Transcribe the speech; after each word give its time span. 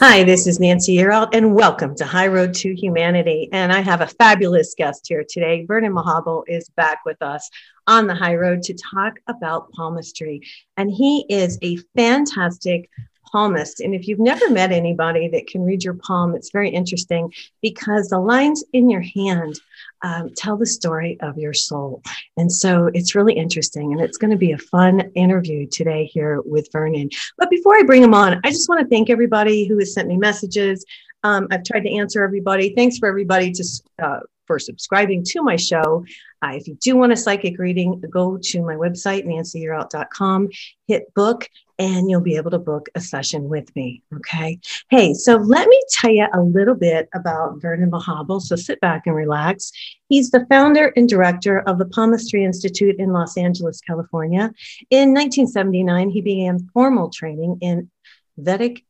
Hi, 0.00 0.24
this 0.24 0.46
is 0.46 0.60
Nancy 0.60 0.96
Yearout, 0.96 1.34
and 1.34 1.54
welcome 1.54 1.94
to 1.96 2.04
High 2.04 2.26
Road 2.26 2.52
to 2.54 2.74
Humanity. 2.74 3.48
And 3.52 3.72
I 3.72 3.80
have 3.80 4.00
a 4.00 4.06
fabulous 4.06 4.74
guest 4.76 5.06
here 5.08 5.24
today. 5.26 5.64
Vernon 5.64 5.92
Mahabal 5.92 6.42
is 6.46 6.68
back 6.70 7.04
with 7.06 7.22
us 7.22 7.48
on 7.86 8.06
the 8.06 8.14
High 8.14 8.34
Road 8.34 8.62
to 8.64 8.74
talk 8.74 9.20
about 9.28 9.70
palmistry. 9.72 10.42
And 10.76 10.90
he 10.90 11.24
is 11.28 11.58
a 11.62 11.76
fantastic 11.96 12.90
palmist. 13.30 13.80
And 13.80 13.94
if 13.94 14.06
you've 14.06 14.20
never 14.20 14.50
met 14.50 14.72
anybody 14.72 15.28
that 15.28 15.46
can 15.46 15.62
read 15.62 15.82
your 15.82 15.94
palm, 15.94 16.34
it's 16.34 16.50
very 16.50 16.70
interesting 16.70 17.32
because 17.62 18.08
the 18.08 18.18
lines 18.18 18.62
in 18.72 18.90
your 18.90 19.02
hand 19.02 19.60
um, 20.02 20.30
tell 20.36 20.56
the 20.56 20.66
story 20.66 21.18
of 21.20 21.38
your 21.38 21.54
soul. 21.54 22.02
And 22.36 22.50
so 22.52 22.90
it's 22.94 23.14
really 23.14 23.34
interesting. 23.34 23.92
And 23.92 24.00
it's 24.00 24.18
going 24.18 24.30
to 24.30 24.36
be 24.36 24.52
a 24.52 24.58
fun 24.58 25.10
interview 25.14 25.66
today 25.66 26.04
here 26.06 26.40
with 26.44 26.68
Vernon. 26.72 27.08
But 27.38 27.50
before 27.50 27.76
I 27.76 27.82
bring 27.82 28.02
him 28.02 28.14
on, 28.14 28.40
I 28.44 28.50
just 28.50 28.68
want 28.68 28.80
to 28.80 28.88
thank 28.88 29.10
everybody 29.10 29.66
who 29.66 29.78
has 29.78 29.94
sent 29.94 30.08
me 30.08 30.16
messages. 30.16 30.84
Um, 31.22 31.48
I've 31.50 31.64
tried 31.64 31.80
to 31.80 31.96
answer 31.96 32.22
everybody. 32.22 32.74
Thanks 32.74 32.98
for 32.98 33.08
everybody 33.08 33.50
to 33.52 33.64
uh, 34.02 34.20
for 34.46 34.58
subscribing 34.58 35.24
to 35.24 35.42
my 35.42 35.56
show. 35.56 36.04
Uh, 36.42 36.52
if 36.54 36.68
you 36.68 36.76
do 36.82 36.96
want 36.96 37.12
a 37.12 37.16
psychic 37.16 37.58
reading, 37.58 38.02
go 38.10 38.36
to 38.36 38.62
my 38.62 38.74
website, 38.74 39.24
nancyyearout.com, 39.24 40.50
hit 40.86 41.12
book, 41.14 41.48
and 41.78 42.10
you'll 42.10 42.20
be 42.20 42.36
able 42.36 42.50
to 42.50 42.58
book 42.58 42.88
a 42.94 43.00
session 43.00 43.48
with 43.48 43.74
me. 43.74 44.02
Okay. 44.14 44.58
Hey, 44.90 45.14
so 45.14 45.36
let 45.36 45.68
me 45.68 45.80
tell 45.90 46.10
you 46.10 46.26
a 46.32 46.40
little 46.40 46.74
bit 46.74 47.08
about 47.14 47.60
Vernon 47.60 47.90
Mahabal. 47.90 48.40
So 48.40 48.56
sit 48.56 48.80
back 48.80 49.06
and 49.06 49.14
relax. 49.14 49.72
He's 50.08 50.30
the 50.30 50.46
founder 50.48 50.92
and 50.96 51.08
director 51.08 51.60
of 51.60 51.78
the 51.78 51.86
Palmistry 51.86 52.44
Institute 52.44 52.96
in 52.98 53.12
Los 53.12 53.36
Angeles, 53.36 53.80
California. 53.80 54.52
In 54.90 55.14
1979, 55.14 56.10
he 56.10 56.20
began 56.20 56.68
formal 56.72 57.10
training 57.10 57.58
in 57.60 57.90
Vedic 58.36 58.84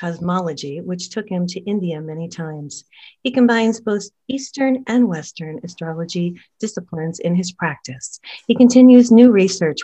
cosmology, 0.00 0.80
which 0.80 1.10
took 1.10 1.28
him 1.28 1.46
to 1.48 1.60
India 1.60 2.00
many 2.00 2.28
times. 2.28 2.84
He 3.22 3.30
combines 3.30 3.80
both 3.80 4.04
Eastern 4.28 4.84
and 4.86 5.08
Western 5.08 5.60
astrology 5.64 6.40
disciplines 6.60 7.18
in 7.18 7.34
his 7.34 7.52
practice. 7.52 8.20
He 8.46 8.54
continues 8.54 9.10
new 9.10 9.30
research, 9.30 9.78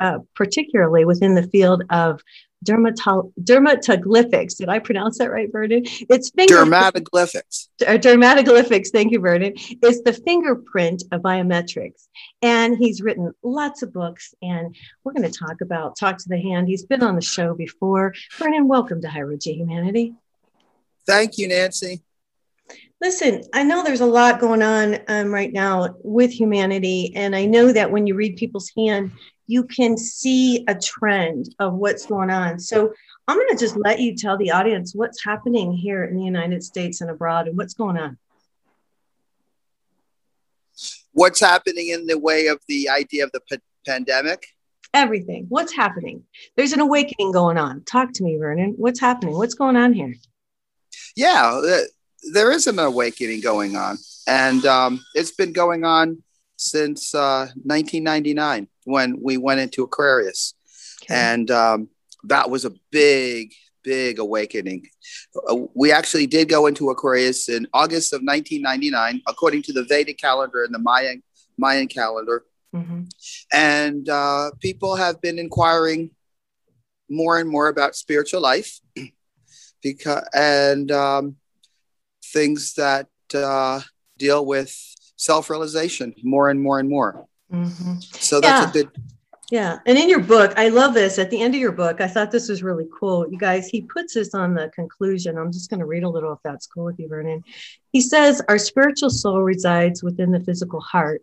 uh, 0.00 0.18
particularly 0.34 1.04
within 1.04 1.34
the 1.34 1.48
field 1.48 1.82
of 1.90 2.20
dermatol- 2.66 3.32
dermatoglyphics. 3.42 4.56
Did 4.56 4.68
I 4.68 4.78
pronounce 4.78 5.18
that 5.18 5.30
right, 5.30 5.50
Vernon? 5.50 5.82
It's 5.86 6.30
finger- 6.30 6.56
dermatoglyphics. 6.56 7.68
dermatoglyphics. 7.80 8.88
Thank 8.88 9.12
you, 9.12 9.20
Vernon. 9.20 9.52
It's 9.56 10.02
the 10.02 10.12
fingerprint 10.12 11.04
of 11.12 11.22
biometrics. 11.22 12.08
And 12.42 12.76
he's 12.76 13.00
written 13.00 13.32
lots 13.42 13.82
of 13.82 13.92
books. 13.92 14.34
And 14.42 14.74
we're 15.04 15.12
going 15.12 15.30
to 15.30 15.38
talk 15.38 15.60
about 15.60 15.96
Talk 15.96 16.18
to 16.18 16.28
the 16.28 16.40
Hand. 16.40 16.68
He's 16.68 16.84
been 16.84 17.02
on 17.02 17.14
the 17.14 17.22
show 17.22 17.54
before. 17.54 18.14
Vernon, 18.38 18.68
welcome 18.68 19.00
to 19.02 19.08
High 19.08 19.22
Road 19.22 19.40
to 19.42 19.52
Humanity. 19.52 20.14
Thank 21.06 21.38
you, 21.38 21.48
Nancy. 21.48 22.02
Listen, 23.00 23.42
I 23.52 23.62
know 23.62 23.84
there's 23.84 24.00
a 24.00 24.06
lot 24.06 24.40
going 24.40 24.62
on 24.62 24.98
um, 25.08 25.32
right 25.32 25.52
now 25.52 25.96
with 26.02 26.32
humanity. 26.32 27.12
And 27.14 27.36
I 27.36 27.44
know 27.44 27.70
that 27.70 27.90
when 27.90 28.06
you 28.06 28.14
read 28.14 28.36
people's 28.36 28.72
hand, 28.76 29.12
you 29.46 29.64
can 29.64 29.96
see 29.96 30.64
a 30.68 30.74
trend 30.74 31.54
of 31.58 31.74
what's 31.74 32.06
going 32.06 32.30
on. 32.30 32.58
So 32.58 32.92
I'm 33.28 33.36
going 33.36 33.48
to 33.50 33.56
just 33.56 33.76
let 33.76 34.00
you 34.00 34.16
tell 34.16 34.36
the 34.36 34.50
audience 34.50 34.94
what's 34.94 35.24
happening 35.24 35.72
here 35.72 36.04
in 36.04 36.16
the 36.16 36.24
United 36.24 36.62
States 36.62 37.00
and 37.00 37.10
abroad 37.10 37.48
and 37.48 37.56
what's 37.56 37.74
going 37.74 37.96
on. 37.96 38.18
What's 41.12 41.40
happening 41.40 41.88
in 41.88 42.06
the 42.06 42.18
way 42.18 42.48
of 42.48 42.60
the 42.68 42.88
idea 42.88 43.24
of 43.24 43.32
the 43.32 43.40
p- 43.40 43.58
pandemic? 43.86 44.46
Everything. 44.92 45.46
What's 45.48 45.74
happening? 45.74 46.24
There's 46.56 46.72
an 46.72 46.80
awakening 46.80 47.32
going 47.32 47.58
on. 47.58 47.84
Talk 47.84 48.12
to 48.14 48.24
me, 48.24 48.36
Vernon. 48.36 48.74
What's 48.76 49.00
happening? 49.00 49.36
What's 49.36 49.54
going 49.54 49.76
on 49.76 49.92
here? 49.92 50.14
Yeah, 51.16 51.60
there 52.32 52.50
is 52.50 52.66
an 52.66 52.78
awakening 52.78 53.40
going 53.40 53.76
on. 53.76 53.98
And 54.26 54.66
um, 54.66 55.04
it's 55.14 55.30
been 55.30 55.52
going 55.52 55.84
on 55.84 56.22
since 56.56 57.14
uh, 57.14 57.48
1999 57.62 58.68
when 58.84 59.18
we 59.20 59.36
went 59.36 59.60
into 59.60 59.82
Aquarius. 59.82 60.54
Okay. 61.02 61.14
And 61.14 61.50
um, 61.50 61.88
that 62.24 62.50
was 62.50 62.64
a 62.64 62.72
big, 62.90 63.52
big 63.82 64.18
awakening. 64.18 64.86
Uh, 65.48 65.56
we 65.74 65.92
actually 65.92 66.26
did 66.26 66.48
go 66.48 66.66
into 66.66 66.90
Aquarius 66.90 67.48
in 67.48 67.66
August 67.72 68.12
of 68.12 68.22
1999, 68.22 69.22
according 69.26 69.62
to 69.62 69.72
the 69.72 69.84
Vedic 69.84 70.18
calendar 70.18 70.64
and 70.64 70.74
the 70.74 70.78
Mayan, 70.78 71.22
Mayan 71.58 71.88
calendar. 71.88 72.44
Mm-hmm. 72.74 73.02
And 73.52 74.08
uh, 74.08 74.50
people 74.60 74.96
have 74.96 75.20
been 75.20 75.38
inquiring 75.38 76.10
more 77.08 77.38
and 77.38 77.48
more 77.48 77.68
about 77.68 77.94
spiritual 77.94 78.40
life 78.40 78.80
because 79.82 80.28
and 80.34 80.90
um, 80.90 81.36
things 82.24 82.74
that 82.74 83.08
uh, 83.34 83.80
deal 84.18 84.44
with 84.44 84.95
self-realization 85.16 86.14
more 86.22 86.50
and 86.50 86.60
more 86.60 86.78
and 86.78 86.88
more. 86.88 87.26
Mm-hmm. 87.52 88.00
So 88.00 88.40
that's 88.40 88.64
yeah. 88.64 88.70
a 88.70 88.72
good. 88.84 88.90
Yeah. 89.50 89.78
And 89.86 89.96
in 89.96 90.08
your 90.08 90.20
book, 90.20 90.52
I 90.56 90.68
love 90.68 90.92
this. 90.92 91.18
At 91.18 91.30
the 91.30 91.40
end 91.40 91.54
of 91.54 91.60
your 91.60 91.72
book, 91.72 92.00
I 92.00 92.08
thought 92.08 92.32
this 92.32 92.48
was 92.48 92.64
really 92.64 92.86
cool. 92.98 93.30
You 93.30 93.38
guys, 93.38 93.68
he 93.68 93.82
puts 93.82 94.14
this 94.14 94.34
on 94.34 94.54
the 94.54 94.70
conclusion. 94.74 95.38
I'm 95.38 95.52
just 95.52 95.70
going 95.70 95.80
to 95.80 95.86
read 95.86 96.02
a 96.02 96.08
little 96.08 96.32
if 96.32 96.40
that's 96.42 96.66
cool 96.66 96.84
with 96.84 96.98
you, 96.98 97.08
Vernon. 97.08 97.44
He 97.92 98.00
says, 98.00 98.42
Our 98.48 98.58
spiritual 98.58 99.10
soul 99.10 99.42
resides 99.42 100.02
within 100.02 100.32
the 100.32 100.40
physical 100.40 100.80
heart. 100.80 101.22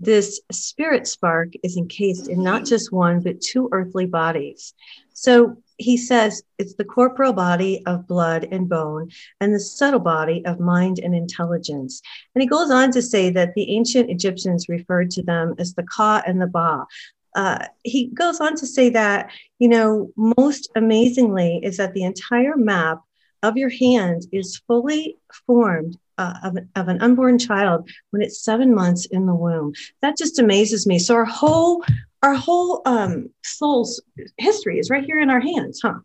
This 0.00 0.40
spirit 0.50 1.06
spark 1.08 1.48
is 1.62 1.76
encased 1.76 2.28
in 2.28 2.42
not 2.42 2.64
just 2.64 2.92
one, 2.92 3.20
but 3.20 3.40
two 3.40 3.68
earthly 3.72 4.06
bodies. 4.06 4.72
So 5.20 5.56
he 5.78 5.96
says 5.96 6.44
it's 6.58 6.74
the 6.74 6.84
corporal 6.84 7.32
body 7.32 7.82
of 7.86 8.06
blood 8.06 8.46
and 8.52 8.68
bone 8.68 9.10
and 9.40 9.52
the 9.52 9.58
subtle 9.58 9.98
body 9.98 10.44
of 10.46 10.60
mind 10.60 11.00
and 11.00 11.12
intelligence. 11.12 12.00
And 12.34 12.42
he 12.42 12.46
goes 12.46 12.70
on 12.70 12.92
to 12.92 13.02
say 13.02 13.28
that 13.30 13.54
the 13.54 13.68
ancient 13.74 14.10
Egyptians 14.10 14.68
referred 14.68 15.10
to 15.12 15.22
them 15.24 15.56
as 15.58 15.74
the 15.74 15.82
Ka 15.82 16.22
and 16.24 16.40
the 16.40 16.46
Ba. 16.46 16.86
Uh, 17.34 17.66
he 17.82 18.06
goes 18.14 18.40
on 18.40 18.54
to 18.56 18.66
say 18.66 18.90
that, 18.90 19.32
you 19.58 19.68
know, 19.68 20.12
most 20.16 20.70
amazingly 20.76 21.60
is 21.64 21.78
that 21.78 21.94
the 21.94 22.04
entire 22.04 22.56
map 22.56 23.00
of 23.42 23.56
your 23.56 23.70
hand 23.70 24.22
is 24.30 24.62
fully 24.68 25.16
formed 25.46 25.98
uh, 26.18 26.34
of, 26.42 26.58
of, 26.76 26.88
an 26.88 27.00
unborn 27.00 27.38
child 27.38 27.88
when 28.10 28.22
it's 28.22 28.42
seven 28.42 28.74
months 28.74 29.06
in 29.06 29.26
the 29.26 29.34
womb. 29.34 29.72
That 30.02 30.16
just 30.16 30.38
amazes 30.38 30.86
me. 30.86 30.98
So 30.98 31.14
our 31.14 31.24
whole 31.24 31.84
our 32.22 32.34
whole 32.34 32.82
um, 32.84 33.30
soul's 33.44 34.02
history 34.36 34.78
is 34.78 34.90
right 34.90 35.04
here 35.04 35.20
in 35.20 35.30
our 35.30 35.40
hands, 35.40 35.80
huh? 35.82 36.00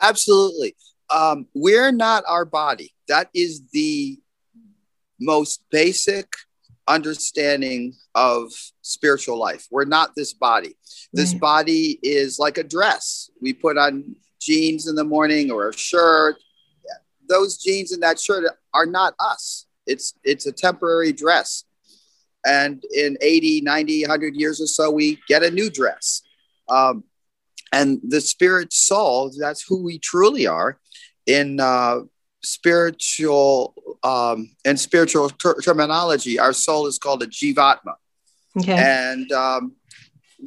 Absolutely. 0.00 0.76
Um, 1.10 1.46
we're 1.54 1.92
not 1.92 2.24
our 2.28 2.44
body. 2.44 2.94
That 3.08 3.28
is 3.34 3.62
the 3.72 4.18
most 5.18 5.62
basic 5.70 6.26
understanding 6.86 7.94
of 8.14 8.52
spiritual 8.82 9.38
life. 9.38 9.66
We're 9.70 9.84
not 9.84 10.14
this 10.14 10.34
body. 10.34 10.76
This 11.12 11.32
right. 11.32 11.40
body 11.40 11.98
is 12.02 12.38
like 12.38 12.58
a 12.58 12.64
dress. 12.64 13.30
We 13.40 13.52
put 13.52 13.78
on 13.78 14.16
jeans 14.40 14.88
in 14.88 14.94
the 14.94 15.04
morning 15.04 15.50
or 15.50 15.68
a 15.68 15.76
shirt. 15.76 16.36
Those 17.28 17.58
jeans 17.58 17.92
and 17.92 18.02
that 18.02 18.20
shirt 18.20 18.44
are 18.74 18.86
not 18.86 19.14
us. 19.18 19.66
It's 19.86 20.14
it's 20.24 20.46
a 20.46 20.52
temporary 20.52 21.12
dress 21.12 21.64
and 22.44 22.82
in 22.94 23.16
80 23.20 23.60
90 23.62 24.02
100 24.02 24.34
years 24.34 24.60
or 24.60 24.66
so 24.66 24.90
we 24.90 25.18
get 25.28 25.42
a 25.42 25.50
new 25.50 25.70
dress 25.70 26.22
um, 26.68 27.04
and 27.72 28.00
the 28.06 28.20
spirit 28.20 28.72
soul 28.72 29.30
that's 29.38 29.62
who 29.62 29.82
we 29.82 29.98
truly 29.98 30.46
are 30.46 30.78
in 31.26 31.60
uh, 31.60 32.00
spiritual 32.42 33.74
um, 34.02 34.50
and 34.64 34.78
spiritual 34.78 35.30
ter- 35.30 35.60
terminology 35.60 36.38
our 36.38 36.52
soul 36.52 36.86
is 36.86 36.98
called 36.98 37.22
a 37.22 37.26
jivatma 37.26 37.94
okay. 38.58 38.76
and 38.76 39.30
um, 39.32 39.72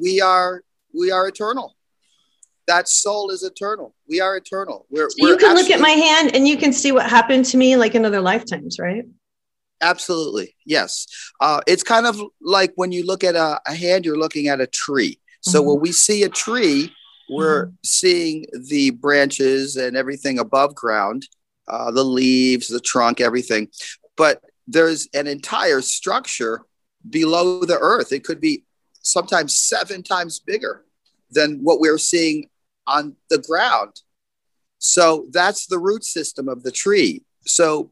we 0.01 0.21
are 0.21 0.63
we 0.93 1.11
are 1.11 1.27
eternal 1.27 1.74
that 2.67 2.87
soul 2.87 3.29
is 3.29 3.43
eternal 3.43 3.93
we 4.09 4.19
are 4.19 4.37
eternal 4.37 4.85
we're, 4.89 5.09
so 5.09 5.27
you 5.27 5.37
can 5.37 5.55
look 5.55 5.69
at 5.69 5.79
my 5.79 5.89
hand 5.89 6.35
and 6.35 6.47
you 6.47 6.57
can 6.57 6.73
see 6.73 6.91
what 6.91 7.09
happened 7.09 7.45
to 7.45 7.57
me 7.57 7.75
like 7.75 7.95
in 7.95 8.05
other 8.05 8.21
lifetimes 8.21 8.77
right 8.79 9.05
Absolutely. 9.81 10.55
Yes. 10.65 11.05
Uh, 11.39 11.61
it's 11.67 11.83
kind 11.83 12.05
of 12.05 12.19
like 12.41 12.71
when 12.75 12.91
you 12.91 13.05
look 13.05 13.23
at 13.23 13.35
a, 13.35 13.59
a, 13.67 13.75
hand, 13.75 14.05
you're 14.05 14.17
looking 14.17 14.47
at 14.47 14.61
a 14.61 14.67
tree. 14.67 15.19
So 15.41 15.59
mm-hmm. 15.59 15.69
when 15.69 15.79
we 15.81 15.91
see 15.91 16.23
a 16.23 16.29
tree, 16.29 16.93
we're 17.29 17.67
mm-hmm. 17.67 17.75
seeing 17.83 18.45
the 18.67 18.91
branches 18.91 19.75
and 19.75 19.97
everything 19.97 20.39
above 20.39 20.75
ground, 20.75 21.27
uh, 21.67 21.91
the 21.91 22.03
leaves, 22.03 22.67
the 22.67 22.79
trunk, 22.79 23.19
everything. 23.19 23.67
But 24.15 24.41
there's 24.67 25.07
an 25.13 25.27
entire 25.27 25.81
structure 25.81 26.61
below 27.07 27.65
the 27.65 27.77
earth. 27.77 28.11
It 28.11 28.23
could 28.23 28.41
be 28.41 28.63
sometimes 29.01 29.57
seven 29.57 30.03
times 30.03 30.39
bigger 30.39 30.83
than 31.31 31.59
what 31.61 31.79
we're 31.79 31.97
seeing 31.97 32.49
on 32.87 33.15
the 33.29 33.39
ground. 33.39 34.01
So 34.77 35.27
that's 35.31 35.67
the 35.67 35.79
root 35.79 36.03
system 36.03 36.47
of 36.47 36.63
the 36.63 36.71
tree. 36.71 37.23
So 37.45 37.91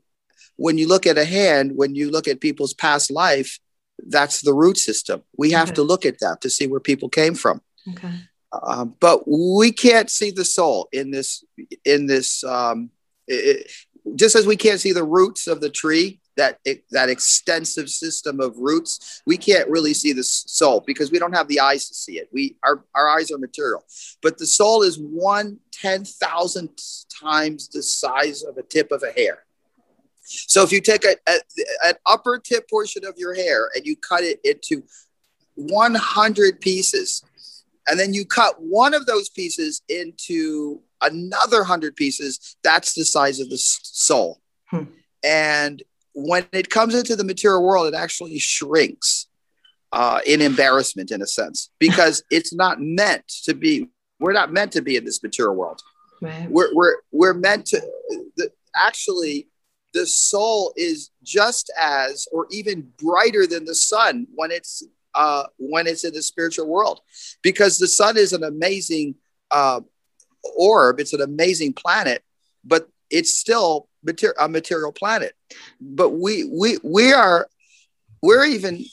when 0.55 0.77
you 0.77 0.87
look 0.87 1.07
at 1.07 1.17
a 1.17 1.25
hand, 1.25 1.73
when 1.75 1.95
you 1.95 2.11
look 2.11 2.27
at 2.27 2.39
people's 2.39 2.73
past 2.73 3.11
life, 3.11 3.59
that's 4.07 4.41
the 4.41 4.53
root 4.53 4.77
system. 4.77 5.23
We 5.37 5.51
have 5.51 5.69
okay. 5.69 5.75
to 5.75 5.83
look 5.83 6.05
at 6.05 6.19
that 6.19 6.41
to 6.41 6.49
see 6.49 6.67
where 6.67 6.79
people 6.79 7.09
came 7.09 7.35
from. 7.35 7.61
Okay. 7.89 8.13
Um, 8.51 8.95
but 8.99 9.23
we 9.27 9.71
can't 9.71 10.09
see 10.09 10.29
the 10.29 10.45
soul 10.45 10.87
in 10.91 11.09
this 11.09 11.43
in 11.85 12.05
this 12.05 12.43
um, 12.43 12.91
it, 13.27 13.71
just 14.15 14.35
as 14.35 14.45
we 14.45 14.55
can't 14.55 14.79
see 14.79 14.93
the 14.93 15.03
roots 15.03 15.47
of 15.47 15.59
the 15.59 15.69
tree 15.69 16.19
that 16.37 16.59
that 16.91 17.09
extensive 17.09 17.89
system 17.89 18.39
of 18.39 18.57
roots 18.57 19.21
we 19.25 19.37
can't 19.37 19.69
really 19.69 19.93
see 19.93 20.13
the 20.13 20.23
soul 20.23 20.83
because 20.85 21.11
we 21.11 21.19
don't 21.19 21.35
have 21.35 21.47
the 21.47 21.59
eyes 21.59 21.87
to 21.87 21.93
see 21.93 22.13
it. 22.13 22.29
We 22.31 22.55
our, 22.63 22.83
our 22.95 23.09
eyes 23.09 23.31
are 23.31 23.37
material. 23.37 23.83
But 24.21 24.37
the 24.37 24.47
soul 24.47 24.83
is 24.83 24.97
one 24.99 25.59
ten 25.71 26.05
thousand 26.05 26.69
times 27.21 27.67
the 27.69 27.83
size 27.83 28.43
of 28.43 28.57
a 28.57 28.63
tip 28.63 28.91
of 28.91 29.03
a 29.03 29.11
hair. 29.11 29.45
So 30.25 30.63
if 30.63 30.71
you 30.71 30.81
take 30.81 31.03
a, 31.03 31.15
a, 31.27 31.39
an 31.83 31.95
upper 32.05 32.39
tip 32.39 32.69
portion 32.69 33.05
of 33.05 33.15
your 33.17 33.33
hair 33.33 33.69
and 33.75 33.85
you 33.85 33.95
cut 33.95 34.23
it 34.23 34.39
into 34.43 34.83
100 35.55 36.61
pieces 36.61 37.23
and 37.87 37.99
then 37.99 38.13
you 38.13 38.25
cut 38.25 38.55
one 38.61 38.93
of 38.93 39.05
those 39.05 39.29
pieces 39.29 39.81
into 39.89 40.81
another 41.01 41.59
100 41.59 41.95
pieces 41.95 42.55
that's 42.63 42.93
the 42.93 43.05
size 43.05 43.39
of 43.39 43.49
the 43.49 43.57
soul 43.57 44.41
hmm. 44.69 44.83
and 45.23 45.83
when 46.13 46.45
it 46.51 46.69
comes 46.69 46.95
into 46.95 47.15
the 47.15 47.23
material 47.23 47.63
world, 47.63 47.93
it 47.93 47.97
actually 47.97 48.39
shrinks 48.39 49.27
uh, 49.91 50.19
in 50.25 50.41
embarrassment, 50.41 51.11
in 51.11 51.21
a 51.21 51.27
sense, 51.27 51.69
because 51.79 52.23
it's 52.31 52.53
not 52.53 52.81
meant 52.81 53.27
to 53.45 53.53
be. 53.53 53.89
We're 54.19 54.33
not 54.33 54.53
meant 54.53 54.71
to 54.73 54.81
be 54.81 54.95
in 54.95 55.03
this 55.03 55.21
material 55.21 55.55
world. 55.55 55.81
Right. 56.21 56.49
We're, 56.49 56.73
we're, 56.73 56.95
we're 57.11 57.33
meant 57.33 57.65
to, 57.67 57.81
the, 58.37 58.49
actually, 58.73 59.49
the 59.93 60.05
soul 60.05 60.73
is 60.75 61.11
just 61.23 61.71
as 61.79 62.27
or 62.31 62.47
even 62.51 62.89
brighter 62.97 63.45
than 63.45 63.65
the 63.65 63.75
sun 63.75 64.27
when 64.35 64.51
it's 64.51 64.83
uh, 65.15 65.43
when 65.57 65.85
it's 65.85 66.03
in 66.03 66.13
the 66.13 66.21
spiritual 66.21 66.67
world 66.67 67.01
because 67.43 67.77
the 67.77 67.87
sun 67.87 68.17
is 68.17 68.33
an 68.33 68.43
amazing 68.43 69.15
uh, 69.51 69.79
orb 70.57 70.99
it's 70.99 71.13
an 71.13 71.21
amazing 71.21 71.71
planet 71.71 72.23
but 72.65 72.89
it's 73.13 73.35
still 73.35 73.87
mater- 74.03 74.35
a 74.39 74.49
material 74.49 74.91
planet. 74.91 75.33
But 75.79 76.09
we 76.09 76.43
we 76.45 76.79
we 76.83 77.13
are 77.13 77.47
we're 78.21 78.45
even 78.45 78.85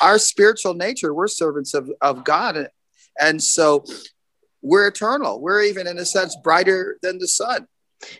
our 0.00 0.18
spiritual 0.18 0.74
nature. 0.74 1.12
We're 1.14 1.28
servants 1.28 1.74
of 1.74 1.90
of 2.00 2.22
God, 2.24 2.68
and 3.18 3.42
so 3.42 3.84
we're 4.62 4.86
eternal. 4.86 5.40
We're 5.40 5.62
even 5.62 5.86
in 5.86 5.98
a 5.98 6.04
sense 6.04 6.36
brighter 6.44 6.98
than 7.02 7.18
the 7.18 7.28
sun. 7.28 7.66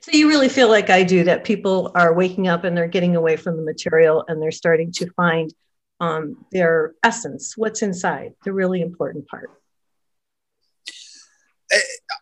So 0.01 0.13
you 0.13 0.27
really 0.29 0.49
feel 0.49 0.69
like 0.69 0.89
I 0.89 1.03
do 1.03 1.25
that 1.25 1.45
people 1.45 1.93
are 1.95 2.15
waking 2.15 2.49
up 2.49 2.65
and 2.65 2.75
they're 2.75 2.89
getting 2.89 3.15
away 3.15 3.37
from 3.37 3.57
the 3.57 3.63
material 3.63 4.25
and 4.27 4.41
they're 4.41 4.51
starting 4.51 4.91
to 4.93 5.11
find 5.11 5.53
um, 6.01 6.45
their 6.51 6.95
essence, 7.03 7.57
what's 7.57 7.83
inside, 7.83 8.33
the 8.45 8.53
really 8.53 8.81
important 8.81 9.29
part. 9.29 9.51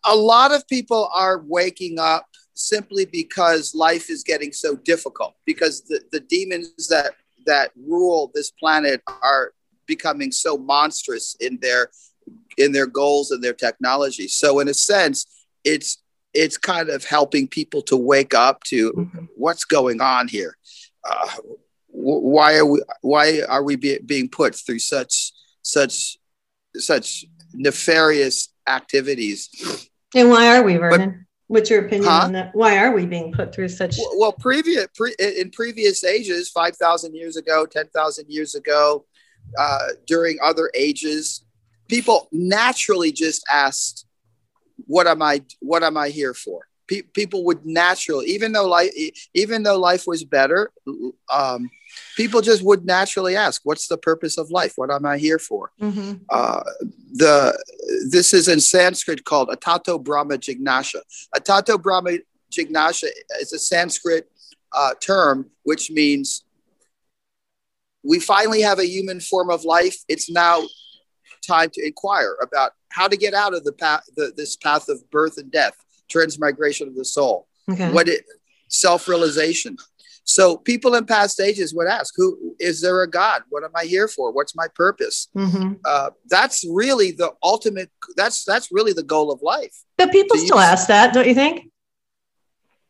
A 0.04 0.16
lot 0.16 0.52
of 0.52 0.66
people 0.66 1.10
are 1.14 1.38
waking 1.38 1.98
up 1.98 2.26
simply 2.54 3.04
because 3.04 3.74
life 3.74 4.08
is 4.10 4.22
getting 4.22 4.52
so 4.52 4.76
difficult 4.76 5.34
because 5.44 5.82
the, 5.82 6.00
the 6.12 6.20
demons 6.20 6.88
that 6.88 7.12
that 7.46 7.70
rule 7.76 8.30
this 8.34 8.50
planet 8.50 9.02
are 9.22 9.52
becoming 9.86 10.32
so 10.32 10.56
monstrous 10.56 11.36
in 11.40 11.58
their 11.60 11.90
in 12.56 12.72
their 12.72 12.86
goals 12.86 13.30
and 13.30 13.42
their 13.42 13.52
technology. 13.52 14.28
So 14.28 14.60
in 14.60 14.68
a 14.68 14.74
sense 14.74 15.26
it's 15.64 15.98
it's 16.32 16.56
kind 16.56 16.88
of 16.88 17.04
helping 17.04 17.46
people 17.48 17.82
to 17.82 17.96
wake 17.96 18.34
up 18.34 18.64
to 18.64 18.92
mm-hmm. 18.92 19.24
what's 19.36 19.64
going 19.64 20.00
on 20.00 20.28
here. 20.28 20.56
Uh, 21.08 21.28
why 21.88 22.56
are 22.56 22.66
we 22.66 22.82
why 23.02 23.40
are 23.48 23.62
we 23.62 23.76
be, 23.76 23.98
being 24.04 24.28
put 24.28 24.54
through 24.54 24.80
such 24.80 25.32
such 25.62 26.18
such 26.76 27.24
nefarious 27.52 28.48
activities? 28.68 29.48
And 30.14 30.30
why 30.30 30.56
are 30.56 30.62
we 30.62 30.76
vernon? 30.76 31.10
but, 31.10 31.23
What's 31.54 31.70
your 31.70 31.86
opinion 31.86 32.10
huh? 32.10 32.22
on 32.24 32.32
that? 32.32 32.52
Why 32.52 32.78
are 32.78 32.90
we 32.90 33.06
being 33.06 33.30
put 33.30 33.54
through 33.54 33.68
such? 33.68 33.96
Well, 34.16 34.32
previous 34.32 34.88
pre, 34.92 35.14
in 35.20 35.52
previous 35.52 36.02
ages, 36.02 36.50
five 36.50 36.76
thousand 36.76 37.14
years 37.14 37.36
ago, 37.36 37.64
ten 37.64 37.86
thousand 37.94 38.28
years 38.28 38.56
ago, 38.56 39.06
uh, 39.56 39.90
during 40.04 40.36
other 40.42 40.68
ages, 40.74 41.44
people 41.86 42.28
naturally 42.32 43.12
just 43.12 43.44
asked, 43.48 44.04
"What 44.88 45.06
am 45.06 45.22
I? 45.22 45.42
What 45.60 45.84
am 45.84 45.96
I 45.96 46.08
here 46.08 46.34
for?" 46.34 46.66
Pe- 46.86 47.02
people 47.02 47.44
would 47.44 47.64
naturally, 47.64 48.26
even 48.26 48.52
though 48.52 48.66
life, 48.66 48.90
even 49.34 49.62
though 49.62 49.78
life 49.78 50.04
was 50.06 50.24
better, 50.24 50.70
um, 51.32 51.70
people 52.16 52.40
just 52.40 52.62
would 52.62 52.84
naturally 52.84 53.36
ask, 53.36 53.62
"What's 53.64 53.88
the 53.88 53.96
purpose 53.96 54.36
of 54.38 54.50
life? 54.50 54.74
What 54.76 54.90
am 54.90 55.06
I 55.06 55.18
here 55.18 55.38
for?" 55.38 55.72
Mm-hmm. 55.80 56.14
Uh, 56.28 56.62
the 57.12 57.58
this 58.10 58.34
is 58.34 58.48
in 58.48 58.60
Sanskrit 58.60 59.24
called 59.24 59.48
Atato 59.48 60.02
Brahma 60.02 60.38
Jignasha. 60.38 61.00
Atato 61.34 61.80
Brahma 61.80 62.18
Jignasha 62.50 63.08
is 63.40 63.52
a 63.52 63.58
Sanskrit 63.58 64.30
uh, 64.72 64.94
term 65.00 65.50
which 65.62 65.90
means 65.90 66.44
we 68.04 68.20
finally 68.20 68.60
have 68.60 68.78
a 68.78 68.86
human 68.86 69.20
form 69.20 69.50
of 69.50 69.64
life. 69.64 69.96
It's 70.08 70.30
now 70.30 70.62
time 71.46 71.70
to 71.70 71.84
inquire 71.84 72.36
about 72.42 72.72
how 72.90 73.08
to 73.08 73.16
get 73.16 73.34
out 73.34 73.54
of 73.54 73.64
the 73.64 73.72
path, 73.72 74.04
the, 74.16 74.32
this 74.36 74.56
path 74.56 74.88
of 74.88 75.10
birth 75.10 75.38
and 75.38 75.50
death, 75.50 75.74
transmigration 76.08 76.88
of 76.88 76.96
the 76.96 77.04
soul. 77.04 77.46
Okay. 77.70 77.90
What 77.90 78.08
it 78.08 78.24
self-realization. 78.68 79.76
So 80.24 80.56
people 80.56 80.94
in 80.94 81.04
past 81.04 81.38
ages 81.38 81.74
would 81.74 81.86
ask, 81.86 82.14
"Who 82.16 82.56
is 82.58 82.80
there 82.80 83.02
a 83.02 83.08
God? 83.08 83.42
What 83.50 83.62
am 83.62 83.70
I 83.74 83.84
here 83.84 84.08
for? 84.08 84.32
What's 84.32 84.56
my 84.56 84.68
purpose?" 84.74 85.28
Mm-hmm. 85.36 85.74
Uh, 85.84 86.10
that's 86.28 86.64
really 86.68 87.10
the 87.10 87.32
ultimate. 87.42 87.90
That's 88.16 88.42
that's 88.44 88.72
really 88.72 88.94
the 88.94 89.02
goal 89.02 89.30
of 89.30 89.42
life. 89.42 89.76
But 89.98 90.12
people 90.12 90.38
still 90.38 90.58
ask 90.58 90.88
that, 90.88 91.12
don't 91.12 91.28
you 91.28 91.34
think? 91.34 91.70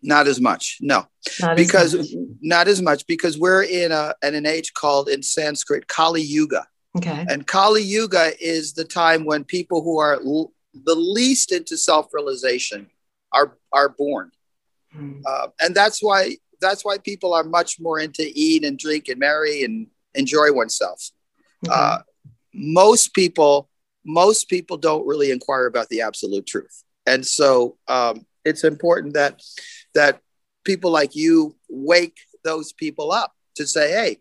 Not 0.01 0.29
as 0.29 0.41
much, 0.41 0.79
no, 0.81 1.07
not 1.41 1.57
because 1.57 1.95
as 1.95 2.15
not 2.41 2.69
as 2.69 2.81
much 2.81 3.07
because 3.07 3.39
we're 3.39 3.65
in 3.65 3.91
a 3.91 4.15
in 4.23 4.35
an 4.35 4.47
age 4.47 4.73
called 4.75 5.09
in 5.09 5.23
Sanskrit 5.23 5.89
Kali 5.89 6.23
Yuga. 6.23 6.67
Okay. 6.97 7.27
And 7.29 7.45
Kali 7.47 7.83
Yuga 7.83 8.33
is 8.41 8.75
the 8.75 8.85
time 8.85 9.25
when 9.25 9.43
people 9.43 9.83
who 9.83 9.99
are 9.99 10.21
l- 10.25 10.53
the 10.85 10.95
least 10.95 11.51
into 11.51 11.77
self 11.77 12.13
realization 12.13 12.87
are 13.35 13.59
are 13.73 13.91
born. 13.91 14.31
Mm. 14.97 15.23
Uh, 15.27 15.49
and 15.61 15.75
that's 15.75 16.03
why 16.03 16.37
that's 16.61 16.85
why 16.85 16.97
people 16.99 17.35
are 17.35 17.45
much 17.45 17.79
more 17.81 17.99
into 17.99 18.31
eat 18.35 18.65
and 18.65 18.79
drink 18.79 19.09
and 19.09 19.19
marry 19.19 19.65
and 19.65 19.89
enjoy 20.15 20.53
oneself. 20.53 21.11
Mm-hmm. 21.67 21.73
Uh, 21.75 21.99
most 22.55 23.13
people, 23.13 23.69
most 24.07 24.49
people 24.49 24.77
don't 24.77 25.07
really 25.07 25.31
inquire 25.31 25.67
about 25.67 25.89
the 25.89 26.01
absolute 26.01 26.47
truth, 26.47 26.85
and 27.07 27.27
so 27.27 27.77
um, 27.89 28.25
it's 28.45 28.65
important 28.65 29.15
that 29.15 29.43
that 29.95 30.21
people 30.65 30.91
like 30.91 31.15
you 31.15 31.57
wake 31.69 32.17
those 32.45 32.73
people 32.73 33.13
up 33.13 33.33
to 33.57 33.67
say, 33.67 33.91
"Hey, 33.91 34.19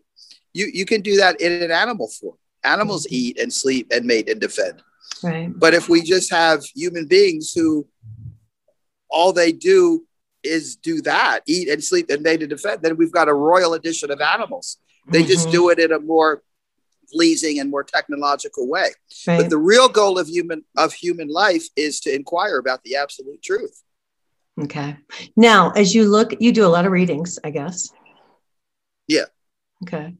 you 0.52 0.70
you 0.72 0.84
can 0.84 1.00
do 1.00 1.16
that 1.16 1.40
in 1.40 1.62
an 1.62 1.70
animal 1.70 2.08
form. 2.08 2.36
Animals 2.64 3.06
mm-hmm. 3.06 3.14
eat 3.14 3.40
and 3.40 3.52
sleep 3.52 3.88
and 3.92 4.04
mate 4.04 4.28
and 4.28 4.40
defend." 4.40 4.82
Right. 5.22 5.50
But 5.54 5.74
if 5.74 5.88
we 5.88 6.02
just 6.02 6.30
have 6.30 6.64
human 6.74 7.06
beings 7.06 7.52
who 7.52 7.86
all 9.14 9.32
they 9.32 9.52
do 9.52 10.04
is 10.42 10.76
do 10.76 11.00
that, 11.02 11.40
eat 11.46 11.68
and 11.68 11.82
sleep 11.82 12.10
and 12.10 12.22
mate 12.22 12.42
and 12.42 12.50
defend, 12.50 12.82
then 12.82 12.96
we've 12.96 13.12
got 13.12 13.28
a 13.28 13.34
royal 13.34 13.74
edition 13.74 14.10
of 14.10 14.20
animals. 14.20 14.78
They 15.08 15.20
mm-hmm. 15.20 15.28
just 15.28 15.50
do 15.50 15.70
it 15.70 15.78
in 15.78 15.92
a 15.92 15.98
more 15.98 16.42
pleasing 17.10 17.60
and 17.60 17.70
more 17.70 17.84
technological 17.84 18.68
way. 18.68 18.88
Right. 19.26 19.40
But 19.40 19.50
the 19.50 19.58
real 19.58 19.88
goal 19.88 20.18
of 20.18 20.26
human 20.26 20.64
of 20.76 20.92
human 20.92 21.28
life 21.28 21.64
is 21.76 22.00
to 22.00 22.14
inquire 22.14 22.58
about 22.58 22.82
the 22.82 22.96
absolute 22.96 23.42
truth. 23.42 23.82
Okay. 24.60 24.96
Now, 25.36 25.70
as 25.70 25.94
you 25.94 26.08
look, 26.08 26.40
you 26.40 26.52
do 26.52 26.66
a 26.66 26.68
lot 26.68 26.86
of 26.86 26.92
readings, 26.92 27.38
I 27.42 27.50
guess. 27.50 27.90
Yeah. 29.08 29.24
Okay. 29.82 30.14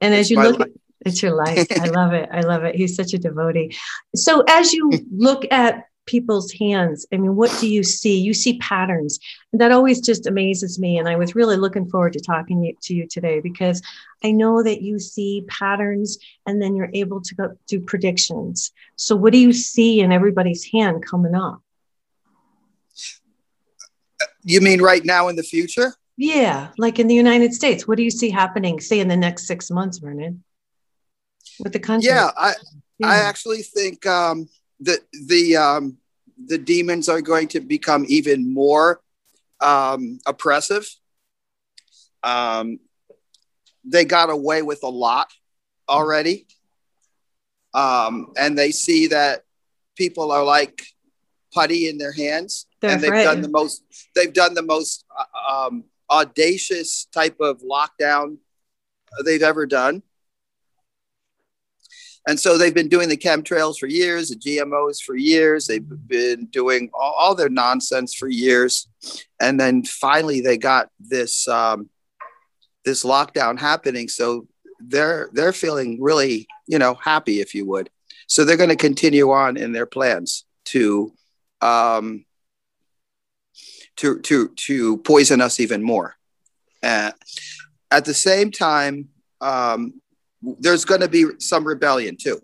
And 0.00 0.14
it's 0.14 0.26
as 0.26 0.30
you 0.30 0.42
look, 0.42 0.58
life. 0.58 0.68
it's 1.06 1.22
your 1.22 1.34
life. 1.34 1.66
I 1.70 1.88
love 1.88 2.12
it. 2.12 2.28
I 2.30 2.40
love 2.40 2.64
it. 2.64 2.74
He's 2.74 2.94
such 2.94 3.14
a 3.14 3.18
devotee. 3.18 3.76
So, 4.14 4.44
as 4.48 4.72
you 4.72 4.90
look 5.10 5.44
at 5.50 5.87
people's 6.08 6.50
hands. 6.52 7.06
I 7.12 7.18
mean 7.18 7.36
what 7.36 7.54
do 7.60 7.68
you 7.68 7.84
see? 7.84 8.18
You 8.18 8.34
see 8.34 8.58
patterns. 8.58 9.20
And 9.52 9.60
that 9.60 9.72
always 9.72 10.00
just 10.00 10.26
amazes 10.26 10.78
me 10.78 10.98
and 10.98 11.08
i 11.08 11.16
was 11.16 11.34
really 11.34 11.56
looking 11.56 11.88
forward 11.88 12.14
to 12.14 12.20
talking 12.20 12.74
to 12.80 12.94
you 12.94 13.06
today 13.06 13.40
because 13.40 13.80
i 14.24 14.30
know 14.30 14.62
that 14.62 14.82
you 14.82 14.98
see 14.98 15.44
patterns 15.48 16.18
and 16.46 16.60
then 16.60 16.74
you're 16.74 16.90
able 16.94 17.20
to 17.20 17.34
go 17.34 17.56
do 17.66 17.80
predictions. 17.80 18.72
So 18.96 19.14
what 19.14 19.32
do 19.32 19.38
you 19.38 19.52
see 19.52 20.00
in 20.00 20.12
everybody's 20.12 20.64
hand 20.64 21.04
coming 21.06 21.34
up? 21.34 21.60
You 24.42 24.60
mean 24.60 24.80
right 24.80 25.04
now 25.04 25.28
in 25.28 25.36
the 25.36 25.42
future? 25.42 25.94
Yeah 26.16 26.70
like 26.78 26.98
in 26.98 27.06
the 27.06 27.14
united 27.14 27.52
states. 27.54 27.86
What 27.86 27.96
do 27.96 28.02
you 28.02 28.10
see 28.10 28.30
happening 28.30 28.80
say 28.80 28.98
in 29.00 29.08
the 29.08 29.16
next 29.16 29.46
six 29.46 29.70
months 29.70 29.98
vernon 29.98 30.42
with 31.60 31.72
the 31.72 31.80
country? 31.80 32.08
Yeah 32.08 32.30
i 32.36 32.54
yeah. 32.98 33.08
i 33.08 33.16
actually 33.16 33.62
think 33.62 34.04
um 34.06 34.48
the 34.80 35.00
the 35.26 35.56
um, 35.56 35.98
the 36.46 36.58
demons 36.58 37.08
are 37.08 37.20
going 37.20 37.48
to 37.48 37.60
become 37.60 38.04
even 38.08 38.52
more 38.52 39.00
um, 39.60 40.18
oppressive. 40.26 40.88
Um, 42.22 42.78
they 43.84 44.04
got 44.04 44.30
away 44.30 44.62
with 44.62 44.82
a 44.82 44.88
lot 44.88 45.28
already, 45.88 46.46
um, 47.74 48.32
and 48.36 48.58
they 48.58 48.70
see 48.70 49.08
that 49.08 49.42
people 49.96 50.30
are 50.30 50.44
like 50.44 50.82
putty 51.52 51.88
in 51.88 51.98
their 51.98 52.12
hands, 52.12 52.66
They're 52.80 52.90
and 52.92 53.00
they've 53.00 53.08
afraid. 53.08 53.24
done 53.24 53.40
the 53.42 53.48
most. 53.48 53.82
They've 54.14 54.32
done 54.32 54.54
the 54.54 54.62
most 54.62 55.04
uh, 55.16 55.66
um, 55.66 55.84
audacious 56.10 57.06
type 57.12 57.40
of 57.40 57.60
lockdown 57.62 58.38
they've 59.24 59.42
ever 59.42 59.66
done. 59.66 60.02
And 62.28 62.38
so 62.38 62.58
they've 62.58 62.74
been 62.74 62.90
doing 62.90 63.08
the 63.08 63.16
chemtrails 63.16 63.78
for 63.78 63.86
years, 63.86 64.28
the 64.28 64.36
GMOs 64.36 65.02
for 65.02 65.16
years. 65.16 65.66
They've 65.66 65.82
been 66.06 66.44
doing 66.44 66.90
all, 66.92 67.14
all 67.16 67.34
their 67.34 67.48
nonsense 67.48 68.14
for 68.14 68.28
years, 68.28 68.86
and 69.40 69.58
then 69.58 69.82
finally 69.82 70.42
they 70.42 70.58
got 70.58 70.90
this 71.00 71.48
um, 71.48 71.88
this 72.84 73.02
lockdown 73.02 73.58
happening. 73.58 74.08
So 74.08 74.46
they're 74.78 75.30
they're 75.32 75.54
feeling 75.54 76.02
really 76.02 76.46
you 76.66 76.78
know 76.78 76.96
happy, 77.02 77.40
if 77.40 77.54
you 77.54 77.64
would. 77.64 77.88
So 78.26 78.44
they're 78.44 78.58
going 78.58 78.68
to 78.68 78.76
continue 78.76 79.30
on 79.30 79.56
in 79.56 79.72
their 79.72 79.86
plans 79.86 80.44
to 80.66 81.14
um, 81.62 82.26
to 83.96 84.20
to 84.20 84.48
to 84.48 84.98
poison 84.98 85.40
us 85.40 85.60
even 85.60 85.82
more. 85.82 86.14
Uh, 86.82 87.12
at 87.90 88.04
the 88.04 88.12
same 88.12 88.50
time, 88.50 89.08
um, 89.40 89.94
there's 90.42 90.84
going 90.84 91.00
to 91.00 91.08
be 91.08 91.26
some 91.38 91.66
rebellion 91.66 92.16
too. 92.16 92.40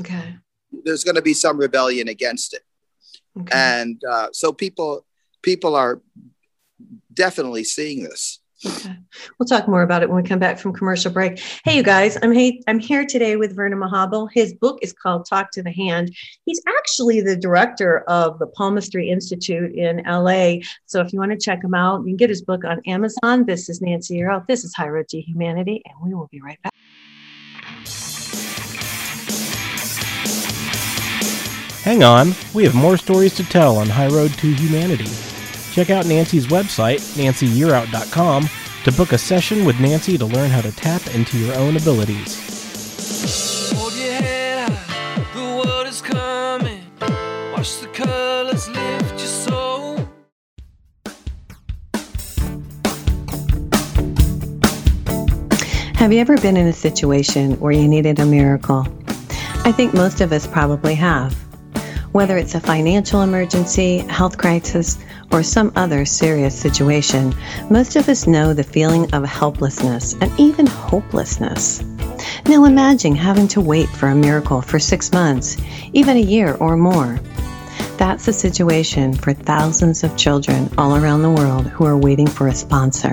Okay. 0.00 0.36
There's 0.84 1.04
going 1.04 1.16
to 1.16 1.22
be 1.22 1.34
some 1.34 1.58
rebellion 1.58 2.08
against 2.08 2.54
it, 2.54 2.62
okay. 3.40 3.50
and 3.52 4.00
uh, 4.08 4.28
so 4.32 4.52
people 4.52 5.04
people 5.42 5.74
are 5.74 6.02
definitely 7.14 7.64
seeing 7.64 8.02
this. 8.02 8.40
Okay. 8.66 8.96
We'll 9.38 9.46
talk 9.46 9.68
more 9.68 9.82
about 9.82 10.02
it 10.02 10.08
when 10.10 10.20
we 10.20 10.28
come 10.28 10.40
back 10.40 10.58
from 10.58 10.72
commercial 10.72 11.12
break. 11.12 11.40
Hey, 11.64 11.76
you 11.76 11.82
guys, 11.84 12.18
I'm 12.22 12.32
hey, 12.32 12.60
I'm 12.66 12.80
here 12.80 13.06
today 13.06 13.36
with 13.36 13.54
Vernon 13.54 13.78
Mahabal. 13.78 14.28
His 14.32 14.52
book 14.52 14.80
is 14.82 14.92
called 14.92 15.26
Talk 15.28 15.52
to 15.52 15.62
the 15.62 15.70
Hand. 15.70 16.14
He's 16.44 16.60
actually 16.66 17.20
the 17.20 17.36
director 17.36 18.00
of 18.08 18.40
the 18.40 18.48
Palmistry 18.48 19.10
Institute 19.10 19.74
in 19.76 20.02
LA. 20.04 20.56
So 20.86 21.00
if 21.00 21.12
you 21.12 21.20
want 21.20 21.30
to 21.30 21.38
check 21.38 21.62
him 21.62 21.74
out, 21.74 22.00
you 22.00 22.06
can 22.06 22.16
get 22.16 22.30
his 22.30 22.42
book 22.42 22.64
on 22.64 22.80
Amazon. 22.86 23.46
This 23.46 23.68
is 23.68 23.80
Nancy 23.80 24.18
Yearout. 24.18 24.48
This 24.48 24.64
is 24.64 24.74
High 24.74 24.88
Road 24.88 25.06
to 25.08 25.20
Humanity, 25.20 25.80
and 25.84 25.94
we 26.02 26.14
will 26.14 26.28
be 26.32 26.40
right 26.40 26.60
back. 26.62 26.72
Hang 31.82 32.02
on, 32.02 32.34
we 32.52 32.64
have 32.64 32.74
more 32.74 32.98
stories 32.98 33.34
to 33.36 33.44
tell 33.44 33.78
on 33.78 33.88
High 33.88 34.08
Road 34.08 34.32
to 34.34 34.52
Humanity. 34.52 35.08
Check 35.72 35.88
out 35.88 36.06
Nancy's 36.06 36.46
website, 36.48 37.00
nancyyearout.com, 37.16 38.48
to 38.84 38.92
book 38.92 39.12
a 39.12 39.18
session 39.18 39.64
with 39.64 39.80
Nancy 39.80 40.18
to 40.18 40.26
learn 40.26 40.50
how 40.50 40.60
to 40.60 40.70
tap 40.70 41.06
into 41.14 41.38
your 41.38 41.54
own 41.56 41.76
abilities. 41.76 42.48
Have 56.08 56.14
you 56.14 56.20
ever 56.22 56.38
been 56.38 56.56
in 56.56 56.68
a 56.68 56.72
situation 56.72 57.60
where 57.60 57.70
you 57.70 57.86
needed 57.86 58.18
a 58.18 58.24
miracle? 58.24 58.88
I 59.66 59.72
think 59.72 59.92
most 59.92 60.22
of 60.22 60.32
us 60.32 60.46
probably 60.46 60.94
have. 60.94 61.34
Whether 62.12 62.38
it's 62.38 62.54
a 62.54 62.60
financial 62.60 63.20
emergency, 63.20 63.98
health 63.98 64.38
crisis, 64.38 64.96
or 65.32 65.42
some 65.42 65.70
other 65.76 66.06
serious 66.06 66.58
situation, 66.58 67.34
most 67.68 67.94
of 67.94 68.08
us 68.08 68.26
know 68.26 68.54
the 68.54 68.64
feeling 68.64 69.12
of 69.12 69.22
helplessness 69.26 70.14
and 70.22 70.32
even 70.40 70.66
hopelessness. 70.66 71.84
Now 72.46 72.64
imagine 72.64 73.14
having 73.14 73.48
to 73.48 73.60
wait 73.60 73.90
for 73.90 74.08
a 74.08 74.14
miracle 74.14 74.62
for 74.62 74.78
six 74.78 75.12
months, 75.12 75.58
even 75.92 76.16
a 76.16 76.20
year 76.20 76.54
or 76.54 76.78
more. 76.78 77.20
That's 77.98 78.24
the 78.24 78.32
situation 78.32 79.12
for 79.12 79.34
thousands 79.34 80.02
of 80.04 80.16
children 80.16 80.70
all 80.78 80.96
around 80.96 81.20
the 81.20 81.30
world 81.32 81.66
who 81.66 81.84
are 81.84 81.98
waiting 81.98 82.28
for 82.28 82.48
a 82.48 82.54
sponsor. 82.54 83.12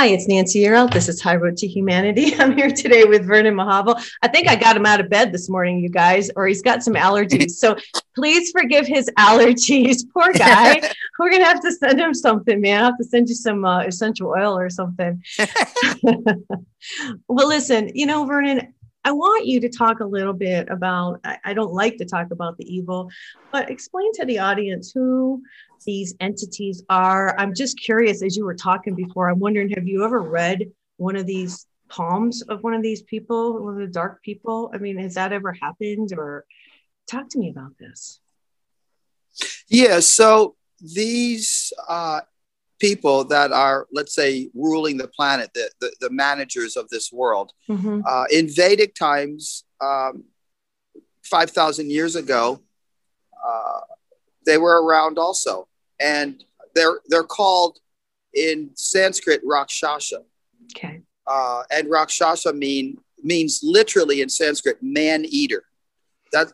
Hi, 0.00 0.06
it's 0.06 0.26
Nancy 0.26 0.60
Yearout. 0.60 0.94
This 0.94 1.10
is 1.10 1.20
High 1.20 1.36
Road 1.36 1.58
to 1.58 1.66
Humanity. 1.66 2.34
I'm 2.38 2.56
here 2.56 2.70
today 2.70 3.04
with 3.04 3.26
Vernon 3.26 3.54
Mahabal. 3.54 4.02
I 4.22 4.28
think 4.28 4.48
I 4.48 4.56
got 4.56 4.74
him 4.74 4.86
out 4.86 4.98
of 4.98 5.10
bed 5.10 5.30
this 5.30 5.50
morning, 5.50 5.78
you 5.78 5.90
guys, 5.90 6.30
or 6.36 6.46
he's 6.46 6.62
got 6.62 6.82
some 6.82 6.94
allergies. 6.94 7.50
So 7.50 7.76
please 8.14 8.50
forgive 8.50 8.86
his 8.86 9.10
allergies. 9.18 10.04
Poor 10.10 10.32
guy. 10.32 10.80
We're 11.18 11.28
going 11.28 11.42
to 11.42 11.48
have 11.48 11.60
to 11.60 11.72
send 11.72 12.00
him 12.00 12.14
something, 12.14 12.62
man. 12.62 12.80
I 12.80 12.86
have 12.86 12.96
to 12.96 13.04
send 13.04 13.28
you 13.28 13.34
some 13.34 13.62
uh, 13.66 13.82
essential 13.82 14.28
oil 14.30 14.58
or 14.58 14.70
something. 14.70 15.22
well, 17.28 17.48
listen, 17.48 17.90
you 17.94 18.06
know, 18.06 18.24
Vernon, 18.24 18.72
I 19.04 19.12
want 19.12 19.44
you 19.44 19.60
to 19.60 19.68
talk 19.68 20.00
a 20.00 20.06
little 20.06 20.32
bit 20.32 20.70
about, 20.70 21.20
I, 21.24 21.36
I 21.44 21.52
don't 21.52 21.74
like 21.74 21.98
to 21.98 22.06
talk 22.06 22.30
about 22.30 22.56
the 22.56 22.64
evil, 22.74 23.10
but 23.52 23.70
explain 23.70 24.14
to 24.14 24.24
the 24.24 24.38
audience 24.38 24.92
who 24.92 25.42
these 25.84 26.14
entities 26.20 26.82
are. 26.88 27.34
I'm 27.38 27.54
just 27.54 27.80
curious, 27.80 28.22
as 28.22 28.36
you 28.36 28.44
were 28.44 28.54
talking 28.54 28.94
before, 28.94 29.28
I'm 29.28 29.38
wondering, 29.38 29.70
have 29.70 29.86
you 29.86 30.04
ever 30.04 30.20
read 30.20 30.70
one 30.96 31.16
of 31.16 31.26
these 31.26 31.66
palms 31.88 32.42
of 32.42 32.62
one 32.62 32.74
of 32.74 32.82
these 32.82 33.02
people, 33.02 33.64
one 33.64 33.74
of 33.74 33.80
the 33.80 33.92
dark 33.92 34.22
people? 34.22 34.70
I 34.74 34.78
mean, 34.78 34.98
has 34.98 35.14
that 35.14 35.32
ever 35.32 35.52
happened? 35.52 36.12
Or 36.16 36.44
talk 37.08 37.28
to 37.30 37.38
me 37.38 37.50
about 37.50 37.72
this. 37.78 38.20
Yeah, 39.68 40.00
so 40.00 40.56
these 40.80 41.72
uh, 41.88 42.20
people 42.80 43.24
that 43.24 43.52
are, 43.52 43.86
let's 43.92 44.14
say, 44.14 44.50
ruling 44.54 44.96
the 44.96 45.08
planet, 45.08 45.50
the, 45.54 45.70
the, 45.80 45.92
the 46.00 46.10
managers 46.10 46.76
of 46.76 46.88
this 46.88 47.12
world. 47.12 47.52
Mm-hmm. 47.68 48.00
Uh, 48.06 48.24
in 48.30 48.48
Vedic 48.48 48.94
times, 48.94 49.64
um, 49.80 50.24
5,000 51.24 51.90
years 51.90 52.16
ago, 52.16 52.60
uh, 53.46 53.80
they 54.46 54.58
were 54.58 54.82
around 54.82 55.18
also. 55.18 55.68
And 56.00 56.42
they're, 56.74 57.00
they're 57.08 57.22
called 57.22 57.78
in 58.34 58.70
Sanskrit 58.74 59.40
Rakshasa. 59.44 60.22
Okay. 60.76 61.02
Uh, 61.26 61.62
and 61.70 61.90
Rakshasa 61.90 62.52
mean, 62.52 62.98
means 63.22 63.60
literally 63.62 64.20
in 64.20 64.28
Sanskrit 64.28 64.78
man 64.82 65.24
eater. 65.28 65.64
That, 66.32 66.52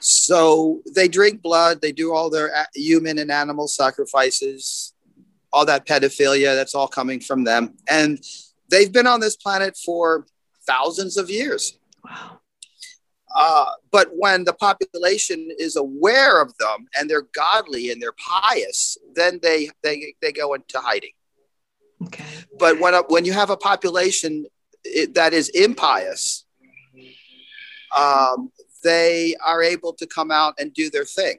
so 0.00 0.82
they 0.94 1.08
drink 1.08 1.42
blood, 1.42 1.80
they 1.80 1.92
do 1.92 2.14
all 2.14 2.30
their 2.30 2.66
human 2.74 3.18
and 3.18 3.30
animal 3.30 3.68
sacrifices, 3.68 4.94
all 5.52 5.64
that 5.66 5.86
pedophilia, 5.86 6.54
that's 6.54 6.74
all 6.74 6.88
coming 6.88 7.20
from 7.20 7.44
them. 7.44 7.76
And 7.88 8.22
they've 8.70 8.92
been 8.92 9.06
on 9.06 9.20
this 9.20 9.36
planet 9.36 9.76
for 9.76 10.26
thousands 10.66 11.16
of 11.16 11.30
years. 11.30 11.78
Wow. 12.04 12.40
Uh, 13.38 13.66
but 13.90 14.08
when 14.16 14.44
the 14.44 14.54
population 14.54 15.50
is 15.58 15.76
aware 15.76 16.40
of 16.40 16.56
them 16.56 16.86
and 16.98 17.08
they're 17.08 17.28
godly 17.34 17.90
and 17.90 18.00
they're 18.00 18.12
pious, 18.12 18.96
then 19.14 19.38
they 19.42 19.68
they, 19.82 20.14
they 20.22 20.32
go 20.32 20.54
into 20.54 20.78
hiding. 20.78 21.12
Okay. 22.06 22.24
But 22.58 22.80
when 22.80 22.94
when 23.08 23.26
you 23.26 23.34
have 23.34 23.50
a 23.50 23.56
population 23.56 24.46
that 25.12 25.34
is 25.34 25.50
impious, 25.50 26.46
um, 27.96 28.50
they 28.82 29.36
are 29.44 29.62
able 29.62 29.92
to 29.92 30.06
come 30.06 30.30
out 30.30 30.54
and 30.58 30.72
do 30.72 30.88
their 30.88 31.04
thing. 31.04 31.36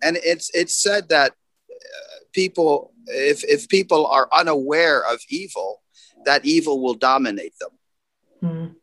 And 0.00 0.18
it's 0.22 0.48
it's 0.54 0.76
said 0.76 1.08
that 1.08 1.32
uh, 1.32 2.18
people, 2.32 2.92
if 3.08 3.42
if 3.42 3.68
people 3.68 4.06
are 4.06 4.28
unaware 4.32 5.02
of 5.12 5.20
evil, 5.28 5.82
that 6.24 6.44
evil 6.44 6.80
will 6.80 6.94
dominate 6.94 7.54
them. 7.58 7.70
Mm. 8.42 8.74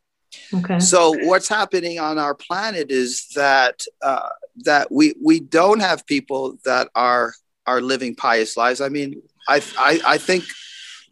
Okay. 0.54 0.80
So 0.80 1.14
what's 1.26 1.48
happening 1.48 2.00
on 2.00 2.18
our 2.18 2.36
planet 2.36 2.92
is 2.92 3.28
that 3.36 3.84
uh, 4.02 4.30
that 4.58 4.92
we 4.92 5.14
we 5.24 5.40
don't 5.40 5.80
have 5.80 6.06
people 6.06 6.58
that 6.66 6.90
are 6.96 7.34
are 7.66 7.82
living 7.82 8.16
pious 8.16 8.58
lives. 8.58 8.82
I 8.82 8.90
mean, 8.90 9.22
I 9.48 9.62
I, 9.78 10.02
I 10.06 10.18
think 10.18 10.46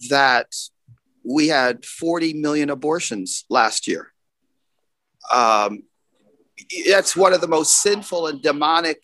that 0.10 0.54
we 1.24 1.48
had 1.48 1.86
40 1.86 2.34
million 2.34 2.70
abortions 2.70 3.46
last 3.50 3.88
year. 3.88 4.14
Um, 5.32 5.84
that's 6.90 7.16
one 7.16 7.34
of 7.34 7.42
the 7.42 7.48
most 7.48 7.82
sinful 7.82 8.28
and 8.28 8.42
demonic 8.42 9.02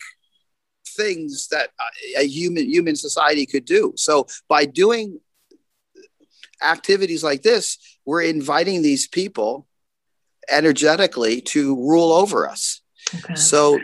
things 0.96 1.48
that 1.48 1.70
a 2.16 2.26
human 2.26 2.68
human 2.68 2.96
society 2.96 3.46
could 3.46 3.64
do. 3.64 3.92
So 3.96 4.26
by 4.48 4.64
doing 4.64 5.20
activities 6.62 7.22
like 7.22 7.42
this, 7.42 7.78
we're 8.04 8.22
inviting 8.22 8.82
these 8.82 9.06
people 9.06 9.66
energetically 10.50 11.40
to 11.40 11.76
rule 11.76 12.12
over 12.12 12.48
us. 12.48 12.82
Okay. 13.14 13.34
So, 13.34 13.78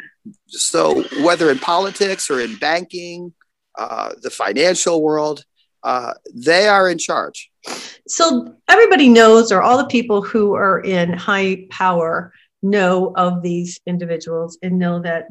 so 0.46 1.02
whether 1.22 1.50
in 1.50 1.58
politics 1.58 2.30
or 2.30 2.40
in 2.40 2.56
banking, 2.56 3.32
uh, 3.78 4.10
the 4.20 4.30
financial 4.30 5.02
world, 5.02 5.44
uh, 5.82 6.14
they 6.34 6.68
are 6.68 6.90
in 6.90 6.98
charge. 6.98 7.50
So 8.06 8.54
everybody 8.68 9.08
knows, 9.08 9.52
or 9.52 9.62
all 9.62 9.78
the 9.78 9.86
people 9.86 10.22
who 10.22 10.54
are 10.54 10.80
in 10.80 11.12
high 11.12 11.66
power 11.70 12.32
know 12.62 13.12
of 13.16 13.42
these 13.42 13.80
individuals 13.86 14.58
and 14.62 14.78
know 14.78 15.00
that 15.00 15.28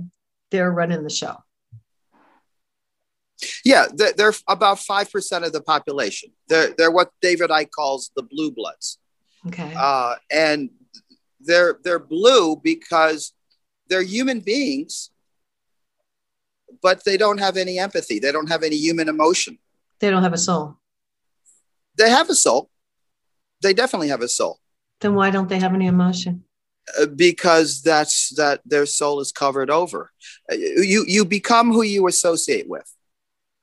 they're 0.51 0.71
running 0.71 1.03
the 1.03 1.09
show. 1.09 1.36
Yeah, 3.63 3.86
they're, 3.93 4.13
they're 4.13 4.33
about 4.48 4.79
five 4.79 5.12
percent 5.12 5.45
of 5.45 5.53
the 5.53 5.62
population. 5.62 6.31
They're 6.48 6.74
they're 6.77 6.91
what 6.91 7.12
David 7.21 7.50
Icke 7.51 7.69
calls 7.71 8.12
the 8.15 8.24
blue 8.24 8.51
bloods. 8.51 8.98
Okay. 9.48 9.74
Uh, 9.77 10.15
and 10.31 10.69
they're 11.39 11.79
they're 11.84 12.00
blue 12.00 12.55
because 12.55 13.34
they're 13.88 14.03
human 14.03 14.39
beings, 14.39 15.10
but 16.81 17.03
they 17.03 17.18
don't 17.18 17.40
have 17.40 17.57
any 17.57 17.79
empathy. 17.79 18.20
They 18.20 18.31
don't 18.31 18.50
have 18.50 18.63
any 18.63 18.75
human 18.75 19.09
emotion. 19.09 19.57
They 20.00 20.09
don't 20.09 20.24
have 20.24 20.33
a 20.33 20.37
soul. 20.37 20.77
They 21.98 22.09
have 22.09 22.29
a 22.29 22.35
soul. 22.35 22.70
They 23.61 23.74
definitely 23.74 24.07
have 24.09 24.22
a 24.22 24.29
soul. 24.29 24.59
Then 25.01 25.16
why 25.16 25.31
don't 25.31 25.50
they 25.50 25.59
have 25.59 25.74
any 25.74 25.87
emotion? 25.87 26.44
Uh, 27.00 27.07
because 27.07 27.81
that's 27.81 28.29
that 28.35 28.61
their 28.66 28.85
soul 28.85 29.20
is 29.20 29.31
covered 29.31 29.70
over. 29.70 30.11
Uh, 30.51 30.55
you 30.55 31.03
you 31.07 31.25
become 31.25 31.72
who 31.72 31.83
you 31.83 32.07
associate 32.07 32.70
with. 32.70 32.92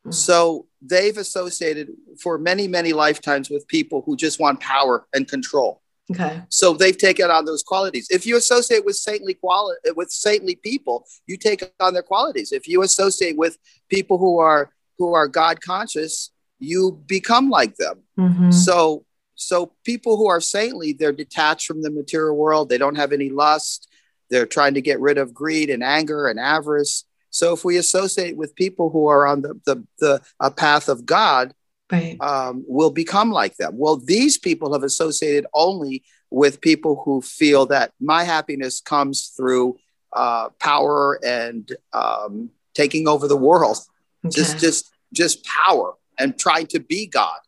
Mm. 0.06 0.14
So 0.14 0.66
they've 0.82 1.16
associated 1.16 1.88
for 2.20 2.38
many 2.38 2.68
many 2.68 2.92
lifetimes 2.92 3.50
with 3.50 3.66
people 3.68 4.02
who 4.04 4.16
just 4.16 4.38
want 4.38 4.60
power 4.60 5.06
and 5.14 5.26
control. 5.26 5.82
Okay. 6.12 6.40
So 6.50 6.72
they've 6.72 6.96
taken 6.96 7.30
on 7.30 7.44
those 7.44 7.62
qualities. 7.62 8.06
If 8.10 8.26
you 8.26 8.36
associate 8.36 8.84
with 8.84 8.96
saintly 8.96 9.34
quality 9.34 9.78
with 9.96 10.10
saintly 10.10 10.54
people, 10.56 11.04
you 11.26 11.36
take 11.36 11.64
on 11.80 11.94
their 11.94 12.02
qualities. 12.02 12.52
If 12.52 12.68
you 12.68 12.82
associate 12.82 13.36
with 13.36 13.58
people 13.88 14.18
who 14.18 14.38
are 14.38 14.70
who 14.98 15.14
are 15.14 15.26
God 15.26 15.60
conscious, 15.60 16.30
you 16.58 17.02
become 17.06 17.50
like 17.50 17.76
them. 17.76 18.02
Mm-hmm. 18.18 18.52
So 18.52 19.04
so 19.34 19.72
people 19.84 20.16
who 20.16 20.28
are 20.28 20.40
saintly, 20.40 20.92
they're 20.92 21.12
detached 21.12 21.66
from 21.66 21.82
the 21.82 21.90
material 21.90 22.36
world. 22.36 22.68
They 22.68 22.78
don't 22.78 22.96
have 22.96 23.12
any 23.12 23.28
lust. 23.28 23.88
They're 24.30 24.46
trying 24.46 24.74
to 24.74 24.80
get 24.80 25.00
rid 25.00 25.18
of 25.18 25.34
greed 25.34 25.70
and 25.70 25.82
anger 25.82 26.28
and 26.28 26.38
avarice. 26.38 27.04
So 27.30 27.52
if 27.52 27.64
we 27.64 27.76
associate 27.76 28.36
with 28.36 28.54
people 28.54 28.90
who 28.90 29.08
are 29.08 29.26
on 29.26 29.42
the 29.42 29.60
the, 29.66 29.84
the 29.98 30.22
a 30.38 30.52
path 30.52 30.88
of 30.88 31.04
God, 31.04 31.52
right. 31.90 32.20
um, 32.20 32.64
will 32.66 32.90
become 32.90 33.30
like 33.30 33.56
them. 33.56 33.76
Well, 33.76 33.96
these 33.96 34.38
people 34.38 34.72
have 34.72 34.82
associated 34.82 35.46
only 35.54 36.04
with 36.30 36.60
people 36.60 37.02
who 37.04 37.22
feel 37.22 37.66
that 37.66 37.92
my 38.00 38.24
happiness 38.24 38.80
comes 38.80 39.32
through 39.36 39.78
uh, 40.12 40.48
power 40.60 41.18
and 41.24 41.70
um, 41.92 42.50
taking 42.74 43.06
over 43.06 43.28
the 43.28 43.36
world, 43.36 43.78
okay. 44.24 44.34
just 44.34 44.58
just 44.58 44.90
just 45.12 45.44
power 45.44 45.94
and 46.18 46.38
trying 46.38 46.66
to 46.68 46.80
be 46.80 47.06
God. 47.06 47.38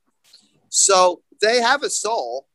So 0.69 1.23
they 1.41 1.61
have 1.61 1.83
a 1.83 1.91
soul, 1.91 2.47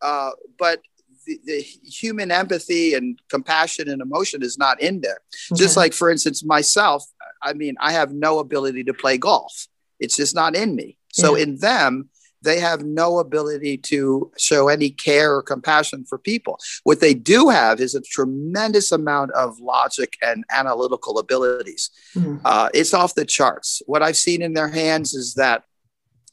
uh, 0.00 0.30
but 0.58 0.80
the, 1.26 1.38
the, 1.44 1.60
human 1.60 2.30
empathy 2.30 2.94
and 2.94 3.18
compassion 3.28 3.88
and 3.88 4.00
emotion 4.00 4.42
is 4.42 4.56
not 4.56 4.80
in 4.80 5.00
there. 5.02 5.18
Okay. 5.52 5.58
Just 5.58 5.76
like, 5.76 5.92
for 5.92 6.10
instance, 6.10 6.42
myself, 6.42 7.04
I 7.42 7.52
mean, 7.52 7.76
I 7.78 7.92
have 7.92 8.12
no 8.12 8.38
ability 8.38 8.84
to 8.84 8.94
play 8.94 9.18
golf. 9.18 9.68
It's 10.00 10.16
just 10.16 10.34
not 10.34 10.56
in 10.56 10.74
me. 10.74 10.97
So 11.12 11.36
yeah. 11.36 11.42
in 11.44 11.58
them, 11.58 12.08
they 12.40 12.60
have 12.60 12.84
no 12.84 13.18
ability 13.18 13.78
to 13.78 14.30
show 14.38 14.68
any 14.68 14.90
care 14.90 15.34
or 15.34 15.42
compassion 15.42 16.04
for 16.04 16.18
people. 16.18 16.58
What 16.84 17.00
they 17.00 17.12
do 17.12 17.48
have 17.48 17.80
is 17.80 17.94
a 17.94 18.00
tremendous 18.00 18.92
amount 18.92 19.32
of 19.32 19.58
logic 19.58 20.14
and 20.22 20.44
analytical 20.52 21.18
abilities. 21.18 21.90
Mm-hmm. 22.14 22.36
Uh, 22.44 22.68
it's 22.72 22.94
off 22.94 23.16
the 23.16 23.24
charts. 23.24 23.82
What 23.86 24.02
I've 24.02 24.16
seen 24.16 24.40
in 24.40 24.54
their 24.54 24.68
hands 24.68 25.14
is 25.14 25.34
that 25.34 25.64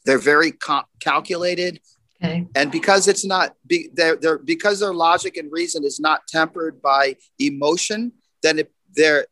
they're 0.06 0.20
very 0.20 0.52
co- 0.52 0.84
calculated. 1.00 1.80
Okay. 2.24 2.48
And 2.56 2.72
because 2.72 3.08
it's 3.08 3.26
not, 3.26 3.56
be, 3.66 3.90
they're, 3.94 4.16
they're, 4.16 4.38
because 4.38 4.80
their 4.80 4.94
logic 4.94 5.38
and 5.38 5.52
reason 5.52 5.84
is 5.84 6.00
not 6.00 6.28
tempered 6.28 6.82
by 6.82 7.16
emotion, 7.40 8.12
then 8.44 8.60
it, 8.60 8.72
they're, 8.96 9.26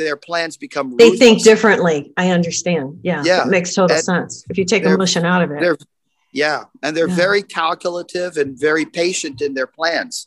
their 0.00 0.16
plans 0.16 0.56
become 0.56 0.96
they 0.96 1.16
think 1.16 1.42
differently. 1.42 2.12
I 2.16 2.30
understand. 2.30 3.00
Yeah 3.02 3.22
yeah. 3.24 3.44
it 3.44 3.48
makes 3.48 3.74
total 3.74 3.96
and 3.96 4.04
sense. 4.04 4.44
If 4.48 4.58
you 4.58 4.64
take 4.64 4.82
emotion 4.84 5.24
out 5.24 5.42
of 5.42 5.50
it. 5.50 5.82
yeah 6.32 6.64
and 6.82 6.96
they're 6.96 7.08
yeah. 7.08 7.14
very 7.14 7.42
calculative 7.42 8.36
and 8.36 8.58
very 8.58 8.86
patient 8.86 9.40
in 9.42 9.54
their 9.54 9.66
plans. 9.66 10.26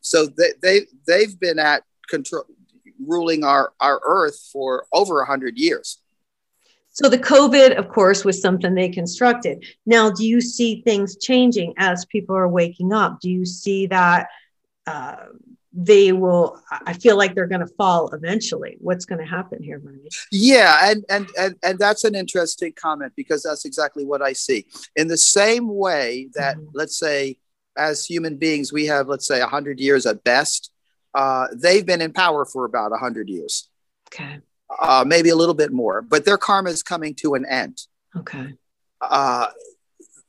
So 0.00 0.26
they, 0.26 0.52
they 0.62 0.80
they've 1.06 1.38
been 1.38 1.58
at 1.58 1.82
control 2.08 2.44
ruling 3.04 3.44
our 3.44 3.72
our 3.80 4.00
earth 4.04 4.48
for 4.52 4.86
over 4.92 5.16
100 5.16 5.58
years. 5.58 5.98
So 6.90 7.08
the 7.08 7.18
covid 7.18 7.76
of 7.76 7.88
course 7.88 8.24
was 8.24 8.40
something 8.40 8.74
they 8.74 8.88
constructed. 8.88 9.64
Now 9.84 10.10
do 10.10 10.26
you 10.26 10.40
see 10.40 10.82
things 10.82 11.16
changing 11.16 11.74
as 11.76 12.06
people 12.06 12.36
are 12.36 12.48
waking 12.48 12.92
up? 12.92 13.20
Do 13.20 13.30
you 13.30 13.44
see 13.44 13.86
that 13.88 14.28
uh, 14.86 15.16
they 15.76 16.10
will 16.10 16.58
i 16.86 16.94
feel 16.94 17.18
like 17.18 17.34
they're 17.34 17.46
going 17.46 17.60
to 17.60 17.74
fall 17.76 18.08
eventually. 18.14 18.78
What's 18.80 19.04
going 19.04 19.18
to 19.18 19.26
happen 19.26 19.62
here 19.62 19.78
Bernie? 19.78 20.08
yeah 20.32 20.90
and, 20.90 21.04
and 21.10 21.28
and 21.38 21.54
and 21.62 21.78
that's 21.78 22.04
an 22.04 22.14
interesting 22.14 22.72
comment 22.72 23.12
because 23.14 23.42
that's 23.42 23.66
exactly 23.66 24.04
what 24.04 24.22
i 24.22 24.32
see. 24.32 24.66
In 24.96 25.08
the 25.08 25.18
same 25.18 25.68
way 25.68 26.30
that 26.34 26.56
mm-hmm. 26.56 26.70
let's 26.72 26.98
say 26.98 27.36
as 27.76 28.06
human 28.06 28.36
beings 28.36 28.72
we 28.72 28.86
have 28.86 29.06
let's 29.08 29.26
say 29.28 29.40
100 29.40 29.78
years 29.78 30.06
at 30.06 30.24
best 30.24 30.72
uh, 31.14 31.48
they've 31.54 31.86
been 31.86 32.02
in 32.02 32.12
power 32.12 32.44
for 32.44 32.66
about 32.66 32.90
100 32.90 33.30
years. 33.30 33.70
Okay. 34.08 34.40
Uh, 34.82 35.02
maybe 35.06 35.30
a 35.30 35.36
little 35.36 35.54
bit 35.54 35.72
more 35.72 36.00
but 36.00 36.24
their 36.24 36.38
karma 36.38 36.70
is 36.70 36.82
coming 36.82 37.14
to 37.14 37.34
an 37.34 37.44
end. 37.44 37.82
Okay. 38.16 38.54
Uh, 39.02 39.48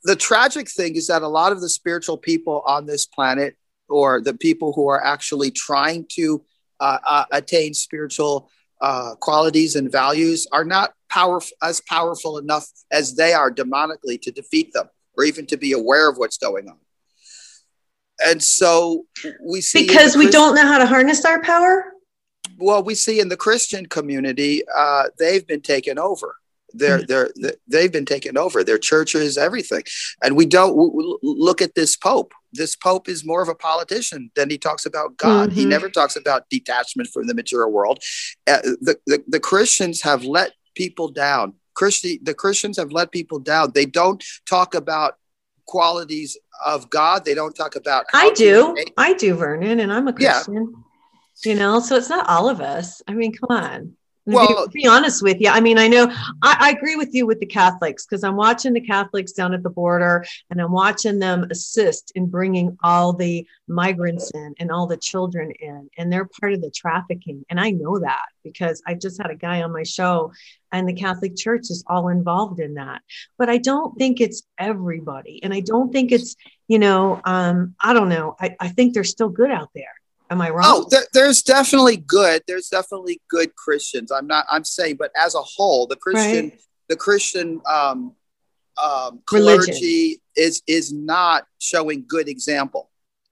the 0.03 0.15
tragic 0.15 0.69
thing 0.69 0.95
is 0.95 1.07
that 1.07 1.21
a 1.21 1.27
lot 1.27 1.51
of 1.53 1.61
the 1.61 1.69
spiritual 1.69 2.17
people 2.17 2.61
on 2.65 2.85
this 2.85 3.05
planet 3.05 3.55
or 3.89 4.21
the 4.21 4.33
people 4.33 4.73
who 4.73 4.87
are 4.87 5.03
actually 5.03 5.51
trying 5.51 6.05
to 6.11 6.43
uh, 6.79 6.97
uh, 7.05 7.25
attain 7.31 7.73
spiritual 7.73 8.49
uh, 8.81 9.15
qualities 9.15 9.75
and 9.75 9.91
values 9.91 10.47
are 10.51 10.65
not 10.65 10.93
powerful 11.09 11.55
as 11.63 11.81
powerful 11.81 12.37
enough 12.37 12.67
as 12.91 13.15
they 13.15 13.33
are 13.33 13.51
demonically 13.51 14.21
to 14.21 14.31
defeat 14.31 14.73
them 14.73 14.87
or 15.17 15.23
even 15.23 15.45
to 15.47 15.57
be 15.57 15.71
aware 15.71 16.09
of 16.09 16.17
what's 16.17 16.37
going 16.37 16.69
on. 16.69 16.77
And 18.23 18.41
so 18.41 19.05
we 19.41 19.61
see 19.61 19.85
because 19.85 20.15
we 20.15 20.29
don't 20.29 20.55
know 20.55 20.65
how 20.65 20.77
to 20.79 20.85
harness 20.85 21.23
our 21.25 21.41
power. 21.41 21.93
Well, 22.57 22.83
we 22.83 22.95
see 22.95 23.19
in 23.19 23.29
the 23.29 23.37
Christian 23.37 23.85
community, 23.85 24.63
uh, 24.75 25.05
they've 25.19 25.45
been 25.45 25.61
taken 25.61 25.99
over. 25.99 26.35
They're, 26.73 27.01
they're, 27.03 27.31
they've 27.67 27.91
been 27.91 28.05
taken 28.05 28.37
over. 28.37 28.63
Their 28.63 28.77
churches, 28.77 29.37
everything, 29.37 29.83
and 30.21 30.35
we 30.35 30.45
don't 30.45 30.75
look 31.23 31.61
at 31.61 31.75
this 31.75 31.95
pope. 31.95 32.33
This 32.53 32.75
pope 32.75 33.07
is 33.07 33.25
more 33.25 33.41
of 33.41 33.49
a 33.49 33.55
politician 33.55 34.31
than 34.35 34.49
he 34.49 34.57
talks 34.57 34.85
about 34.85 35.17
God. 35.17 35.49
Mm-hmm. 35.49 35.59
He 35.59 35.65
never 35.65 35.89
talks 35.89 36.15
about 36.15 36.49
detachment 36.49 37.09
from 37.09 37.27
the 37.27 37.33
material 37.33 37.71
world. 37.71 37.99
Uh, 38.47 38.61
the, 38.81 38.97
the 39.05 39.23
the 39.27 39.39
Christians 39.39 40.01
have 40.01 40.23
let 40.23 40.53
people 40.75 41.09
down. 41.09 41.53
Christi- 41.73 42.19
the 42.23 42.33
Christians 42.33 42.77
have 42.77 42.91
let 42.91 43.11
people 43.11 43.39
down. 43.39 43.71
They 43.73 43.85
don't 43.85 44.23
talk 44.45 44.75
about 44.75 45.15
qualities 45.65 46.37
of 46.65 46.89
God. 46.89 47.25
They 47.25 47.33
don't 47.33 47.53
talk 47.55 47.75
about. 47.75 48.05
I 48.13 48.31
do. 48.31 48.75
I 48.97 49.13
do, 49.13 49.35
Vernon, 49.35 49.79
and 49.79 49.91
I'm 49.93 50.07
a 50.07 50.13
Christian. 50.13 50.53
Yeah. 50.55 51.51
You 51.51 51.59
know, 51.59 51.79
so 51.79 51.95
it's 51.95 52.09
not 52.09 52.27
all 52.27 52.49
of 52.49 52.61
us. 52.61 53.01
I 53.07 53.13
mean, 53.13 53.31
come 53.31 53.55
on 53.55 53.97
well, 54.35 54.67
be, 54.67 54.81
be, 54.81 54.87
honest 54.87 55.23
with 55.23 55.39
you, 55.39 55.49
I 55.49 55.59
mean, 55.59 55.77
I 55.77 55.87
know 55.87 56.11
I, 56.41 56.57
I 56.59 56.69
agree 56.71 56.95
with 56.95 57.13
you 57.13 57.25
with 57.25 57.39
the 57.39 57.45
Catholics 57.45 58.05
because 58.05 58.23
I'm 58.23 58.35
watching 58.35 58.73
the 58.73 58.81
Catholics 58.81 59.31
down 59.31 59.53
at 59.53 59.63
the 59.63 59.69
border 59.69 60.25
and 60.49 60.61
I'm 60.61 60.71
watching 60.71 61.19
them 61.19 61.47
assist 61.49 62.11
in 62.15 62.27
bringing 62.27 62.77
all 62.83 63.13
the 63.13 63.45
migrants 63.67 64.31
in 64.31 64.53
and 64.59 64.71
all 64.71 64.87
the 64.87 64.97
children 64.97 65.51
in, 65.59 65.89
and 65.97 66.11
they're 66.11 66.29
part 66.39 66.53
of 66.53 66.61
the 66.61 66.71
trafficking. 66.71 67.45
And 67.49 67.59
I 67.59 67.71
know 67.71 67.99
that 67.99 68.25
because 68.43 68.81
I 68.85 68.93
just 68.93 69.21
had 69.21 69.31
a 69.31 69.35
guy 69.35 69.61
on 69.63 69.73
my 69.73 69.83
show, 69.83 70.31
and 70.71 70.87
the 70.87 70.93
Catholic 70.93 71.35
Church 71.35 71.69
is 71.69 71.83
all 71.87 72.09
involved 72.09 72.59
in 72.59 72.75
that. 72.75 73.01
But 73.37 73.49
I 73.49 73.57
don't 73.57 73.97
think 73.97 74.19
it's 74.21 74.43
everybody, 74.57 75.41
and 75.43 75.53
I 75.53 75.61
don't 75.61 75.91
think 75.91 76.11
it's 76.11 76.35
you 76.67 76.79
know, 76.79 77.21
um, 77.23 77.75
I 77.81 77.93
don't 77.93 78.09
know. 78.09 78.35
I, 78.39 78.55
I 78.59 78.67
think 78.69 78.93
they're 78.93 79.03
still 79.03 79.29
good 79.29 79.51
out 79.51 79.69
there. 79.73 79.85
Am 80.29 80.41
I 80.41 80.49
wrong? 80.49 80.63
Oh, 80.65 80.87
there, 80.89 81.05
there's 81.13 81.41
definitely 81.41 81.97
good. 81.97 82.43
There's 82.47 82.67
definitely 82.67 83.21
good 83.29 83.55
Christians. 83.55 84.11
I'm 84.11 84.27
not. 84.27 84.45
I'm 84.49 84.63
saying, 84.63 84.97
but 84.99 85.11
as 85.17 85.35
a 85.35 85.41
whole, 85.41 85.87
the 85.87 85.95
Christian, 85.95 86.49
right. 86.49 86.61
the 86.89 86.95
Christian 86.97 87.61
um, 87.65 88.13
um, 88.83 89.21
clergy 89.25 90.21
is 90.35 90.61
is 90.67 90.91
not 90.91 91.45
showing 91.59 92.03
good 92.07 92.27
example. 92.27 92.89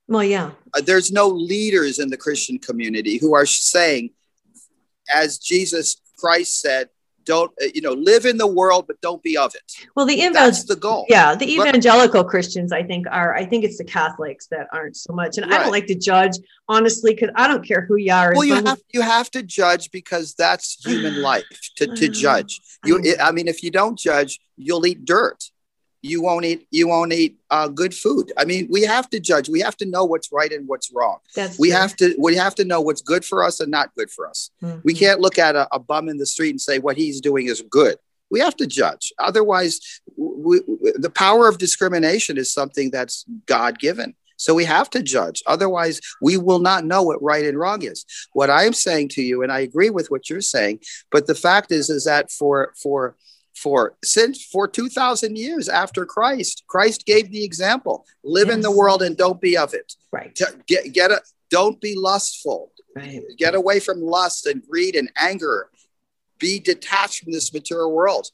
Well, 0.08 0.24
yeah. 0.24 0.52
Uh, 0.74 0.82
there's 0.82 1.12
no 1.12 1.28
leaders 1.28 2.00
in 2.00 2.10
the 2.10 2.18
Christian 2.18 2.60
community 2.60 3.18
who 3.18 3.36
are 3.36 3.46
saying, 3.46 4.12
as 5.14 5.38
Jesus 5.38 6.02
Christ 6.18 6.62
said, 6.62 6.90
don't 7.26 7.52
uh, 7.62 7.68
you 7.74 7.82
know 7.82 7.94
live 7.94 8.26
in 8.26 8.38
the 8.38 8.48
world 8.48 8.86
but 8.88 9.00
don't 9.02 9.22
be 9.24 9.38
of 9.38 9.54
it. 9.56 9.88
Well 9.96 10.06
the 10.06 10.14
evangel- 10.14 10.34
that's 10.34 10.64
the 10.64 10.76
goal. 10.76 11.06
Yeah 11.10 11.36
the 11.36 11.52
evangelical 11.52 12.24
but, 12.24 12.30
christians 12.30 12.72
i 12.72 12.84
think 12.84 13.06
are 13.12 13.36
i 13.36 13.46
think 13.46 13.64
it's 13.64 13.78
the 13.78 13.84
catholics 13.84 14.48
that 14.48 14.68
aren't 14.72 14.96
so 14.96 15.14
much 15.14 15.38
and 15.38 15.50
right. 15.50 15.60
i 15.60 15.64
don't 15.64 15.72
like 15.72 15.88
to 15.88 15.96
judge 15.96 16.38
honestly 16.68 17.14
because 17.14 17.30
i 17.36 17.48
don't 17.48 17.66
care 17.66 17.82
who 17.82 17.96
you 17.96 18.14
are 18.14 18.34
well 18.34 18.44
you 18.44 18.56
have, 18.56 18.82
you 18.94 19.02
have 19.02 19.30
to 19.32 19.44
judge 19.44 19.92
because 19.92 20.34
that's 20.36 20.84
human 20.86 21.22
life 21.22 21.44
to, 21.76 21.88
to 21.88 22.08
judge. 22.26 22.62
You 22.86 23.16
i 23.22 23.32
mean 23.32 23.48
if 23.48 23.64
you 23.64 23.72
don't 23.72 23.98
judge 23.98 24.40
you'll 24.58 24.86
eat 24.86 25.06
dirt 25.06 25.52
you 26.06 26.22
won't 26.22 26.46
eat 26.46 26.68
you 26.72 26.88
won't 26.88 27.12
eat 27.12 27.38
uh, 27.50 27.68
good 27.68 27.94
food. 27.94 28.32
I 28.38 28.46
mean 28.46 28.68
we 28.70 28.84
have 28.84 29.10
to 29.10 29.20
judge. 29.20 29.50
We 29.50 29.60
have 29.62 29.76
to 29.78 29.86
know 29.86 30.06
what's 30.06 30.32
right 30.32 30.52
and 30.52 30.68
what's 30.68 30.92
wrong. 30.94 31.18
That's 31.36 31.58
we 31.60 31.70
true. 31.70 31.78
have 31.78 31.96
to 31.98 32.16
we 32.20 32.36
have 32.36 32.56
to 32.56 32.66
know 32.66 32.82
what's 32.82 33.02
good 33.02 33.26
for 33.26 33.44
us 33.44 33.60
and 33.60 33.72
not 33.72 33.94
good 33.96 34.12
for 34.12 34.28
us. 34.28 34.52
Mm-hmm. 34.62 34.80
we 34.84 34.94
can't 34.94 35.20
look 35.20 35.40
at 35.40 35.56
a, 35.56 35.68
a, 35.74 35.80
bum 35.80 36.10
in 36.10 36.18
the 36.18 36.26
street 36.26 36.52
and 36.52 36.62
say 36.62 36.80
what 36.80 36.98
he's 36.98 37.20
doing 37.22 37.48
is 37.48 37.62
good. 37.70 37.98
We 38.30 38.40
have 38.40 38.56
to 38.58 38.68
judge. 38.68 39.14
Otherwise 39.20 40.02
we, 40.18 40.62
the 40.96 41.12
power 41.14 41.48
of 41.48 41.58
discrimination 41.58 42.38
is 42.38 42.54
something 42.54 42.92
that's 42.92 43.26
god 43.46 43.80
given 43.80 44.16
so 44.38 44.54
we 44.54 44.66
have 44.66 44.90
to 44.90 45.02
judge. 45.02 45.42
Otherwise 45.48 46.02
we 46.22 46.38
will 46.38 46.60
not 46.60 46.84
know 46.86 47.04
what 47.04 47.24
right 47.24 47.46
and 47.46 47.58
wrong 47.58 47.84
is. 47.84 48.06
What 48.34 48.50
i 48.50 48.64
am 48.64 48.74
saying 48.74 49.10
to 49.10 49.22
you 49.22 49.42
and 49.44 49.52
i 49.52 49.60
agree 49.60 49.90
with 49.90 50.12
what 50.12 50.30
you're 50.30 50.42
saying 50.42 50.80
but 51.12 51.26
the 51.26 51.36
fact 51.36 51.72
is 51.72 51.90
is 51.90 52.04
that 52.06 52.32
for 52.32 52.74
for 52.82 53.16
for 53.56 53.96
since 54.04 54.44
for 54.44 54.68
2000 54.68 55.38
years 55.38 55.70
after 55.70 56.06
christ 56.06 56.64
christ 56.68 57.06
gave 57.06 57.32
the 57.32 57.44
example 57.44 58.06
live 58.24 58.48
yes. 58.48 58.56
in 58.56 58.62
the 58.62 58.72
world 58.72 59.02
and 59.02 59.16
don't 59.16 59.40
be 59.40 59.56
of 59.58 59.74
it. 59.74 59.94
Right. 60.12 60.38
Get 60.68 60.92
get 60.92 61.12
a 61.12 61.22
don't 61.50 61.80
be 61.80 61.96
lustful. 61.96 62.72
Right. 62.96 63.22
get 63.38 63.56
away 63.56 63.80
from 63.82 64.02
lust 64.02 64.46
and 64.46 64.64
greed 64.66 64.96
and 64.96 65.12
anger. 65.18 65.70
Be 66.40 66.60
detached 66.60 67.24
from 67.24 67.34
this 67.34 67.54
material 67.54 67.92
world. 67.92 68.28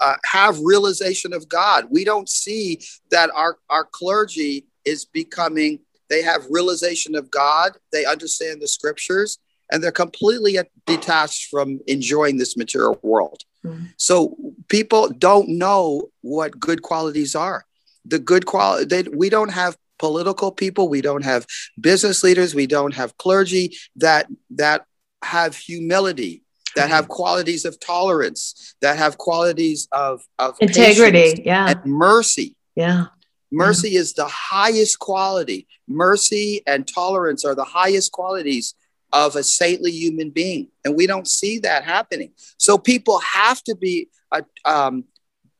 Uh, 0.00 0.16
have 0.24 0.58
realization 0.60 1.32
of 1.32 1.48
god. 1.48 1.86
We 1.90 2.04
don't 2.04 2.28
see 2.28 2.80
that 3.10 3.30
our 3.34 3.58
our 3.68 3.84
clergy 3.84 4.66
is 4.84 5.04
becoming 5.04 5.80
they 6.10 6.22
have 6.22 6.44
realization 6.50 7.14
of 7.14 7.30
god 7.30 7.72
they 7.90 8.04
understand 8.04 8.60
the 8.60 8.68
scriptures 8.68 9.38
and 9.72 9.82
they're 9.82 9.90
completely 9.90 10.58
detached 10.84 11.48
from 11.50 11.80
enjoying 11.86 12.36
this 12.36 12.54
material 12.54 12.98
world 13.02 13.42
Mm-hmm. 13.64 13.84
So 13.96 14.36
people 14.68 15.08
don't 15.08 15.48
know 15.48 16.10
what 16.20 16.58
good 16.58 16.82
qualities 16.82 17.34
are. 17.34 17.64
The 18.04 18.18
good 18.18 18.44
quality, 18.46 19.08
we 19.14 19.30
don't 19.30 19.52
have 19.52 19.76
political 19.98 20.52
people, 20.52 20.88
we 20.88 21.00
don't 21.00 21.24
have 21.24 21.46
business 21.80 22.22
leaders, 22.22 22.54
we 22.54 22.66
don't 22.66 22.94
have 22.94 23.16
clergy 23.16 23.76
that 23.96 24.26
that 24.50 24.84
have 25.22 25.56
humility, 25.56 26.42
that 26.76 26.90
have 26.90 27.08
qualities 27.08 27.64
of 27.64 27.80
tolerance, 27.80 28.74
that 28.82 28.98
have 28.98 29.16
qualities 29.16 29.88
of, 29.92 30.22
of 30.38 30.56
integrity, 30.60 31.42
yeah, 31.44 31.70
and 31.70 31.84
mercy. 31.86 32.56
Yeah. 32.74 33.06
Mercy 33.50 33.90
mm-hmm. 33.90 33.98
is 33.98 34.14
the 34.14 34.26
highest 34.26 34.98
quality. 34.98 35.68
Mercy 35.86 36.62
and 36.66 36.88
tolerance 36.88 37.44
are 37.44 37.54
the 37.54 37.64
highest 37.64 38.10
qualities 38.10 38.74
of 39.14 39.36
a 39.36 39.42
saintly 39.42 39.92
human 39.92 40.30
being. 40.30 40.68
And 40.84 40.96
we 40.96 41.06
don't 41.06 41.28
see 41.28 41.60
that 41.60 41.84
happening. 41.84 42.32
So 42.58 42.76
people 42.76 43.20
have 43.20 43.62
to 43.62 43.76
be, 43.76 44.08
uh, 44.32 44.42
um, 44.66 45.04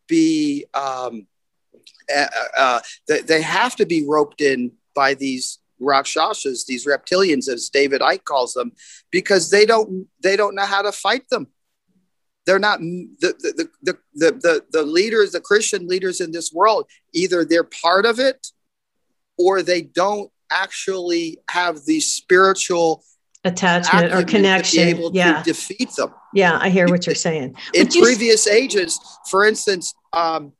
be, 0.09 0.67
um, 0.75 1.27
uh, 2.14 2.27
uh, 2.57 2.81
they, 3.09 3.21
they 3.21 3.43
have 3.43 3.77
to 3.77 3.87
be 3.87 4.05
roped 4.07 4.40
in 4.40 4.73
by 4.95 5.14
these 5.14 5.61
rakshasas, 5.81 6.67
these 6.67 6.85
reptilians, 6.85 7.49
as 7.49 7.71
David 7.71 8.01
Icke 8.01 8.25
calls 8.25 8.55
them, 8.55 8.73
because 9.11 9.51
they 9.51 9.64
don't 9.64 10.07
they 10.23 10.37
don't 10.37 10.55
know 10.55 10.67
how 10.67 10.83
to 10.83 10.93
fight 10.93 11.29
them. 11.31 11.47
They're 12.47 12.59
not 12.59 12.81
the, 12.81 13.69
the 13.85 13.99
the 14.14 14.33
the 14.33 14.64
the 14.71 14.83
leaders, 14.83 15.33
the 15.33 15.40
Christian 15.40 15.87
leaders 15.88 16.21
in 16.21 16.33
this 16.33 16.53
world. 16.53 16.88
Either 17.12 17.45
they're 17.45 17.64
part 17.64 18.05
of 18.07 18.19
it, 18.19 18.49
or 19.38 19.62
they 19.62 19.83
don't 19.83 20.31
actually 20.51 21.38
have 21.51 21.85
the 21.87 22.01
spiritual 22.01 23.05
attachment 23.44 24.12
or 24.12 24.22
connection. 24.24 25.12
yeah. 25.12 25.42
defeat 25.42 25.90
them? 25.96 26.14
Yeah 26.33 26.59
i 26.61 26.68
hear 26.70 26.88
what 26.88 27.07
you're 27.07 27.14
saying. 27.14 27.57
In 27.74 27.88
previous 27.88 28.46
ages 28.46 28.98
for 29.30 29.44
instance 29.44 29.94
um, 30.12 30.52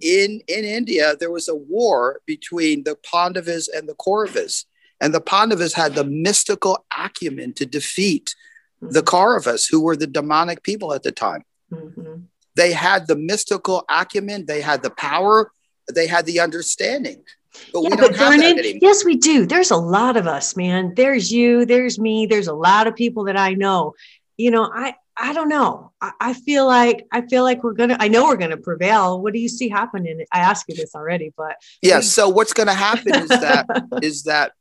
in 0.00 0.40
in 0.48 0.64
india 0.64 1.14
there 1.18 1.30
was 1.30 1.48
a 1.48 1.54
war 1.54 2.20
between 2.26 2.84
the 2.84 2.96
pandavas 3.10 3.68
and 3.68 3.88
the 3.88 3.94
kauravas. 3.94 4.64
And 5.00 5.12
the 5.12 5.20
pandavas 5.20 5.74
had 5.74 5.94
the 5.94 6.04
mystical 6.04 6.84
acumen 6.96 7.52
to 7.54 7.66
defeat 7.66 8.34
mm-hmm. 8.82 8.92
the 8.92 9.02
kauravas 9.02 9.68
who 9.70 9.82
were 9.82 9.96
the 9.96 10.06
demonic 10.06 10.62
people 10.62 10.92
at 10.92 11.02
the 11.02 11.12
time. 11.12 11.44
Mm-hmm. 11.72 12.22
they 12.54 12.72
had 12.72 13.08
the 13.08 13.16
mystical 13.16 13.84
acumen. 13.88 14.46
They 14.46 14.60
had 14.60 14.82
the 14.82 14.90
power. 14.90 15.50
They 15.92 16.06
had 16.06 16.24
the 16.26 16.38
understanding 16.40 17.24
but 17.72 17.82
yeah, 17.82 17.88
we 17.90 17.96
don't 17.96 18.00
but 18.00 18.16
have 18.16 18.40
Vernon, 18.40 18.56
that 18.56 18.78
Yes, 18.82 19.04
we 19.04 19.16
do. 19.16 19.46
There's 19.46 19.70
a 19.70 19.76
lot 19.76 20.16
of 20.16 20.26
us, 20.26 20.56
man. 20.56 20.92
There's 20.94 21.32
you, 21.32 21.64
there's 21.64 21.98
me, 21.98 22.26
there's 22.26 22.48
a 22.48 22.54
lot 22.54 22.86
of 22.86 22.94
people 22.94 23.24
that 23.24 23.36
I 23.36 23.54
know. 23.54 23.94
You 24.36 24.50
know, 24.50 24.70
I 24.72 24.94
I 25.16 25.32
don't 25.32 25.48
know. 25.48 25.92
I, 26.00 26.12
I 26.20 26.34
feel 26.34 26.66
like 26.66 27.06
I 27.12 27.22
feel 27.22 27.44
like 27.44 27.62
we're 27.62 27.74
gonna. 27.74 27.96
I 28.00 28.08
know 28.08 28.24
we're 28.24 28.36
gonna 28.36 28.56
prevail. 28.56 29.20
What 29.20 29.32
do 29.32 29.38
you 29.38 29.48
see 29.48 29.68
happening? 29.68 30.24
I 30.32 30.40
asked 30.40 30.66
you 30.68 30.74
this 30.74 30.94
already, 30.94 31.32
but 31.36 31.56
yeah. 31.82 32.00
So 32.00 32.28
what's 32.28 32.52
gonna 32.52 32.74
happen 32.74 33.14
is 33.14 33.28
that 33.28 33.66
is 34.02 34.24
that 34.24 34.52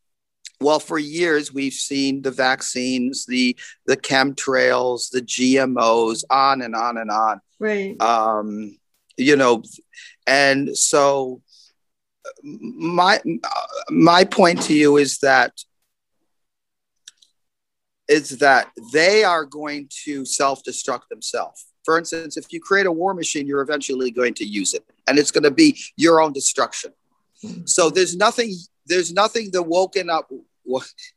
well, 0.61 0.79
for 0.79 0.97
years 0.97 1.53
we've 1.53 1.73
seen 1.73 2.21
the 2.21 2.31
vaccines, 2.31 3.25
the 3.25 3.57
the 3.85 3.97
chemtrails, 3.97 5.09
the 5.11 5.21
GMOs, 5.21 6.23
on 6.29 6.61
and 6.61 6.75
on 6.75 6.97
and 6.97 7.09
on. 7.09 7.41
Right. 7.59 7.99
Um, 8.01 8.77
you 9.17 9.35
know, 9.35 9.63
and 10.27 10.75
so 10.77 11.41
my 12.43 13.21
my 13.89 14.23
point 14.23 14.61
to 14.63 14.73
you 14.73 14.97
is 14.97 15.19
that 15.19 15.53
is 18.07 18.37
that 18.39 18.69
they 18.91 19.23
are 19.23 19.45
going 19.45 19.89
to 20.03 20.25
self-destruct 20.25 21.07
themselves. 21.09 21.65
For 21.85 21.97
instance, 21.97 22.37
if 22.37 22.51
you 22.51 22.59
create 22.59 22.85
a 22.85 22.91
war 22.91 23.13
machine, 23.13 23.47
you're 23.47 23.61
eventually 23.61 24.11
going 24.11 24.33
to 24.35 24.45
use 24.45 24.73
it, 24.73 24.83
and 25.07 25.17
it's 25.17 25.31
going 25.31 25.43
to 25.43 25.51
be 25.51 25.77
your 25.95 26.21
own 26.21 26.33
destruction. 26.33 26.91
So 27.65 27.89
there's 27.89 28.15
nothing 28.15 28.53
there's 28.85 29.13
nothing 29.13 29.49
the 29.51 29.63
woken 29.63 30.09
up 30.09 30.29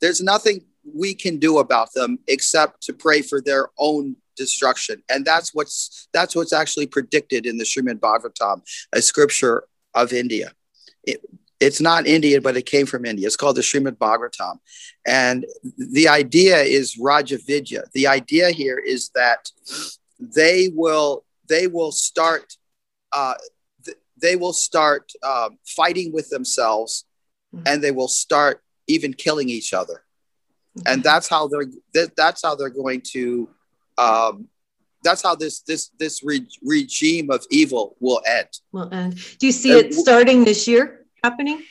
there's 0.00 0.22
nothing 0.22 0.64
we 0.94 1.14
can 1.14 1.38
do 1.38 1.58
about 1.58 1.92
them 1.94 2.18
except 2.28 2.82
to 2.82 2.92
pray 2.92 3.22
for 3.22 3.40
their 3.40 3.68
own 3.78 4.16
destruction. 4.36 5.02
And 5.08 5.24
that's 5.24 5.54
what's 5.54 6.08
that's 6.12 6.36
what's 6.36 6.52
actually 6.52 6.86
predicted 6.86 7.46
in 7.46 7.58
the 7.58 7.64
Srimad 7.64 8.00
Bhagavatam, 8.00 8.62
a 8.92 9.02
scripture 9.02 9.64
of 9.94 10.12
India. 10.12 10.52
It, 11.06 11.24
it's 11.58 11.80
not 11.80 12.06
Indian, 12.06 12.42
but 12.42 12.56
it 12.56 12.66
came 12.66 12.84
from 12.84 13.06
India. 13.06 13.26
It's 13.26 13.36
called 13.36 13.56
the 13.56 13.62
Srimad 13.62 13.96
Bhagavatam. 13.96 14.58
And 15.06 15.46
the 15.78 16.08
idea 16.08 16.58
is 16.58 16.96
Rajavidya. 16.96 17.90
The 17.92 18.06
idea 18.06 18.50
here 18.50 18.78
is 18.78 19.10
that 19.14 19.50
they 20.18 20.70
will 20.74 21.24
they 21.48 21.66
will 21.66 21.92
start 21.92 22.56
uh, 23.12 23.34
th- 23.84 23.96
they 24.20 24.36
will 24.36 24.52
start 24.52 25.12
uh, 25.22 25.50
fighting 25.64 26.12
with 26.12 26.28
themselves 26.28 27.04
mm-hmm. 27.54 27.64
and 27.66 27.82
they 27.82 27.90
will 27.90 28.08
start 28.08 28.62
even 28.86 29.12
killing 29.12 29.48
each 29.48 29.72
other 29.74 30.04
mm-hmm. 30.76 30.88
and 30.88 31.02
that's 31.02 31.28
how 31.28 31.46
they're 31.48 31.70
th- 31.94 32.10
that's 32.16 32.42
how 32.42 32.54
they're 32.54 32.70
going 32.70 33.00
to 33.00 33.48
um, 33.98 34.48
that's 35.06 35.22
how 35.22 35.34
this 35.34 35.60
this 35.60 35.90
this 35.98 36.22
re- 36.22 36.46
regime 36.62 37.30
of 37.30 37.40
evil 37.50 37.96
will 38.00 38.20
end 38.26 38.48
well 38.72 38.88
and 38.92 39.14
do 39.38 39.46
you 39.46 39.52
see 39.52 39.72
it 39.80 39.94
starting 39.94 40.44
this 40.44 40.66
year 40.66 41.06
happening 41.22 41.62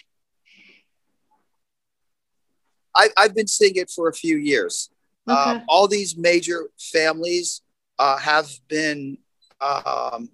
I, 2.97 3.09
have 3.17 3.35
been 3.35 3.47
seeing 3.47 3.75
it 3.75 3.89
for 3.95 4.07
a 4.07 4.13
few 4.13 4.37
years 4.37 4.89
okay. 5.29 5.37
uh, 5.37 5.59
all 5.67 5.87
these 5.87 6.15
major 6.17 6.59
families 6.79 7.61
uh, 7.99 8.17
have 8.17 8.49
been 8.67 9.17
um, 9.61 10.29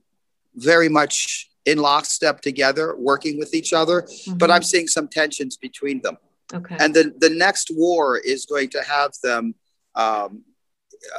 very 0.56 0.90
much 0.90 1.50
in 1.66 1.78
lockstep 1.78 2.42
together, 2.42 2.96
working 2.98 3.38
with 3.38 3.54
each 3.54 3.74
other. 3.74 4.04
Mm-hmm. 4.04 4.38
But 4.38 4.52
I'm 4.52 4.64
seeing 4.64 4.88
some 4.88 5.08
tensions 5.08 5.58
between 5.58 6.02
them. 6.02 6.18
Okay. 6.54 6.76
And 6.80 6.94
the, 6.94 7.14
the 7.20 7.30
next 7.30 7.70
war 7.74 8.18
is 8.18 8.46
going 8.46 8.70
to 8.70 8.84
have 8.84 9.12
them 9.24 9.56
um, 9.96 10.44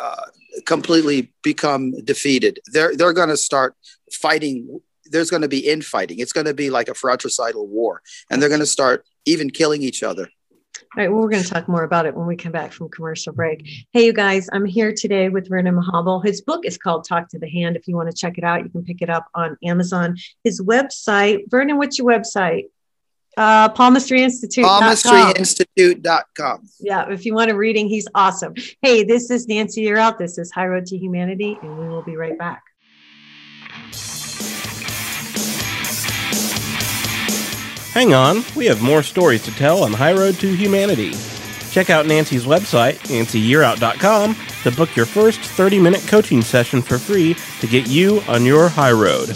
uh, 0.01 0.27
completely 0.67 1.33
become 1.43 1.93
defeated. 2.05 2.61
They're, 2.67 2.97
they're 2.97 3.13
going 3.13 3.29
to 3.29 3.37
start 3.37 3.75
fighting. 4.13 4.81
There's 5.07 5.31
going 5.31 5.43
to 5.43 5.49
be 5.49 5.67
infighting. 5.69 6.19
It's 6.19 6.33
going 6.33 6.47
to 6.47 6.55
be 6.55 6.71
like 6.71 6.89
a 6.89 6.95
fratricidal 6.95 7.67
war. 7.67 8.03
And 8.31 8.41
they're 8.41 8.49
going 8.49 8.61
to 8.61 8.67
start 8.67 9.05
even 9.25 9.51
killing 9.51 9.83
each 9.83 10.03
other. 10.03 10.29
All 10.95 11.03
right, 11.03 11.11
well, 11.11 11.23
we're 11.23 11.31
going 11.31 11.43
to 11.43 11.49
talk 11.49 11.69
more 11.69 11.85
about 11.85 12.05
it 12.05 12.15
when 12.15 12.27
we 12.27 12.37
come 12.37 12.53
back 12.53 12.71
from 12.73 12.91
commercial 12.91 13.33
break. 13.33 13.67
Hey, 13.93 14.05
you 14.05 14.13
guys, 14.13 14.49
I'm 14.53 14.67
here 14.67 14.93
today 14.95 15.31
with 15.31 15.49
Vernon 15.49 15.75
Mahabal. 15.75 16.23
His 16.23 16.43
book 16.43 16.67
is 16.67 16.77
called 16.77 17.07
Talk 17.09 17.29
to 17.31 17.39
the 17.39 17.49
Hand. 17.49 17.77
If 17.77 17.89
you 17.89 17.97
want 17.97 18.11
to 18.11 18.17
check 18.17 18.37
it 18.37 18.45
out, 18.45 18.63
you 18.63 18.69
can 18.69 18.85
pick 18.85 19.01
it 19.01 19.09
up 19.09 19.27
on 19.35 19.57
Amazon. 19.65 20.17
His 20.45 20.61
website, 20.61 21.51
Vernon, 21.51 21.79
what's 21.79 21.99
your 21.99 22.09
website? 22.09 22.65
Uh, 23.37 23.69
Palmistry 23.71 24.23
Institute. 24.23 24.65
Palmistryinstitute.com. 24.65 26.69
Yeah, 26.81 27.11
if 27.11 27.25
you 27.25 27.35
want 27.35 27.51
a 27.51 27.57
reading, 27.57 27.89
he's 27.89 28.07
awesome. 28.15 28.55
Hey, 28.83 29.05
this 29.05 29.31
is 29.31 29.49
Nancy 29.49 29.85
Yearout. 29.85 30.19
This 30.19 30.39
is 30.39 30.53
High 30.53 30.67
Road 30.67 30.87
to 30.87 30.99
Humanity, 30.99 31.59
and 31.63 31.79
we 31.79 31.89
will 31.89 32.03
be 32.03 32.17
right 32.17 32.39
back. 32.39 32.63
Hang 37.93 38.15
on, 38.15 38.43
we 38.57 38.65
have 38.67 38.81
more 38.81 39.03
stories 39.03 39.43
to 39.45 39.51
tell 39.51 39.85
on 39.85 39.93
High 39.93 40.15
Road 40.15 40.37
to 40.37 40.55
Humanity. 40.55 41.13
Check 41.71 41.91
out 41.91 42.07
Nancy's 42.07 42.45
website, 42.45 42.95
nancyyearout.com, 43.09 44.37
to 44.63 44.71
book 44.73 44.95
your 44.95 45.07
first 45.07 45.41
30 45.41 45.79
minute 45.79 46.05
coaching 46.07 46.43
session 46.43 46.83
for 46.83 46.99
free 46.99 47.35
to 47.61 47.67
get 47.67 47.89
you 47.89 48.21
on 48.29 48.45
your 48.45 48.69
high 48.69 48.93
road. 48.93 49.31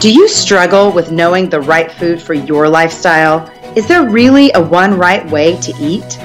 Do 0.00 0.12
you 0.12 0.26
struggle 0.26 0.90
with 0.90 1.12
knowing 1.12 1.48
the 1.48 1.60
right 1.60 1.92
food 1.92 2.20
for 2.20 2.34
your 2.34 2.68
lifestyle? 2.68 3.48
Is 3.76 3.86
there 3.86 4.08
really 4.08 4.50
a 4.54 4.60
one 4.60 4.98
right 4.98 5.24
way 5.30 5.56
to 5.60 5.72
eat? 5.80 6.18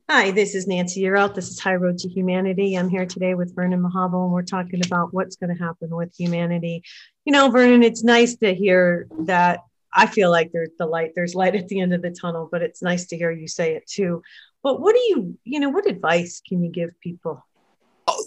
Hi, 0.08 0.30
this 0.30 0.54
is 0.54 0.68
Nancy 0.68 1.02
Yearout. 1.02 1.34
This 1.34 1.48
is 1.48 1.58
High 1.58 1.74
Road 1.74 1.98
to 1.98 2.08
Humanity. 2.08 2.76
I'm 2.76 2.88
here 2.88 3.06
today 3.06 3.34
with 3.34 3.56
Vernon 3.56 3.82
Mahabal, 3.82 4.24
and 4.24 4.32
we're 4.32 4.42
talking 4.42 4.84
about 4.84 5.12
what's 5.12 5.34
going 5.34 5.56
to 5.56 5.60
happen 5.60 5.88
with 5.90 6.14
humanity. 6.16 6.84
You 7.24 7.32
know, 7.32 7.50
Vernon, 7.50 7.82
it's 7.82 8.04
nice 8.04 8.36
to 8.36 8.54
hear 8.54 9.08
that 9.20 9.60
I 9.94 10.06
feel 10.06 10.30
like 10.30 10.52
there's 10.52 10.70
the 10.78 10.86
light, 10.86 11.12
there's 11.14 11.34
light 11.34 11.54
at 11.54 11.68
the 11.68 11.80
end 11.80 11.92
of 11.92 12.02
the 12.02 12.10
tunnel, 12.10 12.48
but 12.50 12.62
it's 12.62 12.82
nice 12.82 13.06
to 13.06 13.16
hear 13.16 13.30
you 13.30 13.46
say 13.46 13.74
it 13.74 13.86
too. 13.86 14.22
But 14.62 14.80
what 14.80 14.94
do 14.94 15.00
you, 15.00 15.38
you 15.44 15.60
know, 15.60 15.70
what 15.70 15.86
advice 15.86 16.40
can 16.46 16.62
you 16.62 16.70
give 16.70 16.98
people? 17.00 17.44
Oh, 18.06 18.24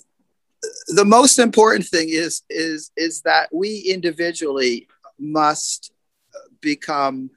the 0.87 1.05
most 1.05 1.39
important 1.39 1.85
thing 1.85 2.09
is 2.09 2.43
is 2.49 2.91
is 2.95 3.21
that 3.21 3.49
we 3.53 3.79
individually 3.79 4.87
must 5.19 5.91
become 6.61 7.29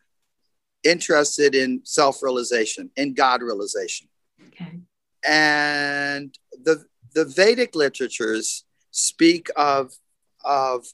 interested 0.84 1.54
in 1.54 1.80
self-realization, 1.84 2.90
in 2.96 3.14
God 3.14 3.42
realization. 3.42 4.08
Okay. 4.48 4.80
And 5.26 6.36
the 6.62 6.84
the 7.14 7.24
Vedic 7.24 7.74
literatures 7.74 8.64
speak 8.90 9.48
of 9.56 9.92
of 10.44 10.86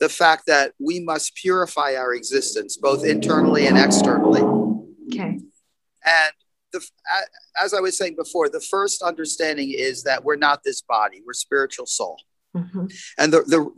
the 0.00 0.08
fact 0.08 0.46
that 0.46 0.72
we 0.78 0.98
must 1.00 1.34
purify 1.36 1.94
our 1.94 2.14
existence, 2.14 2.76
both 2.76 3.04
internally 3.04 3.66
and 3.66 3.78
externally. 3.78 4.40
Okay. 5.12 5.38
And 6.04 6.32
the, 6.72 6.84
as 7.62 7.74
I 7.74 7.80
was 7.80 7.98
saying 7.98 8.16
before, 8.16 8.48
the 8.48 8.60
first 8.60 9.02
understanding 9.02 9.72
is 9.76 10.02
that 10.04 10.24
we're 10.24 10.36
not 10.36 10.64
this 10.64 10.80
body; 10.80 11.22
we're 11.24 11.34
spiritual 11.34 11.86
soul. 11.86 12.16
Mm-hmm. 12.56 12.86
And 13.18 13.32
the 13.32 13.42
the 13.42 13.70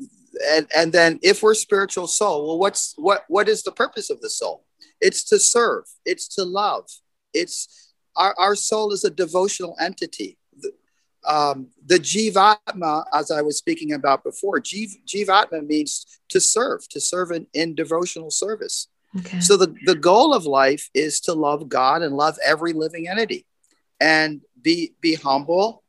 and, 0.50 0.66
and 0.74 0.92
then 0.92 1.18
if 1.22 1.42
we're 1.42 1.54
spiritual 1.54 2.06
soul, 2.06 2.46
well, 2.46 2.58
what's 2.58 2.94
what 2.96 3.24
what 3.28 3.48
is 3.48 3.62
the 3.62 3.72
purpose 3.72 4.08
of 4.08 4.20
the 4.20 4.30
soul? 4.30 4.64
It's 5.00 5.24
to 5.24 5.38
serve. 5.38 5.84
It's 6.04 6.28
to 6.36 6.44
love. 6.44 6.88
It's 7.34 7.92
our, 8.14 8.34
our 8.38 8.54
soul 8.54 8.92
is 8.92 9.04
a 9.04 9.10
devotional 9.10 9.74
entity 9.80 10.38
um, 11.26 11.68
the 11.86 11.98
jivatma, 11.98 13.04
as 13.14 13.30
I 13.30 13.42
was 13.42 13.58
speaking 13.58 13.92
about 13.92 14.24
before, 14.24 14.60
jiv, 14.60 14.92
jivatma 15.06 15.66
means 15.66 16.06
to 16.30 16.40
serve, 16.40 16.88
to 16.90 17.00
serve 17.00 17.30
in, 17.30 17.46
in 17.54 17.74
devotional 17.74 18.30
service. 18.30 18.88
Okay. 19.18 19.40
So 19.40 19.56
the, 19.56 19.74
the 19.84 19.94
goal 19.94 20.34
of 20.34 20.46
life 20.46 20.90
is 20.94 21.20
to 21.20 21.34
love 21.34 21.68
God 21.68 22.02
and 22.02 22.16
love 22.16 22.38
every 22.44 22.72
living 22.72 23.08
entity 23.08 23.46
and 24.00 24.40
be 24.60 24.94
be 25.00 25.14
humble, 25.14 25.82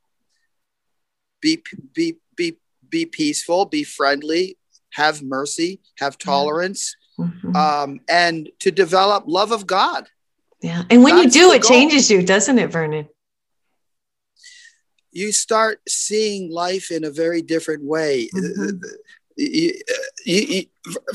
be 1.42 1.64
be 1.94 2.18
be 2.36 2.58
be 2.90 3.06
peaceful, 3.06 3.66
be 3.66 3.84
friendly, 3.84 4.58
have 4.92 5.22
mercy, 5.24 5.80
have 6.00 6.18
tolerance, 6.18 6.96
mm-hmm. 7.18 7.56
um, 7.56 8.02
and 8.10 8.50
to 8.60 8.72
develop 8.72 9.24
love 9.28 9.52
of 9.52 9.66
God 9.66 10.08
Yeah. 10.62 10.84
And 10.90 11.04
when 11.04 11.18
That's 11.18 11.36
you 11.36 11.42
do, 11.44 11.52
it 11.52 11.62
goal. 11.62 11.70
changes 11.70 12.10
you, 12.10 12.24
doesn't 12.24 12.58
it, 12.58 12.72
Vernon? 12.72 13.08
You 15.14 15.32
start 15.32 15.80
seeing 15.88 16.52
life 16.52 16.92
in 16.92 17.04
a 17.04 17.12
very 17.12 17.42
different 17.42 17.84
way. 17.84 18.30
Mm-hmm. 18.36 18.78
You, 19.38 19.74
you, 20.26 20.66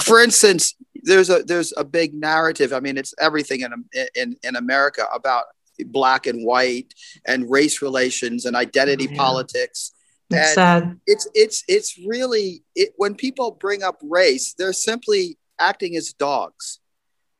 for 0.00 0.20
instance, 0.20 0.74
there's 1.02 1.30
a 1.30 1.42
there's 1.42 1.72
a 1.76 1.84
big 1.84 2.14
narrative. 2.14 2.72
I 2.72 2.80
mean, 2.80 2.96
it's 2.96 3.14
everything 3.20 3.60
in 3.60 3.84
in 4.14 4.36
in 4.42 4.56
America 4.56 5.06
about 5.12 5.44
black 5.86 6.26
and 6.26 6.44
white 6.44 6.94
and 7.26 7.50
race 7.50 7.82
relations 7.82 8.44
and 8.44 8.56
identity 8.56 9.06
oh, 9.08 9.12
yeah. 9.12 9.16
politics. 9.16 9.92
It's 10.30 10.38
and 10.38 10.54
sad. 10.54 11.00
It's 11.06 11.28
it's 11.34 11.64
it's 11.68 11.98
really 12.06 12.62
it, 12.74 12.92
when 12.96 13.14
people 13.14 13.52
bring 13.52 13.82
up 13.82 13.98
race, 14.02 14.54
they're 14.54 14.72
simply 14.72 15.38
acting 15.58 15.96
as 15.96 16.12
dogs, 16.12 16.80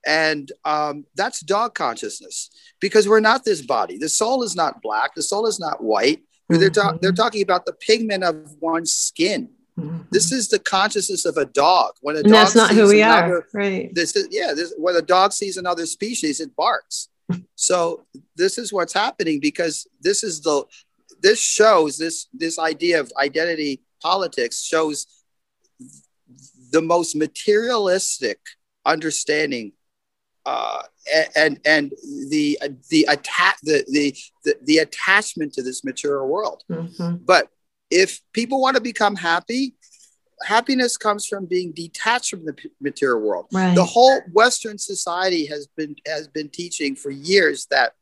and 0.06 0.50
um, 0.64 1.04
that's 1.14 1.40
dog 1.40 1.74
consciousness 1.74 2.50
because 2.80 3.08
we're 3.08 3.20
not 3.20 3.44
this 3.44 3.64
body. 3.64 3.98
The 3.98 4.08
soul 4.08 4.42
is 4.42 4.56
not 4.56 4.80
black. 4.80 5.14
The 5.14 5.22
soul 5.22 5.46
is 5.46 5.60
not 5.60 5.82
white. 5.82 6.22
Mm-hmm. 6.50 6.60
They're, 6.60 6.70
ta- 6.70 6.98
they're 7.00 7.12
talking 7.12 7.42
about 7.42 7.66
the 7.66 7.72
pigment 7.74 8.24
of 8.24 8.54
one's 8.60 8.92
skin. 8.92 9.50
Mm-hmm. 9.78 10.02
This 10.10 10.32
is 10.32 10.48
the 10.48 10.58
consciousness 10.58 11.24
of 11.24 11.36
a 11.36 11.44
dog. 11.44 11.92
When 12.00 12.16
a 12.16 12.20
and 12.20 12.28
dog 12.28 12.34
that's 12.34 12.54
not 12.54 12.70
who 12.72 12.88
we 12.88 13.02
another, 13.02 13.38
are, 13.38 13.48
right? 13.52 13.94
This 13.94 14.16
is 14.16 14.28
yeah. 14.30 14.52
This, 14.54 14.74
when 14.76 14.96
a 14.96 15.02
dog 15.02 15.32
sees 15.32 15.56
another 15.56 15.86
species, 15.86 16.40
it 16.40 16.56
barks 16.56 17.08
so 17.54 18.04
this 18.36 18.58
is 18.58 18.72
what's 18.72 18.92
happening 18.92 19.40
because 19.40 19.86
this 20.00 20.22
is 20.22 20.40
the 20.40 20.64
this 21.20 21.40
shows 21.40 21.98
this 21.98 22.26
this 22.32 22.58
idea 22.58 23.00
of 23.00 23.12
identity 23.16 23.82
politics 24.02 24.62
shows 24.62 25.06
the 26.70 26.82
most 26.82 27.16
materialistic 27.16 28.38
understanding 28.84 29.72
uh, 30.46 30.82
and 31.34 31.60
and 31.64 31.92
the 32.28 32.58
the 32.90 33.06
attack 33.08 33.58
the, 33.62 33.84
the 33.88 34.14
the 34.44 34.54
the 34.62 34.78
attachment 34.78 35.52
to 35.54 35.62
this 35.62 35.84
material 35.84 36.28
world. 36.28 36.62
Mm-hmm. 36.70 37.16
But 37.24 37.48
if 37.90 38.20
people 38.32 38.60
want 38.60 38.76
to 38.76 38.82
become 38.82 39.16
happy, 39.16 39.74
happiness 40.42 40.96
comes 40.96 41.26
from 41.26 41.46
being 41.46 41.72
detached 41.72 42.30
from 42.30 42.44
the 42.44 42.56
material 42.80 43.20
world. 43.20 43.46
Right. 43.52 43.74
The 43.74 43.84
whole 43.84 44.20
Western 44.32 44.78
society 44.78 45.46
has 45.46 45.66
been 45.76 45.96
has 46.06 46.28
been 46.28 46.48
teaching 46.48 46.96
for 46.96 47.10
years 47.10 47.66
that 47.70 47.92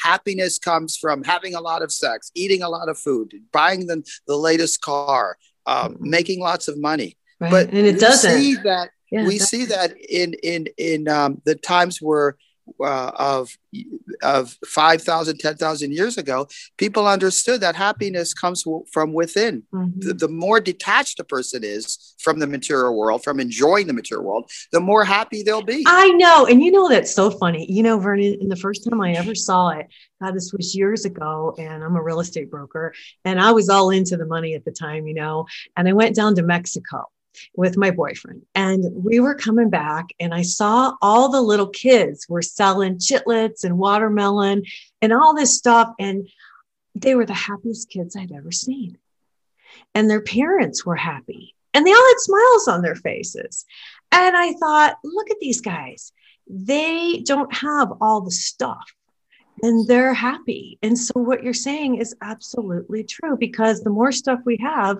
happiness 0.00 0.58
comes 0.58 0.96
from 0.96 1.22
having 1.24 1.54
a 1.54 1.60
lot 1.60 1.82
of 1.82 1.92
sex, 1.92 2.30
eating 2.34 2.62
a 2.62 2.68
lot 2.68 2.88
of 2.88 2.98
food, 2.98 3.32
buying 3.52 3.86
the, 3.86 4.02
the 4.26 4.36
latest 4.36 4.80
car, 4.80 5.36
um, 5.66 5.94
mm-hmm. 5.94 6.10
making 6.10 6.40
lots 6.40 6.68
of 6.68 6.78
money. 6.78 7.16
Right. 7.40 7.50
But 7.50 7.68
and 7.68 7.86
it 7.86 8.00
doesn't. 8.00 8.40
See 8.40 8.54
that 8.64 8.90
yeah, 9.10 9.26
we 9.26 9.38
see 9.38 9.64
that 9.66 9.96
in 9.98 10.34
in 10.42 10.66
in 10.76 11.08
um, 11.08 11.40
the 11.44 11.54
times 11.54 12.00
where 12.00 12.36
uh, 12.80 13.10
of 13.16 13.56
of 14.22 14.56
5,000, 14.64 15.38
10,000 15.38 15.92
years 15.92 16.16
ago, 16.16 16.48
people 16.78 17.06
understood 17.06 17.60
that 17.60 17.76
happiness 17.76 18.32
comes 18.32 18.64
w- 18.64 18.84
from 18.90 19.12
within. 19.12 19.62
Mm-hmm. 19.72 20.00
The, 20.00 20.14
the, 20.14 20.28
more 20.28 20.58
detached 20.58 21.20
a 21.20 21.24
person 21.24 21.62
is 21.62 22.14
from 22.18 22.38
the 22.38 22.46
material 22.46 22.96
world, 22.96 23.22
from 23.22 23.40
enjoying 23.40 23.86
the 23.86 23.92
material 23.92 24.26
world, 24.26 24.50
the 24.72 24.80
more 24.80 25.04
happy 25.04 25.42
they'll 25.42 25.62
be. 25.62 25.84
I 25.86 26.08
know. 26.10 26.46
And 26.46 26.62
you 26.62 26.70
know, 26.70 26.88
that's 26.88 27.14
so 27.14 27.30
funny. 27.30 27.70
You 27.70 27.82
know, 27.82 27.98
Vernon, 27.98 28.38
in 28.40 28.48
the 28.48 28.56
first 28.56 28.88
time 28.88 29.00
I 29.00 29.12
ever 29.12 29.34
saw 29.34 29.68
it, 29.68 29.86
God, 30.22 30.34
this 30.34 30.52
was 30.52 30.74
years 30.74 31.04
ago, 31.04 31.54
and 31.58 31.84
I'm 31.84 31.96
a 31.96 32.02
real 32.02 32.20
estate 32.20 32.50
broker, 32.50 32.94
and 33.24 33.40
I 33.40 33.52
was 33.52 33.68
all 33.68 33.90
into 33.90 34.16
the 34.16 34.26
money 34.26 34.54
at 34.54 34.64
the 34.64 34.72
time, 34.72 35.06
you 35.06 35.14
know, 35.14 35.46
and 35.76 35.86
I 35.86 35.92
went 35.92 36.16
down 36.16 36.34
to 36.36 36.42
Mexico 36.42 37.04
with 37.56 37.76
my 37.76 37.90
boyfriend. 37.90 38.42
And 38.54 39.04
we 39.04 39.20
were 39.20 39.34
coming 39.34 39.70
back 39.70 40.06
and 40.20 40.34
i 40.34 40.42
saw 40.42 40.94
all 41.02 41.28
the 41.28 41.40
little 41.40 41.68
kids 41.68 42.26
were 42.28 42.42
selling 42.42 42.98
Chiclets 42.98 43.64
and 43.64 43.78
watermelon 43.78 44.64
and 45.02 45.12
all 45.12 45.34
this 45.34 45.56
stuff 45.56 45.92
and 45.98 46.28
they 46.94 47.14
were 47.14 47.26
the 47.26 47.34
happiest 47.34 47.90
kids 47.90 48.16
i'd 48.16 48.32
ever 48.32 48.52
seen. 48.52 48.98
And 49.94 50.08
their 50.08 50.22
parents 50.22 50.84
were 50.84 50.96
happy 50.96 51.54
and 51.74 51.86
they 51.86 51.92
all 51.92 52.08
had 52.08 52.18
smiles 52.18 52.68
on 52.68 52.82
their 52.82 52.94
faces. 52.94 53.64
And 54.12 54.36
i 54.36 54.52
thought 54.54 54.98
look 55.04 55.30
at 55.30 55.40
these 55.40 55.60
guys. 55.60 56.12
They 56.48 57.22
don't 57.24 57.52
have 57.54 57.92
all 58.00 58.20
the 58.20 58.30
stuff 58.30 58.94
and 59.62 59.86
they're 59.86 60.14
happy. 60.14 60.78
And 60.82 60.98
so 60.98 61.12
what 61.14 61.42
you're 61.42 61.54
saying 61.54 61.96
is 61.96 62.14
absolutely 62.22 63.04
true 63.04 63.36
because 63.38 63.80
the 63.80 63.90
more 63.90 64.12
stuff 64.12 64.40
we 64.44 64.58
have 64.58 64.98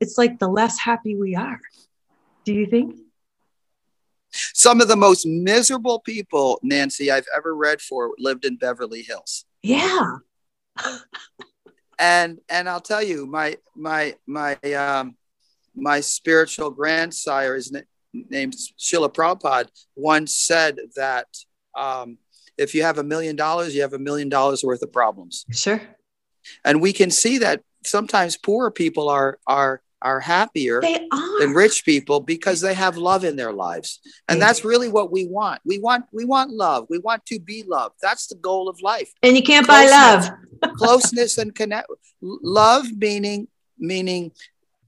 it's 0.00 0.18
like 0.18 0.38
the 0.38 0.48
less 0.48 0.78
happy 0.78 1.16
we 1.16 1.34
are. 1.34 1.60
Do 2.44 2.52
you 2.52 2.66
think? 2.66 2.96
Some 4.30 4.80
of 4.80 4.88
the 4.88 4.96
most 4.96 5.26
miserable 5.26 6.00
people, 6.00 6.60
Nancy, 6.62 7.10
I've 7.10 7.26
ever 7.34 7.54
read 7.54 7.80
for 7.80 8.12
lived 8.18 8.44
in 8.44 8.56
Beverly 8.56 9.02
Hills. 9.02 9.46
Yeah. 9.62 10.16
and 11.98 12.38
and 12.48 12.68
I'll 12.68 12.80
tell 12.80 13.02
you, 13.02 13.26
my 13.26 13.56
my 13.74 14.14
my 14.26 14.54
um 14.54 15.16
my 15.74 16.00
spiritual 16.00 16.70
grandsire 16.70 17.56
is 17.56 17.74
named 18.12 18.54
Srila 18.78 19.12
Prabhupada 19.12 19.68
once 19.94 20.34
said 20.34 20.78
that 20.96 21.26
um, 21.76 22.18
if 22.56 22.74
you 22.74 22.82
have 22.82 22.98
a 22.98 23.04
million 23.04 23.36
dollars, 23.36 23.74
you 23.74 23.82
have 23.82 23.92
a 23.92 23.98
million 23.98 24.28
dollars 24.28 24.64
worth 24.64 24.82
of 24.82 24.92
problems. 24.92 25.44
Sure. 25.50 25.80
And 26.64 26.80
we 26.80 26.92
can 26.92 27.10
see 27.10 27.38
that 27.38 27.62
sometimes 27.84 28.36
poor 28.36 28.70
people 28.70 29.08
are 29.08 29.38
are 29.46 29.82
are 30.06 30.20
happier 30.20 30.80
are. 30.84 31.40
than 31.40 31.52
rich 31.52 31.84
people 31.84 32.20
because 32.20 32.60
they 32.60 32.74
have 32.74 32.96
love 32.96 33.24
in 33.24 33.34
their 33.34 33.52
lives. 33.52 34.00
And 34.28 34.40
that's 34.40 34.64
really 34.64 34.88
what 34.88 35.10
we 35.10 35.26
want. 35.26 35.60
We 35.64 35.80
want 35.80 36.04
we 36.12 36.24
want 36.24 36.52
love. 36.52 36.86
We 36.88 36.98
want 36.98 37.26
to 37.26 37.40
be 37.40 37.64
loved. 37.66 37.96
That's 38.00 38.28
the 38.28 38.36
goal 38.36 38.68
of 38.68 38.80
life. 38.80 39.12
And 39.24 39.36
you 39.36 39.42
can't 39.42 39.66
closeness, 39.66 39.90
buy 39.90 39.96
love. 39.96 40.76
Closeness 40.76 41.38
and 41.38 41.54
connect 41.54 41.88
love 42.22 42.86
meaning 42.96 43.48
meaning 43.78 44.30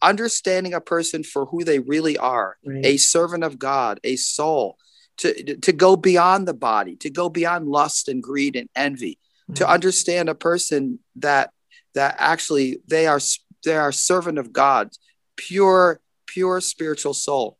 understanding 0.00 0.72
a 0.72 0.81
person 0.81 1.24
for 1.24 1.46
who 1.46 1.64
they 1.64 1.81
really 1.81 2.16
are 2.16 2.57
right. 2.64 2.87
a 2.87 2.96
servant 2.96 3.42
of 3.42 3.59
god 3.59 4.00
a 4.04 4.14
soul 4.16 4.78
to 5.18 5.57
to 5.57 5.72
go 5.72 5.96
beyond 5.96 6.46
the 6.48 6.54
body 6.54 6.96
to 6.96 7.11
go 7.11 7.28
beyond 7.28 7.68
lust 7.68 8.09
and 8.09 8.22
greed 8.22 8.57
and 8.57 8.68
envy 8.74 9.18
to 9.54 9.64
mm. 9.64 9.68
understand 9.68 10.28
a 10.28 10.35
person 10.35 11.00
that 11.16 11.50
that 11.94 12.14
actually 12.18 12.78
they 12.87 13.07
are 13.07 13.20
they 13.64 13.76
are 13.76 13.92
servant 13.92 14.38
of 14.38 14.52
God, 14.52 14.90
pure, 15.38 16.01
pure 16.27 16.61
spiritual 16.61 17.14
soul. 17.14 17.57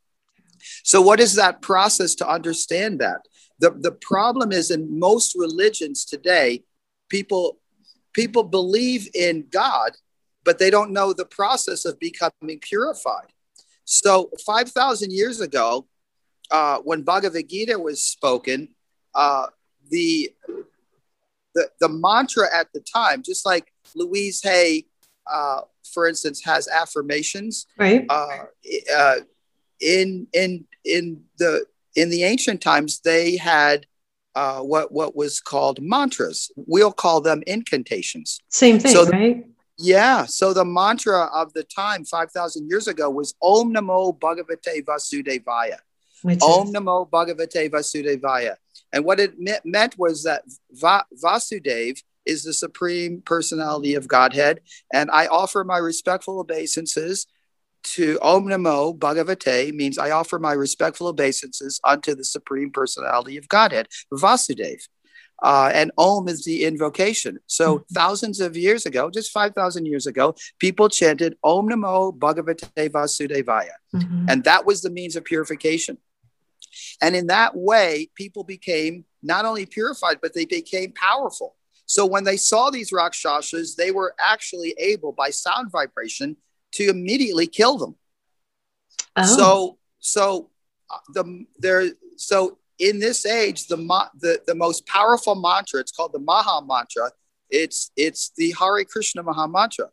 So, 0.85 1.01
what 1.01 1.21
is 1.21 1.35
that 1.37 1.63
process 1.63 2.15
to 2.17 2.29
understand 2.29 2.99
that? 3.01 3.23
The, 3.61 3.71
the 3.71 3.93
problem 3.93 4.53
is 4.53 4.71
in 4.71 4.99
most 4.99 5.35
religions 5.37 6.05
today, 6.05 6.65
people 7.09 7.59
people 8.13 8.43
believe 8.43 9.09
in 9.15 9.47
God, 9.51 9.93
but 10.45 10.59
they 10.59 10.71
don't 10.71 10.93
know 10.93 11.13
the 11.13 11.25
process 11.25 11.85
of 11.85 11.99
becoming 11.99 12.59
purified. 12.61 13.29
So, 13.85 14.31
5,000 14.45 15.13
years 15.13 15.41
ago, 15.41 15.87
uh, 16.51 16.79
when 16.79 17.03
Bhagavad 17.03 17.49
Gita 17.49 17.79
was 17.79 18.03
spoken, 18.05 18.69
uh, 19.15 19.47
the, 19.91 20.33
the, 21.55 21.69
the 21.81 21.89
mantra 21.89 22.47
at 22.55 22.69
the 22.73 22.81
time, 22.81 23.23
just 23.23 23.47
like 23.47 23.73
Louise 23.95 24.43
Hay 24.43 24.87
uh, 25.31 25.63
for 25.93 26.07
instance, 26.07 26.43
has 26.45 26.69
affirmations. 26.69 27.67
Right. 27.77 28.07
Uh, 28.09 28.45
uh, 28.95 29.17
in 29.81 30.27
in 30.33 30.67
in 30.85 31.23
the 31.39 31.65
in 31.95 32.11
the 32.11 32.25
ancient 32.25 32.61
times, 32.61 33.01
they 33.01 33.37
had 33.37 33.87
uh, 34.35 34.61
what 34.61 34.93
what 34.93 35.17
was 35.17 35.41
called 35.41 35.81
mantras. 35.81 36.51
We'll 36.57 36.93
call 36.93 37.21
them 37.21 37.43
incantations. 37.47 38.41
Same 38.49 38.79
thing, 38.79 38.93
so 38.93 39.05
the, 39.05 39.13
right? 39.13 39.47
Yeah. 39.79 40.27
So 40.27 40.53
the 40.53 40.65
mantra 40.65 41.25
of 41.35 41.53
the 41.53 41.65
time, 41.65 42.05
five 42.05 42.31
thousand 42.31 42.69
years 42.69 42.89
ago, 42.89 43.11
was 43.11 43.35
Om 43.43 43.73
Namo 43.73 44.19
Bhagavate 44.19 44.85
Vasudevaya. 44.85 45.79
Which 46.23 46.43
Om 46.43 46.69
is? 46.69 46.75
Namo 46.75 47.09
Bhagavate 47.09 47.71
Vasudevaya. 47.71 48.57
And 48.93 49.05
what 49.05 49.21
it 49.21 49.35
meant 49.65 49.99
was 49.99 50.25
that 50.25 50.43
Va- 50.73 51.05
Vasudev 51.23 52.03
is 52.29 52.45
the 52.45 52.53
supreme 52.53 53.23
personality 53.23 53.95
of 53.95 54.07
Godhead. 54.07 54.61
And 54.93 55.11
I 55.11 55.27
offer 55.27 55.65
my 55.65 55.79
respectful 55.79 56.39
obeisances 56.39 57.27
to 57.85 58.19
Om 58.21 58.47
Namo 58.47 58.99
Bhagavate, 58.99 59.73
means 59.73 59.99
I 59.99 60.11
offer 60.11 60.39
my 60.39 60.53
respectful 60.53 61.09
obeisances 61.09 61.81
unto 61.85 62.15
the 62.15 62.25
supreme 62.25 62.71
personality 62.71 63.37
of 63.37 63.49
Godhead, 63.49 63.89
Vasudev. 64.13 64.81
Uh, 65.41 65.71
and 65.73 65.93
Om 65.97 66.29
is 66.29 66.45
the 66.45 66.65
invocation. 66.65 67.39
So 67.47 67.79
mm-hmm. 67.79 67.95
thousands 67.95 68.41
of 68.41 68.57
years 68.57 68.87
ago, 68.87 69.09
just 69.09 69.31
5,000 69.31 69.87
years 69.87 70.07
ago, 70.07 70.35
people 70.59 70.89
chanted 70.89 71.37
Om 71.45 71.69
Namo 71.69 72.17
Bhagavate 72.19 72.91
Vasudevaya. 72.91 73.79
Mm-hmm. 73.95 74.27
And 74.29 74.45
that 74.45 74.67
was 74.67 74.83
the 74.83 74.91
means 74.91 75.15
of 75.15 75.25
purification. 75.25 75.99
And 77.01 77.15
in 77.15 77.29
that 77.29 77.57
way, 77.57 78.11
people 78.15 78.45
became 78.45 79.05
not 79.23 79.45
only 79.45 79.67
purified, 79.67 80.19
but 80.21 80.35
they 80.35 80.45
became 80.45 80.93
powerful. 80.93 81.55
So 81.89 82.07
when 82.07 82.23
they 82.23 82.37
saw 82.37 82.71
these 82.71 82.93
rakshasas, 82.93 83.75
they 83.75 83.91
were 83.91 84.15
actually 84.25 84.75
able 84.79 85.13
by 85.13 85.31
sound 85.31 85.73
vibration 85.73 86.37
to 86.73 86.89
immediately 86.89 87.49
kill 87.49 87.79
them. 87.79 87.97
Oh. 89.17 89.37
So 89.37 89.79
so 89.99 90.51
uh, 90.91 90.99
the 91.15 91.47
there 91.59 91.91
so 92.17 92.59
in 92.79 93.01
this 93.01 93.27
age, 93.27 93.67
the, 93.67 93.77
the, 94.21 94.41
the 94.47 94.55
most 94.55 94.87
powerful 94.87 95.35
mantra, 95.35 95.81
it's 95.81 95.93
called 95.93 96.13
the 96.13 96.21
Maha 96.21 96.65
Mantra. 96.65 97.11
It's, 97.51 97.91
it's 97.97 98.31
the 98.37 98.55
Hare 98.59 98.85
Krishna 98.85 99.23
Maha 99.23 99.49
Mantra. 99.49 99.87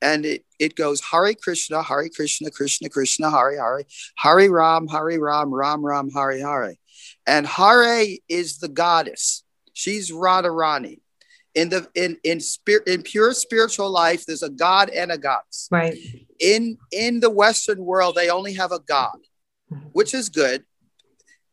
And 0.00 0.24
it, 0.24 0.44
it 0.60 0.76
goes 0.76 1.00
Hare 1.00 1.34
Krishna, 1.34 1.82
Hare 1.82 2.08
Krishna, 2.08 2.50
Krishna 2.50 2.88
Krishna, 2.88 3.30
Hare 3.30 3.60
Hare, 3.60 3.84
Hare 4.16 4.50
Ram, 4.50 4.86
Hare 4.86 5.20
Ram, 5.20 5.52
Ram 5.52 5.84
Ram, 5.84 6.10
Hare 6.10 6.38
Hare. 6.38 6.74
And 7.26 7.46
Hare 7.46 8.06
is 8.28 8.58
the 8.58 8.68
goddess. 8.68 9.42
She's 9.72 10.12
Radharani. 10.12 11.00
In 11.54 11.70
the 11.70 11.88
in 11.94 12.16
in 12.24 12.40
spirit 12.40 12.86
in 12.86 13.02
pure 13.02 13.32
spiritual 13.32 13.90
life, 13.90 14.24
there's 14.26 14.42
a 14.42 14.50
god 14.50 14.90
and 14.90 15.10
a 15.10 15.18
goddess. 15.18 15.68
Right. 15.70 15.96
In 16.38 16.78
in 16.92 17.20
the 17.20 17.30
Western 17.30 17.84
world, 17.84 18.14
they 18.14 18.30
only 18.30 18.52
have 18.54 18.70
a 18.70 18.80
god, 18.80 19.18
which 19.92 20.14
is 20.14 20.28
good 20.28 20.64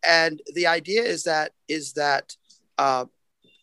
and 0.06 0.42
the 0.54 0.68
idea 0.68 1.02
is 1.02 1.24
that 1.24 1.52
is 1.68 1.94
that 1.94 2.36
uh, 2.78 3.06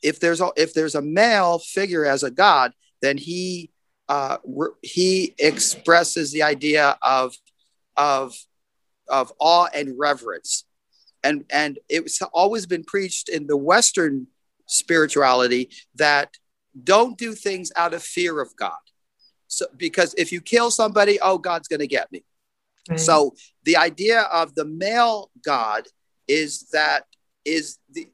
if 0.03 0.18
there's 0.20 0.41
a, 0.41 0.51
if 0.57 0.74
there's 0.74 0.95
a 0.95 1.03
male 1.03 1.59
figure 1.59 2.05
as 2.05 2.22
a 2.22 2.30
god, 2.30 2.72
then 3.01 3.16
he 3.16 3.70
uh, 4.09 4.39
re- 4.45 4.74
he 4.83 5.35
expresses 5.39 6.33
the 6.33 6.43
idea 6.43 6.97
of 7.03 7.35
of 7.97 8.35
of 9.09 9.33
awe 9.39 9.68
and 9.72 9.99
reverence, 9.99 10.64
and 11.22 11.45
and 11.51 11.78
it's 11.89 12.20
always 12.22 12.66
been 12.66 12.85
preached 12.85 13.28
in 13.28 13.47
the 13.47 13.57
Western 13.57 14.26
spirituality 14.73 15.70
that 15.97 16.31
don't 16.83 17.18
do 17.18 17.35
things 17.35 17.70
out 17.77 17.95
of 17.95 18.03
fear 18.03 18.41
of 18.41 18.55
God. 18.57 18.73
So 19.47 19.66
because 19.77 20.14
if 20.16 20.33
you 20.33 20.41
kill 20.41 20.70
somebody, 20.70 21.18
oh, 21.20 21.39
God's 21.39 21.68
going 21.68 21.81
to 21.81 21.87
get 21.87 22.11
me. 22.11 22.25
Right. 22.89 22.99
So 22.99 23.35
the 23.64 23.77
idea 23.77 24.23
of 24.23 24.55
the 24.55 24.64
male 24.64 25.31
God 25.45 25.87
is 26.27 26.68
that 26.73 27.05
is 27.45 27.79
the 27.93 28.09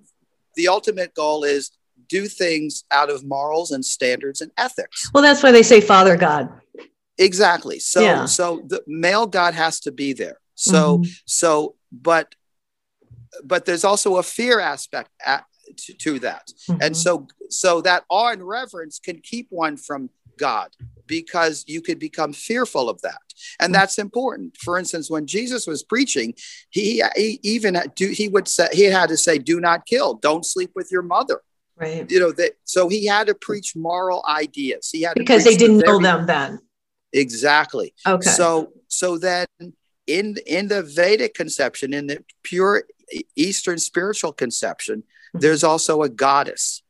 the 0.56 0.68
ultimate 0.68 1.14
goal 1.14 1.44
is 1.44 1.70
do 2.08 2.26
things 2.26 2.84
out 2.90 3.10
of 3.10 3.24
morals 3.24 3.70
and 3.70 3.84
standards 3.84 4.40
and 4.40 4.50
ethics. 4.58 5.10
Well, 5.14 5.22
that's 5.22 5.42
why 5.42 5.52
they 5.52 5.62
say 5.62 5.80
Father 5.80 6.16
God. 6.16 6.50
Exactly. 7.18 7.78
So 7.78 8.00
yeah. 8.00 8.24
so 8.24 8.62
the 8.66 8.82
male 8.86 9.26
God 9.26 9.54
has 9.54 9.80
to 9.80 9.92
be 9.92 10.12
there. 10.12 10.38
So 10.54 10.98
mm-hmm. 10.98 11.10
so 11.24 11.76
but 11.92 12.34
but 13.44 13.64
there's 13.64 13.84
also 13.84 14.16
a 14.16 14.22
fear 14.22 14.58
aspect 14.58 15.10
at, 15.24 15.44
to, 15.76 15.94
to, 15.94 16.18
that. 16.20 16.50
Mm-hmm. 16.68 16.82
And 16.82 16.96
so 16.96 17.26
so 17.50 17.80
that 17.82 18.04
awe 18.08 18.32
and 18.32 18.46
reverence 18.46 18.98
can 18.98 19.20
keep 19.20 19.46
one 19.50 19.76
from 19.76 20.10
God 20.38 20.70
because 21.06 21.64
you 21.66 21.80
could 21.80 21.98
become 21.98 22.32
fearful 22.32 22.88
of 22.88 23.00
that. 23.02 23.18
And 23.60 23.74
that's 23.74 23.98
important. 23.98 24.56
For 24.56 24.78
instance 24.78 25.10
when 25.10 25.26
jesus 25.26 25.66
was 25.66 25.82
preaching 25.82 26.34
he, 26.70 27.02
he 27.16 27.40
even 27.42 27.80
do 27.94 28.08
he 28.08 28.28
would 28.28 28.48
say 28.48 28.68
he 28.72 28.84
had 28.84 29.08
to 29.08 29.16
say 29.16 29.38
do 29.38 29.60
not 29.60 29.86
kill. 29.86 30.14
Don't 30.14 30.44
sleep 30.44 30.70
with 30.74 30.90
your 30.90 31.02
mother. 31.02 31.42
Right. 31.76 32.10
You 32.10 32.20
know 32.20 32.32
that 32.32 32.52
so 32.64 32.88
he 32.88 33.06
had 33.06 33.28
to 33.28 33.34
preach 33.34 33.76
moral 33.76 34.24
ideas. 34.28 34.90
He 34.90 35.02
had 35.02 35.14
because 35.14 35.44
they 35.44 35.56
didn't 35.56 35.78
the 35.78 35.86
know 35.86 36.00
them 36.00 36.26
then. 36.26 36.58
Exactly. 37.12 37.94
Okay. 38.06 38.30
So 38.30 38.72
so 38.88 39.18
then 39.18 39.46
in 40.06 40.36
in 40.46 40.68
the 40.68 40.82
vedic 40.82 41.34
conception 41.34 41.94
in 41.94 42.08
the 42.08 42.24
pure 42.42 42.84
eastern 43.36 43.78
spiritual 43.78 44.32
conception 44.32 44.98
mm-hmm. 44.98 45.17
There's 45.34 45.64
also 45.64 46.02
a 46.02 46.08
goddess 46.08 46.82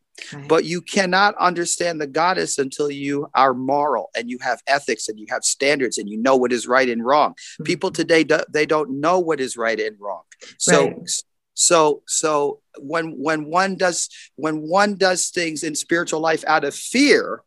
but 0.49 0.65
you 0.65 0.81
cannot 0.81 1.35
understand 1.37 2.01
the 2.01 2.07
goddess 2.07 2.59
until 2.59 2.91
you 2.91 3.29
are 3.35 3.55
moral 3.55 4.11
and 4.17 4.31
you 4.31 4.39
have 4.41 4.63
ethics 4.67 5.09
and 5.09 5.19
you 5.19 5.27
have 5.29 5.45
standards 5.45 5.99
and 5.99 6.09
you 6.09 6.19
know 6.19 6.37
what 6.37 6.53
is 6.53 6.67
right 6.67 6.89
and 6.89 7.05
wrong. 7.05 7.33
Mm-hmm. 7.33 7.65
People 7.65 7.91
today 7.91 8.25
do, 8.25 8.41
they 8.49 8.67
don't 8.67 9.01
know 9.01 9.19
what 9.19 9.41
is 9.41 9.57
right 9.57 9.79
and 9.79 9.97
wrong. 9.99 10.23
So 10.59 10.89
right. 10.89 11.11
so 11.55 12.03
so 12.07 12.61
when 12.79 13.13
when 13.19 13.47
one 13.47 13.77
does 13.77 14.09
when 14.37 14.69
one 14.69 14.97
does 14.97 15.29
things 15.31 15.63
in 15.63 15.75
spiritual 15.75 16.21
life 16.21 16.45
out 16.47 16.65
of 16.65 16.75
fear, 16.75 17.43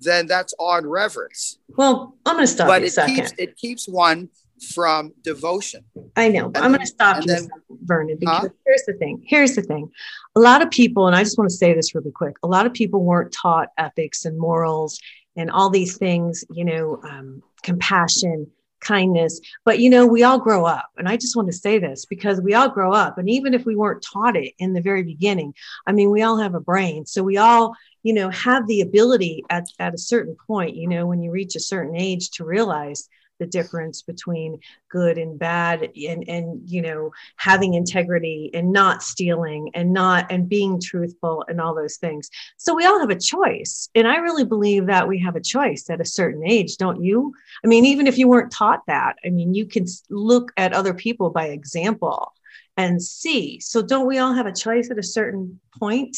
then 0.00 0.26
that's 0.26 0.54
on 0.58 0.86
reverence. 0.86 1.58
Well, 1.68 2.16
I'm 2.24 2.36
going 2.36 2.46
to 2.46 2.52
stop 2.52 2.68
but 2.68 2.82
it 2.82 2.94
keeps 3.06 3.32
it 3.38 3.56
keeps 3.56 3.88
one 3.88 4.30
from 4.74 5.12
devotion. 5.22 5.84
I 6.16 6.28
know. 6.28 6.50
I'm 6.54 6.72
going 6.72 6.80
to 6.80 6.86
stop 6.86 7.20
you, 7.20 7.26
then, 7.26 7.48
Vernon, 7.82 8.16
because 8.18 8.42
huh? 8.42 8.48
here's 8.64 8.84
the 8.86 8.94
thing. 8.94 9.22
Here's 9.26 9.54
the 9.54 9.62
thing. 9.62 9.90
A 10.34 10.40
lot 10.40 10.62
of 10.62 10.70
people, 10.70 11.06
and 11.06 11.16
I 11.16 11.22
just 11.22 11.38
want 11.38 11.50
to 11.50 11.56
say 11.56 11.74
this 11.74 11.94
really 11.94 12.12
quick 12.12 12.36
a 12.42 12.48
lot 12.48 12.66
of 12.66 12.72
people 12.72 13.04
weren't 13.04 13.32
taught 13.32 13.68
ethics 13.78 14.24
and 14.24 14.38
morals 14.38 14.98
and 15.36 15.50
all 15.50 15.70
these 15.70 15.98
things, 15.98 16.44
you 16.50 16.64
know, 16.64 17.00
um, 17.04 17.42
compassion, 17.62 18.46
kindness. 18.80 19.40
But, 19.64 19.80
you 19.80 19.90
know, 19.90 20.06
we 20.06 20.22
all 20.22 20.38
grow 20.38 20.64
up. 20.64 20.86
And 20.96 21.08
I 21.08 21.16
just 21.16 21.36
want 21.36 21.48
to 21.48 21.56
say 21.56 21.78
this 21.78 22.06
because 22.06 22.40
we 22.40 22.54
all 22.54 22.68
grow 22.68 22.92
up. 22.92 23.18
And 23.18 23.28
even 23.28 23.52
if 23.52 23.66
we 23.66 23.76
weren't 23.76 24.02
taught 24.02 24.36
it 24.36 24.54
in 24.58 24.72
the 24.72 24.80
very 24.80 25.02
beginning, 25.02 25.54
I 25.86 25.92
mean, 25.92 26.10
we 26.10 26.22
all 26.22 26.38
have 26.38 26.54
a 26.54 26.60
brain. 26.60 27.04
So 27.06 27.22
we 27.22 27.36
all, 27.36 27.74
you 28.02 28.14
know, 28.14 28.30
have 28.30 28.66
the 28.66 28.80
ability 28.80 29.44
at, 29.50 29.66
at 29.78 29.94
a 29.94 29.98
certain 29.98 30.36
point, 30.46 30.76
you 30.76 30.88
know, 30.88 31.06
when 31.06 31.22
you 31.22 31.30
reach 31.30 31.56
a 31.56 31.60
certain 31.60 31.96
age 31.96 32.30
to 32.32 32.44
realize 32.44 33.08
the 33.38 33.46
difference 33.46 34.02
between 34.02 34.60
good 34.90 35.18
and 35.18 35.38
bad 35.38 35.90
and 36.08 36.28
and 36.28 36.68
you 36.68 36.82
know 36.82 37.10
having 37.36 37.74
integrity 37.74 38.50
and 38.54 38.72
not 38.72 39.02
stealing 39.02 39.70
and 39.74 39.92
not 39.92 40.30
and 40.30 40.48
being 40.48 40.80
truthful 40.80 41.44
and 41.48 41.60
all 41.60 41.74
those 41.74 41.96
things. 41.96 42.30
So 42.56 42.74
we 42.74 42.86
all 42.86 43.00
have 43.00 43.10
a 43.10 43.18
choice. 43.18 43.88
And 43.94 44.06
i 44.06 44.16
really 44.16 44.44
believe 44.44 44.86
that 44.86 45.08
we 45.08 45.18
have 45.20 45.36
a 45.36 45.40
choice 45.40 45.88
at 45.90 46.00
a 46.00 46.04
certain 46.04 46.46
age 46.46 46.76
don't 46.76 47.02
you? 47.02 47.34
I 47.64 47.68
mean 47.68 47.84
even 47.84 48.06
if 48.06 48.18
you 48.18 48.28
weren't 48.28 48.52
taught 48.52 48.82
that 48.86 49.16
i 49.24 49.30
mean 49.30 49.54
you 49.54 49.66
can 49.66 49.86
look 50.10 50.52
at 50.56 50.72
other 50.72 50.94
people 50.94 51.30
by 51.30 51.46
example 51.46 52.32
and 52.76 53.02
see. 53.02 53.60
So 53.60 53.82
don't 53.82 54.06
we 54.06 54.18
all 54.18 54.34
have 54.34 54.46
a 54.46 54.52
choice 54.52 54.90
at 54.90 54.98
a 54.98 55.02
certain 55.02 55.60
point? 55.78 56.16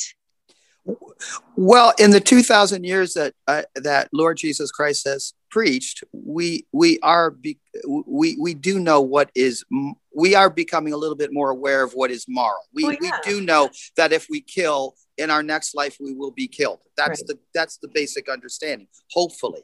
Well, 1.57 1.93
in 1.99 2.11
the 2.11 2.21
2000 2.21 2.85
years 2.85 3.15
that 3.15 3.35
uh, 3.47 3.63
that 3.75 4.09
Lord 4.13 4.39
Jesus 4.39 4.71
Christ 4.71 5.07
has 5.07 5.35
preached, 5.51 6.05
we 6.13 6.67
we 6.73 6.99
are 7.01 7.31
be, 7.31 7.59
we 8.07 8.37
we 8.41 8.55
do 8.55 8.79
know 8.79 9.01
what 9.01 9.31
is 9.35 9.65
we 10.15 10.35
are 10.35 10.51
becoming 10.51 10.93
a 10.93 10.97
little 10.97 11.17
bit 11.17 11.33
more 11.33 11.51
aware 11.51 11.83
of 11.83 11.93
what 11.93 12.11
is 12.11 12.27
moral. 12.29 12.61
We 12.75 12.85
oh, 12.85 12.91
yeah. 12.91 12.99
we 13.01 13.11
do 13.25 13.41
know 13.41 13.71
that 13.97 14.13
if 14.13 14.27
we 14.29 14.41
kill 14.41 14.95
in 15.17 15.31
our 15.31 15.43
next 15.43 15.75
life 15.75 15.97
we 16.01 16.13
will 16.13 16.31
be 16.31 16.49
killed. 16.49 16.81
That's 16.97 17.21
right. 17.21 17.27
the 17.29 17.39
that's 17.55 17.79
the 17.79 17.89
basic 17.89 18.29
understanding. 18.29 18.89
Hopefully. 19.13 19.63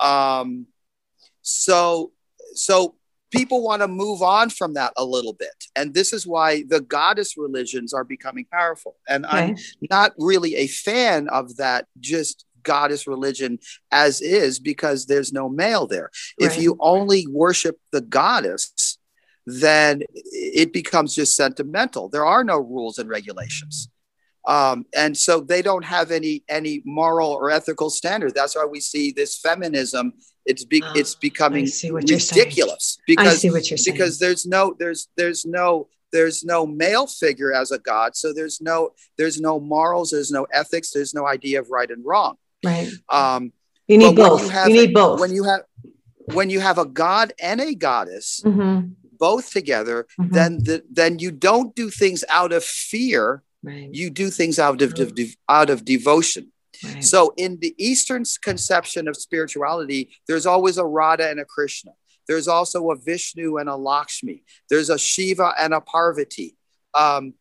Um 0.00 0.66
so 1.42 2.12
so 2.54 2.96
people 3.30 3.62
want 3.62 3.82
to 3.82 3.88
move 3.88 4.22
on 4.22 4.50
from 4.50 4.74
that 4.74 4.92
a 4.96 5.04
little 5.04 5.32
bit. 5.32 5.64
And 5.74 5.92
this 5.92 6.12
is 6.12 6.26
why 6.26 6.64
the 6.68 6.80
goddess 6.80 7.36
religions 7.36 7.92
are 7.92 8.04
becoming 8.04 8.46
powerful. 8.50 8.96
And 9.08 9.26
okay. 9.26 9.36
I'm 9.38 9.56
not 9.90 10.12
really 10.18 10.56
a 10.56 10.66
fan 10.66 11.28
of 11.28 11.56
that 11.56 11.86
just 12.00 12.44
goddess 12.66 13.06
religion 13.06 13.58
as 13.90 14.20
is 14.20 14.58
because 14.58 15.06
there's 15.06 15.32
no 15.32 15.48
male 15.48 15.86
there. 15.86 16.10
Right. 16.40 16.50
If 16.50 16.60
you 16.60 16.76
only 16.80 17.26
worship 17.28 17.76
the 17.92 18.00
goddess, 18.02 18.98
then 19.46 20.02
it 20.12 20.72
becomes 20.72 21.14
just 21.14 21.36
sentimental. 21.36 22.08
There 22.08 22.26
are 22.26 22.44
no 22.44 22.58
rules 22.58 22.98
and 22.98 23.08
regulations. 23.08 23.88
Um, 24.46 24.86
and 24.94 25.16
so 25.16 25.40
they 25.40 25.62
don't 25.62 25.84
have 25.84 26.10
any 26.10 26.44
any 26.48 26.82
moral 26.84 27.30
or 27.30 27.50
ethical 27.50 27.90
standard. 27.90 28.34
That's 28.34 28.54
why 28.54 28.64
we 28.64 28.80
see 28.80 29.12
this 29.12 29.38
feminism. 29.38 30.12
It's 30.44 30.64
be, 30.64 30.80
oh, 30.84 30.92
it's 30.94 31.16
becoming 31.16 31.68
ridiculous 31.90 32.98
because 33.06 33.42
because 33.84 34.18
there's 34.20 34.46
no 34.46 34.74
there's 34.78 35.08
there's 35.16 35.44
no 35.44 35.88
there's 36.12 36.44
no 36.44 36.64
male 36.66 37.08
figure 37.08 37.52
as 37.52 37.72
a 37.72 37.78
god. 37.78 38.16
So 38.16 38.32
there's 38.32 38.60
no 38.60 38.90
there's 39.18 39.40
no 39.40 39.58
morals. 39.58 40.10
There's 40.10 40.30
no 40.30 40.46
ethics. 40.52 40.90
There's 40.90 41.14
no 41.14 41.26
idea 41.26 41.60
of 41.60 41.70
right 41.70 41.90
and 41.90 42.04
wrong. 42.04 42.36
Right. 42.66 42.90
Um, 43.08 43.52
you 43.88 43.98
need 43.98 44.16
both. 44.16 44.52
You, 44.52 44.60
you 44.74 44.86
need 44.86 44.94
both. 44.94 45.20
When 45.20 45.32
you 45.32 45.44
have 45.44 45.62
when 46.34 46.50
you 46.50 46.60
have 46.60 46.78
a 46.78 46.86
god 46.86 47.32
and 47.40 47.60
a 47.60 47.74
goddess. 47.74 48.40
Mm-hmm. 48.44 48.92
Both 49.18 49.50
together, 49.50 50.06
mm-hmm. 50.20 50.34
then 50.34 50.58
the, 50.62 50.82
then 50.90 51.18
you 51.18 51.30
don't 51.30 51.74
do 51.74 51.88
things 51.88 52.22
out 52.28 52.52
of 52.52 52.62
fear 52.62 53.42
Right. 53.66 53.92
You 53.92 54.10
do 54.10 54.30
things 54.30 54.60
out 54.60 54.80
of, 54.80 54.94
de- 54.94 55.10
de- 55.10 55.36
out 55.48 55.70
of 55.70 55.84
devotion. 55.84 56.52
Right. 56.84 57.02
So, 57.02 57.34
in 57.36 57.58
the 57.60 57.74
Eastern 57.78 58.22
conception 58.40 59.08
of 59.08 59.16
spirituality, 59.16 60.10
there's 60.28 60.46
always 60.46 60.78
a 60.78 60.84
Radha 60.84 61.28
and 61.28 61.40
a 61.40 61.44
Krishna. 61.44 61.90
There's 62.28 62.46
also 62.46 62.90
a 62.90 62.96
Vishnu 62.96 63.56
and 63.56 63.68
a 63.68 63.74
Lakshmi. 63.74 64.44
There's 64.70 64.88
a 64.88 64.98
Shiva 64.98 65.52
and 65.58 65.74
a 65.74 65.80
Parvati. 65.80 66.56
Um, 66.94 67.34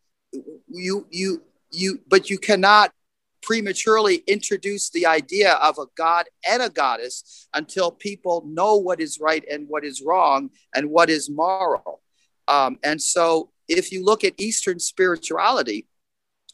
you, 0.68 1.06
you, 1.12 1.44
you, 1.72 2.00
but 2.08 2.30
you 2.32 2.40
cannot 2.40 2.92
prematurely 3.46 4.24
introduce 4.26 4.90
the 4.90 5.06
idea 5.06 5.54
of 5.54 5.78
a 5.78 5.86
god 5.96 6.26
and 6.48 6.64
a 6.64 6.70
goddess 6.70 7.48
until 7.54 7.92
people 7.92 8.44
know 8.48 8.76
what 8.76 9.00
is 9.00 9.20
right 9.20 9.46
and 9.50 9.70
what 9.70 9.86
is 9.86 10.02
wrong 10.02 10.50
and 10.74 10.90
what 10.90 11.12
is 11.12 11.30
moral. 11.30 12.02
Um, 12.48 12.80
and 12.84 13.00
so, 13.02 13.52
if 13.68 13.92
you 13.92 14.04
look 14.04 14.24
at 14.24 14.34
Eastern 14.38 14.80
spirituality, 14.80 15.88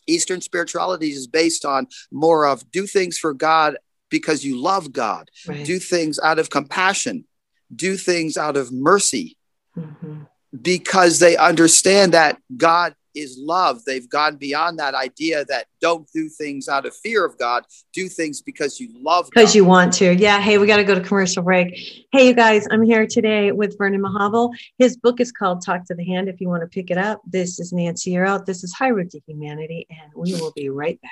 Eastern 0.06 0.42
spirituality 0.42 1.12
is 1.12 1.28
based 1.28 1.66
on 1.66 1.88
more 2.12 2.46
of 2.46 2.70
do 2.72 2.86
things 2.88 3.18
for 3.18 3.34
God 3.34 3.78
because 4.10 4.44
you 4.44 4.62
love 4.62 4.92
God, 4.92 5.30
right. 5.48 5.66
do 5.66 5.80
things 5.80 6.20
out 6.20 6.40
of 6.40 6.50
compassion, 6.50 7.26
do 7.74 7.96
things 7.96 8.38
out 8.38 8.58
of 8.58 8.72
mercy, 8.72 9.38
mm-hmm. 9.78 10.24
because 10.62 11.20
they 11.20 11.38
understand 11.38 12.14
that 12.14 12.38
God 12.56 12.96
is 13.16 13.38
love. 13.40 13.84
They've 13.86 14.10
gone 14.10 14.38
beyond 14.38 14.80
that 14.80 14.94
idea 14.94 15.46
that 15.46 15.68
don't 15.80 16.08
do 16.14 16.30
things 16.30 16.68
out 16.68 16.86
of 16.86 16.96
fear 16.96 17.26
of 17.26 17.38
God, 17.38 17.66
do 17.94 18.08
things 18.08 18.42
because 18.42 18.80
you 18.80 18.90
love 19.02 19.30
Because 19.30 19.56
you 19.56 19.66
want 19.66 19.94
to. 19.94 20.14
Yeah. 20.14 20.40
Hey, 20.40 20.58
we 20.58 20.68
got 20.68 20.78
to 20.78 20.84
go 20.84 20.96
to 20.96 21.02
commercial 21.02 21.44
break. 21.44 21.78
Hey, 22.12 22.28
you 22.28 22.34
guys, 22.34 22.68
I'm 22.72 22.84
here 22.84 23.06
today 23.08 23.52
with 23.52 23.78
Vernon 23.78 24.02
Mahabal. 24.02 24.52
His 24.78 24.98
book 24.98 25.20
is 25.20 25.32
called 25.32 25.64
Talk 25.66 25.86
to 25.86 25.96
the 25.96 26.06
Hand 26.06 26.30
if 26.30 26.42
you 26.42 26.50
want 26.50 26.62
to 26.62 26.68
pick 26.68 26.92
it 26.92 26.98
up. 26.98 27.22
This 27.26 27.60
is 27.60 27.72
Nancy 27.74 28.12
Yearout. 28.12 28.46
This 28.46 28.64
is 28.64 28.74
High 28.74 28.92
Road 28.92 29.10
to 29.12 29.20
Humanity, 29.28 29.88
and 29.90 30.12
we 30.16 30.34
will 30.34 30.52
be 30.56 30.70
right 30.70 31.00
back. 31.02 31.12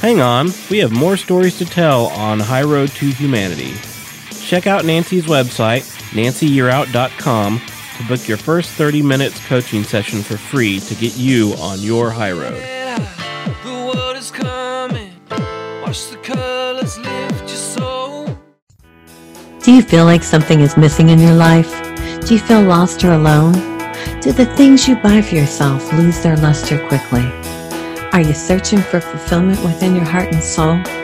Hang 0.00 0.20
on, 0.20 0.50
we 0.70 0.78
have 0.78 0.92
more 0.92 1.16
stories 1.16 1.56
to 1.56 1.64
tell 1.64 2.08
on 2.08 2.38
High 2.38 2.62
Road 2.62 2.90
to 2.90 3.06
Humanity. 3.06 3.72
Check 4.44 4.66
out 4.66 4.84
Nancy's 4.84 5.24
website, 5.24 5.82
nancyyearout.com, 6.12 7.62
to 7.96 8.06
book 8.06 8.28
your 8.28 8.36
first 8.36 8.70
30 8.72 9.00
minutes 9.02 9.44
coaching 9.46 9.82
session 9.82 10.22
for 10.22 10.36
free 10.36 10.80
to 10.80 10.94
get 10.94 11.16
you 11.16 11.54
on 11.58 11.80
your 11.80 12.10
high 12.10 12.32
road. 12.32 12.62
Do 19.62 19.72
you 19.72 19.80
feel 19.80 20.04
like 20.04 20.22
something 20.22 20.60
is 20.60 20.76
missing 20.76 21.08
in 21.08 21.18
your 21.18 21.34
life? 21.34 21.70
Do 22.26 22.34
you 22.34 22.40
feel 22.40 22.60
lost 22.60 23.02
or 23.02 23.12
alone? 23.12 23.54
Do 24.20 24.32
the 24.32 24.52
things 24.56 24.86
you 24.86 24.96
buy 24.96 25.22
for 25.22 25.36
yourself 25.36 25.90
lose 25.94 26.22
their 26.22 26.36
luster 26.36 26.86
quickly? 26.88 27.24
Are 28.12 28.20
you 28.20 28.34
searching 28.34 28.80
for 28.80 29.00
fulfillment 29.00 29.62
within 29.64 29.96
your 29.96 30.04
heart 30.04 30.32
and 30.34 30.42
soul? 30.42 31.03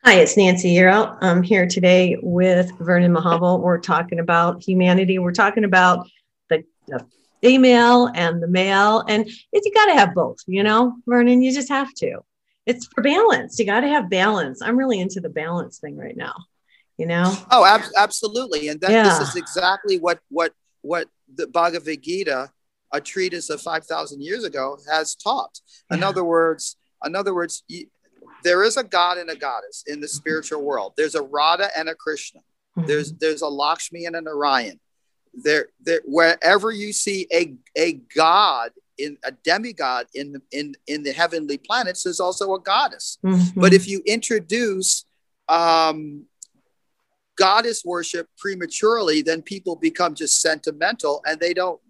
Hi, 0.03 0.15
it's 0.15 0.37
Nancy 0.37 0.75
Yearout. 0.75 1.19
I'm 1.21 1.45
here 1.45 1.69
today 1.69 2.19
with 2.21 2.77
Vernon 2.81 3.15
Mahabal. 3.15 3.61
We're 3.61 3.79
talking 3.79 4.19
about 4.19 4.61
humanity. 4.61 5.21
We're 5.21 5.31
talking 5.31 5.63
about 5.63 6.05
the, 6.49 6.65
the 6.89 7.07
female 7.43 8.09
and 8.15 8.43
the 8.43 8.47
male. 8.47 9.05
And 9.09 9.29
you 9.53 9.73
got 9.75 9.87
to 9.87 9.95
have 9.95 10.15
both, 10.15 10.39
you 10.47 10.63
know, 10.63 10.97
Vernon, 11.07 11.43
you 11.43 11.53
just 11.53 11.69
have 11.69 11.93
to. 11.95 12.21
It's 12.65 12.87
for 12.87 13.03
balance. 13.03 13.59
You 13.59 13.67
got 13.67 13.81
to 13.81 13.89
have 13.89 14.09
balance. 14.09 14.63
I'm 14.63 14.79
really 14.79 15.01
into 15.01 15.21
the 15.21 15.29
balance 15.29 15.79
thing 15.79 15.97
right 15.97 16.17
now, 16.17 16.35
you 16.97 17.07
know? 17.07 17.37
Oh, 17.51 17.65
ab- 17.65 17.91
absolutely. 17.97 18.69
And 18.69 18.81
that, 18.81 18.91
yeah. 18.91 19.03
this 19.03 19.29
is 19.29 19.37
exactly 19.37 19.99
what, 19.99 20.21
what, 20.29 20.53
what 20.83 21.09
the 21.35 21.49
Bhagavad 21.49 22.03
Gita, 22.03 22.51
a 22.93 23.01
treatise 23.01 23.51
of 23.51 23.61
5,000 23.61 24.23
years 24.23 24.45
ago, 24.45 24.79
has 24.91 25.17
taught. 25.17 25.59
Yeah. 25.91 25.97
In 25.97 26.03
other 26.05 26.23
words, 26.23 26.77
in 27.05 27.17
other 27.17 27.35
words, 27.35 27.65
there 28.45 28.63
is 28.63 28.77
a 28.77 28.85
God 28.85 29.19
and 29.19 29.31
a 29.31 29.37
goddess 29.37 29.83
in 29.87 30.01
the 30.01 30.09
spiritual 30.09 30.63
world. 30.63 30.93
There's 30.97 31.17
a 31.17 31.23
Radha 31.23 31.71
and 31.77 31.89
a 31.89 31.95
Krishna. 31.95 32.41
Mm-hmm. 32.77 32.87
There's 32.87 33.13
there's 33.15 33.43
a 33.43 33.49
Lakshmi 33.49 34.07
and 34.07 34.17
an 34.17 34.25
Narayan 34.25 34.81
there, 35.35 35.69
there 35.81 36.01
wherever 36.05 36.71
you 36.71 36.93
see 36.93 37.27
a, 37.33 37.55
a 37.77 37.95
god 38.15 38.71
in 38.99 39.17
a 39.25 39.33
demigod 39.33 40.07
in 40.15 40.33
the 40.33 40.43
in 40.53 40.75
in 40.87 41.03
the 41.03 41.13
heavenly 41.13 41.59
planets 41.59 42.03
there's 42.05 42.21
also 42.21 42.55
a 42.55 42.61
goddess. 42.61 43.19
Mm-hmm. 43.25 43.61
but 43.61 43.73
if 43.73 43.89
you 43.89 44.03
introduce 44.07 45.05
um 45.49 46.27
goddess 47.37 47.83
worship 47.85 48.29
prematurely 48.37 49.23
then 49.23 49.41
people 49.41 49.77
become 49.77 50.15
just 50.15 50.41
sentimental 50.41 51.23
and 51.27 51.41
they 51.41 51.55
don't 51.55 51.81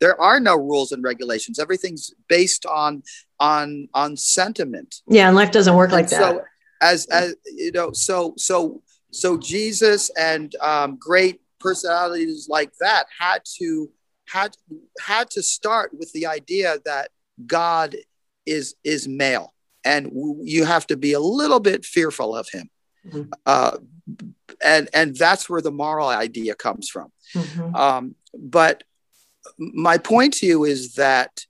there 0.00 0.20
are 0.20 0.40
no 0.40 0.56
rules 0.56 0.92
and 0.92 1.02
regulations. 1.02 1.58
Everything's 1.58 2.12
based 2.28 2.66
on 2.66 3.02
on 3.38 3.88
on 3.94 4.16
sentiment. 4.16 5.02
Yeah 5.08 5.28
and 5.28 5.36
life 5.36 5.50
doesn't 5.50 5.74
work 5.74 5.92
like 5.92 6.08
so 6.08 6.18
that. 6.18 6.34
So, 6.34 6.44
as 6.82 7.06
as 7.06 7.34
you 7.46 7.72
know 7.72 7.90
so 7.92 8.34
so 8.36 8.82
so 9.10 9.38
jesus 9.38 10.10
and 10.18 10.54
um, 10.60 10.96
great 11.00 11.40
personalities 11.60 12.48
like 12.48 12.72
that 12.80 13.06
had 13.18 13.42
to 13.58 13.90
had 14.28 14.56
had 15.00 15.30
to 15.30 15.42
start 15.42 15.92
with 15.96 16.12
the 16.12 16.26
idea 16.26 16.78
that 16.84 17.10
God 17.46 17.96
is 18.44 18.74
is 18.84 19.06
male, 19.06 19.54
and 19.84 20.10
you 20.42 20.64
have 20.64 20.86
to 20.88 20.96
be 20.96 21.12
a 21.12 21.20
little 21.20 21.60
bit 21.60 21.84
fearful 21.84 22.36
of 22.36 22.48
him, 22.48 22.70
mm-hmm. 23.06 23.30
uh, 23.44 23.78
and 24.64 24.88
and 24.92 25.16
that's 25.16 25.48
where 25.48 25.62
the 25.62 25.70
moral 25.70 26.08
idea 26.08 26.54
comes 26.54 26.88
from. 26.88 27.12
Mm-hmm. 27.34 27.74
Um, 27.74 28.14
but 28.36 28.84
my 29.58 29.98
point 29.98 30.34
to 30.34 30.46
you 30.46 30.64
is 30.64 30.94
that 30.94 31.46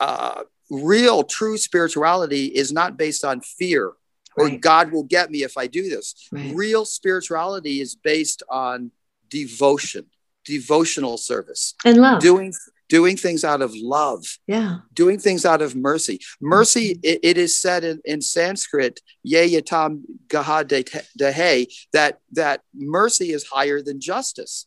uh, 0.00 0.42
real, 0.70 1.22
true 1.22 1.58
spirituality 1.58 2.46
is 2.46 2.72
not 2.72 2.96
based 2.96 3.24
on 3.24 3.40
fear 3.40 3.92
or 4.36 4.46
right. 4.46 4.60
God 4.60 4.92
will 4.92 5.04
get 5.04 5.30
me 5.30 5.42
if 5.42 5.56
I 5.56 5.66
do 5.66 5.88
this. 5.88 6.28
Right. 6.32 6.54
Real 6.54 6.84
spirituality 6.84 7.80
is 7.80 7.94
based 7.94 8.42
on 8.48 8.90
devotion, 9.34 10.06
devotional 10.44 11.16
service, 11.18 11.74
and 11.84 11.96
love. 11.98 12.22
Doing 12.22 12.52
doing 12.88 13.16
things 13.16 13.42
out 13.42 13.62
of 13.62 13.72
love. 13.74 14.24
Yeah. 14.46 14.78
Doing 14.92 15.18
things 15.18 15.44
out 15.44 15.62
of 15.62 15.74
mercy. 15.74 16.20
Mercy, 16.40 17.00
it, 17.02 17.18
it 17.22 17.36
is 17.38 17.60
said 17.60 17.82
in, 17.82 18.00
in 18.04 18.20
Sanskrit, 18.20 19.00
ye 19.24 19.56
yatam 19.56 20.02
gaha 20.28 20.64
dehe, 20.64 21.66
that 21.92 22.20
that 22.32 22.60
mercy 22.74 23.32
is 23.32 23.44
higher 23.44 23.82
than 23.82 24.00
justice. 24.00 24.66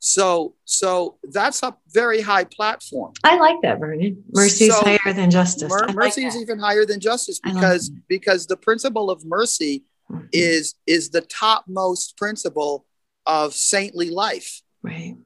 So, 0.00 0.54
so 0.66 1.16
that's 1.22 1.62
a 1.62 1.74
very 1.88 2.20
high 2.20 2.44
platform. 2.44 3.14
I 3.24 3.38
like 3.38 3.56
that, 3.62 3.80
Vernon. 3.80 4.22
Mercy 4.34 4.66
is 4.66 4.76
so, 4.76 4.82
higher 4.84 5.14
than 5.14 5.30
justice. 5.30 5.70
Mer- 5.70 5.94
mercy 5.94 6.24
like 6.24 6.34
is 6.34 6.42
even 6.42 6.58
higher 6.58 6.84
than 6.84 7.00
justice 7.00 7.40
because 7.40 7.88
like 7.88 8.02
because 8.08 8.46
the 8.46 8.58
principle 8.58 9.08
of 9.10 9.24
mercy 9.24 9.84
mm-hmm. 10.10 10.26
is 10.32 10.74
is 10.86 11.08
the 11.08 11.22
topmost 11.22 12.18
principle 12.18 12.84
of 13.26 13.54
saintly 13.54 14.10
life. 14.10 14.62
Right. 14.82 15.16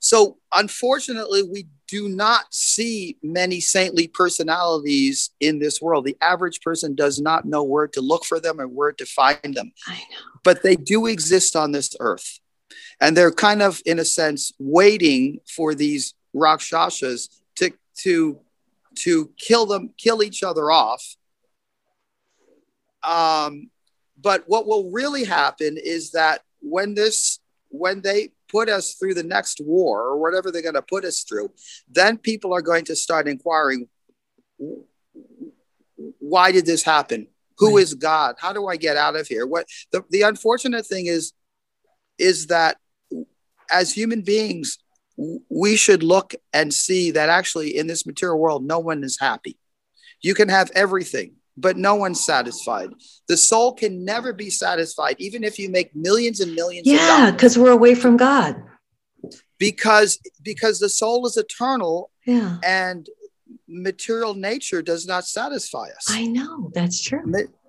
So, 0.00 0.38
unfortunately, 0.54 1.42
we 1.42 1.66
do 1.88 2.08
not 2.08 2.52
see 2.54 3.16
many 3.22 3.60
saintly 3.60 4.06
personalities 4.06 5.30
in 5.40 5.58
this 5.58 5.82
world. 5.82 6.04
The 6.04 6.16
average 6.20 6.60
person 6.60 6.94
does 6.94 7.20
not 7.20 7.46
know 7.46 7.64
where 7.64 7.88
to 7.88 8.00
look 8.00 8.24
for 8.24 8.38
them 8.38 8.60
or 8.60 8.68
where 8.68 8.92
to 8.92 9.06
find 9.06 9.54
them. 9.54 9.72
I 9.86 9.94
know. 9.94 10.40
But 10.44 10.62
they 10.62 10.76
do 10.76 11.06
exist 11.06 11.56
on 11.56 11.72
this 11.72 11.96
earth. 11.98 12.38
And 13.00 13.16
they're 13.16 13.32
kind 13.32 13.62
of, 13.62 13.80
in 13.86 13.98
a 13.98 14.04
sense, 14.04 14.52
waiting 14.58 15.40
for 15.46 15.74
these 15.74 16.14
rakshasas 16.32 17.28
to, 17.56 17.72
to 18.02 18.40
to 18.98 19.30
kill 19.38 19.66
them, 19.66 19.90
kill 19.96 20.22
each 20.22 20.42
other 20.42 20.70
off. 20.70 21.16
Um, 23.02 23.70
but 24.20 24.44
what 24.46 24.66
will 24.66 24.90
really 24.90 25.24
happen 25.24 25.76
is 25.82 26.12
that 26.12 26.42
when 26.60 26.94
this, 26.94 27.40
when 27.68 28.02
they 28.02 28.30
put 28.48 28.68
us 28.68 28.94
through 28.94 29.14
the 29.14 29.22
next 29.22 29.60
war 29.60 30.02
or 30.02 30.18
whatever 30.18 30.50
they're 30.50 30.62
going 30.62 30.74
to 30.74 30.82
put 30.82 31.04
us 31.04 31.22
through, 31.22 31.50
then 31.88 32.18
people 32.18 32.54
are 32.54 32.62
going 32.62 32.84
to 32.86 32.96
start 32.96 33.28
inquiring, 33.28 33.88
why 36.18 36.52
did 36.52 36.66
this 36.66 36.82
happen? 36.82 37.26
Who 37.58 37.76
right. 37.76 37.82
is 37.82 37.94
God? 37.94 38.36
How 38.38 38.52
do 38.52 38.66
I 38.68 38.76
get 38.76 38.96
out 38.96 39.16
of 39.16 39.26
here? 39.26 39.46
What 39.46 39.66
the, 39.92 40.04
the 40.10 40.22
unfortunate 40.22 40.86
thing 40.86 41.06
is, 41.06 41.32
is 42.18 42.46
that 42.46 42.76
as 43.70 43.92
human 43.92 44.22
beings, 44.22 44.78
we 45.50 45.76
should 45.76 46.02
look 46.02 46.34
and 46.52 46.72
see 46.72 47.10
that 47.10 47.28
actually 47.28 47.76
in 47.76 47.86
this 47.86 48.06
material 48.06 48.38
world, 48.38 48.64
no 48.64 48.78
one 48.78 49.02
is 49.02 49.18
happy. 49.20 49.58
You 50.22 50.34
can 50.34 50.48
have 50.48 50.70
everything, 50.74 51.34
but 51.60 51.76
no 51.76 51.94
one's 51.94 52.24
satisfied. 52.24 52.90
The 53.28 53.36
soul 53.36 53.74
can 53.74 54.04
never 54.04 54.32
be 54.32 54.50
satisfied, 54.50 55.16
even 55.18 55.44
if 55.44 55.58
you 55.58 55.70
make 55.70 55.94
millions 55.94 56.40
and 56.40 56.54
millions. 56.54 56.86
Yeah, 56.86 57.30
because 57.30 57.58
we're 57.58 57.72
away 57.72 57.94
from 57.94 58.16
God. 58.16 58.62
Because 59.58 60.18
because 60.42 60.78
the 60.78 60.88
soul 60.88 61.26
is 61.26 61.36
eternal. 61.36 62.10
Yeah. 62.26 62.58
And 62.64 63.08
material 63.66 64.34
nature 64.34 64.82
does 64.82 65.06
not 65.06 65.26
satisfy 65.26 65.88
us. 65.88 66.06
I 66.08 66.26
know 66.26 66.70
that's 66.74 67.02
true 67.02 67.24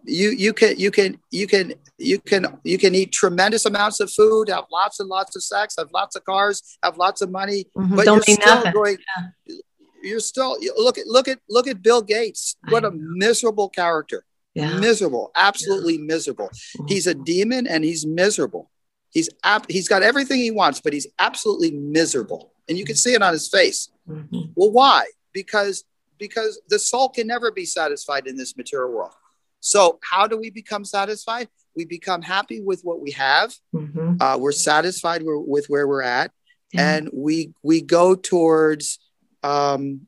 you 0.05 0.31
you 0.31 0.53
can 0.53 0.77
you 0.79 0.91
can 0.91 1.19
you 1.31 1.47
can 1.47 1.73
you 1.97 2.19
can 2.19 2.59
you 2.63 2.77
can 2.77 2.95
eat 2.95 3.11
tremendous 3.11 3.65
amounts 3.65 3.99
of 3.99 4.11
food 4.11 4.49
have 4.49 4.65
lots 4.71 4.99
and 4.99 5.09
lots 5.09 5.35
of 5.35 5.43
sex 5.43 5.75
have 5.77 5.89
lots 5.93 6.15
of 6.15 6.23
cars 6.25 6.77
have 6.83 6.97
lots 6.97 7.21
of 7.21 7.29
money 7.29 7.65
mm-hmm. 7.77 7.95
but 7.95 8.05
Don't 8.05 8.27
you're 8.27 8.35
still 8.35 8.55
nothing. 8.55 8.71
going 8.73 8.97
yeah. 9.17 9.55
You're 10.03 10.19
still 10.19 10.57
look 10.77 10.97
at 10.97 11.07
look 11.07 11.27
at 11.27 11.39
look 11.49 11.67
at 11.67 11.81
bill 11.81 12.01
gates 12.01 12.55
what 12.69 12.85
a 12.85 12.91
miserable 12.91 13.69
character 13.69 14.23
yeah. 14.53 14.77
miserable 14.79 15.31
absolutely 15.35 15.95
yeah. 15.95 16.03
miserable 16.03 16.47
mm-hmm. 16.47 16.87
he's 16.87 17.07
a 17.07 17.13
demon 17.13 17.67
and 17.67 17.83
he's 17.83 18.05
miserable 18.05 18.69
he's 19.11 19.29
ap- 19.43 19.69
he's 19.69 19.87
got 19.87 20.03
everything 20.03 20.39
he 20.39 20.51
wants 20.51 20.81
but 20.81 20.93
he's 20.93 21.07
absolutely 21.19 21.71
miserable 21.71 22.53
and 22.67 22.77
you 22.77 22.85
can 22.85 22.95
see 22.95 23.13
it 23.13 23.21
on 23.21 23.33
his 23.33 23.47
face 23.47 23.89
mm-hmm. 24.07 24.51
well 24.55 24.71
why 24.71 25.05
because 25.33 25.83
because 26.17 26.59
the 26.69 26.79
soul 26.79 27.09
can 27.09 27.27
never 27.27 27.51
be 27.51 27.65
satisfied 27.65 28.27
in 28.27 28.35
this 28.35 28.57
material 28.57 28.91
world 28.91 29.13
so, 29.61 29.99
how 30.01 30.27
do 30.27 30.37
we 30.37 30.49
become 30.49 30.85
satisfied? 30.85 31.49
We 31.75 31.85
become 31.85 32.21
happy 32.21 32.61
with 32.61 32.81
what 32.83 33.01
we 33.01 33.11
have. 33.11 33.53
Mm-hmm. 33.73 34.21
Uh, 34.21 34.37
we're 34.37 34.51
satisfied 34.51 35.21
with 35.23 35.65
where 35.67 35.87
we're 35.87 36.01
at, 36.01 36.31
yeah. 36.73 36.95
and 36.95 37.09
we 37.13 37.53
we 37.63 37.81
go 37.81 38.15
towards 38.15 38.99
um, 39.43 40.07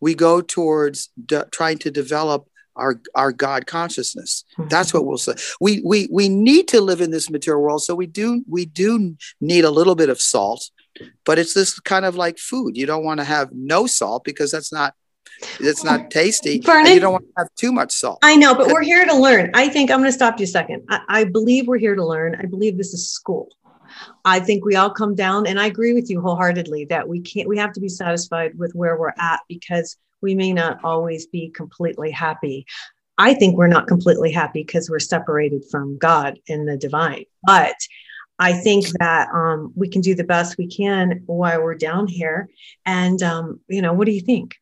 we 0.00 0.14
go 0.14 0.40
towards 0.40 1.10
de- 1.24 1.46
trying 1.52 1.78
to 1.78 1.90
develop 1.90 2.48
our 2.76 3.00
our 3.14 3.32
God 3.32 3.66
consciousness. 3.66 4.44
Mm-hmm. 4.58 4.68
That's 4.68 4.94
what 4.94 5.04
we'll 5.04 5.18
say. 5.18 5.34
We 5.60 5.80
we 5.84 6.08
we 6.10 6.28
need 6.28 6.68
to 6.68 6.80
live 6.80 7.00
in 7.00 7.10
this 7.10 7.30
material 7.30 7.62
world, 7.62 7.82
so 7.82 7.94
we 7.94 8.06
do 8.06 8.44
we 8.48 8.64
do 8.64 9.16
need 9.40 9.64
a 9.64 9.70
little 9.70 9.94
bit 9.94 10.08
of 10.08 10.20
salt, 10.20 10.70
but 11.24 11.38
it's 11.38 11.54
this 11.54 11.78
kind 11.80 12.04
of 12.04 12.16
like 12.16 12.38
food. 12.38 12.76
You 12.76 12.86
don't 12.86 13.04
want 13.04 13.20
to 13.20 13.24
have 13.24 13.50
no 13.52 13.86
salt 13.86 14.24
because 14.24 14.50
that's 14.50 14.72
not 14.72 14.94
it's 15.60 15.84
not 15.84 16.10
tasty. 16.10 16.60
Vernon, 16.60 16.92
you 16.92 17.00
don't 17.00 17.12
want 17.12 17.24
to 17.24 17.32
have 17.36 17.48
too 17.56 17.72
much 17.72 17.92
salt. 17.92 18.18
I 18.22 18.36
know, 18.36 18.54
but 18.54 18.68
we're 18.68 18.82
here 18.82 19.04
to 19.04 19.14
learn. 19.14 19.50
I 19.54 19.68
think 19.68 19.90
I'm 19.90 19.98
going 19.98 20.08
to 20.08 20.12
stop 20.12 20.38
you 20.38 20.44
a 20.44 20.48
second. 20.48 20.84
I, 20.88 21.00
I 21.08 21.24
believe 21.24 21.66
we're 21.66 21.78
here 21.78 21.94
to 21.94 22.04
learn. 22.04 22.36
I 22.36 22.46
believe 22.46 22.76
this 22.76 22.94
is 22.94 23.10
school. 23.10 23.48
I 24.24 24.40
think 24.40 24.64
we 24.64 24.76
all 24.76 24.90
come 24.90 25.14
down, 25.14 25.46
and 25.46 25.58
I 25.60 25.66
agree 25.66 25.94
with 25.94 26.10
you 26.10 26.20
wholeheartedly 26.20 26.86
that 26.86 27.08
we 27.08 27.20
can't. 27.20 27.48
We 27.48 27.58
have 27.58 27.72
to 27.72 27.80
be 27.80 27.88
satisfied 27.88 28.58
with 28.58 28.74
where 28.74 28.96
we're 28.96 29.14
at 29.18 29.40
because 29.48 29.96
we 30.20 30.34
may 30.34 30.52
not 30.52 30.78
always 30.84 31.26
be 31.26 31.50
completely 31.50 32.10
happy. 32.10 32.66
I 33.18 33.34
think 33.34 33.56
we're 33.56 33.66
not 33.66 33.88
completely 33.88 34.32
happy 34.32 34.62
because 34.62 34.88
we're 34.88 34.98
separated 34.98 35.64
from 35.70 35.98
God 35.98 36.38
and 36.48 36.66
the 36.66 36.76
divine. 36.76 37.24
But 37.44 37.76
I 38.38 38.54
think 38.54 38.86
that 38.98 39.28
um, 39.32 39.72
we 39.76 39.88
can 39.88 40.00
do 40.00 40.14
the 40.14 40.24
best 40.24 40.58
we 40.58 40.66
can 40.66 41.22
while 41.26 41.62
we're 41.62 41.74
down 41.74 42.06
here. 42.06 42.48
And 42.86 43.22
um, 43.22 43.60
you 43.68 43.82
know, 43.82 43.92
what 43.92 44.06
do 44.06 44.12
you 44.12 44.20
think? 44.20 44.54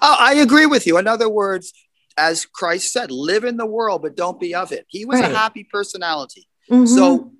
Oh, 0.00 0.16
I 0.18 0.34
agree 0.34 0.66
with 0.66 0.86
you. 0.86 0.98
In 0.98 1.06
other 1.06 1.28
words, 1.28 1.72
as 2.16 2.46
Christ 2.46 2.92
said, 2.92 3.10
live 3.10 3.44
in 3.44 3.56
the 3.56 3.66
world, 3.66 4.02
but 4.02 4.16
don't 4.16 4.38
be 4.38 4.54
of 4.54 4.70
it. 4.72 4.86
He 4.88 5.04
was 5.04 5.20
right. 5.20 5.32
a 5.32 5.34
happy 5.34 5.64
personality. 5.64 6.48
Mm-hmm. 6.70 6.86
So 6.86 7.32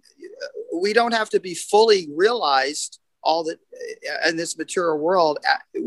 we 0.74 0.92
don't 0.92 1.14
have 1.14 1.30
to 1.30 1.40
be 1.40 1.54
fully 1.54 2.08
realized 2.14 2.98
all 3.22 3.44
that 3.44 3.58
uh, 4.10 4.28
in 4.28 4.36
this 4.36 4.56
material 4.56 4.98
world 4.98 5.38
uh, 5.50 5.80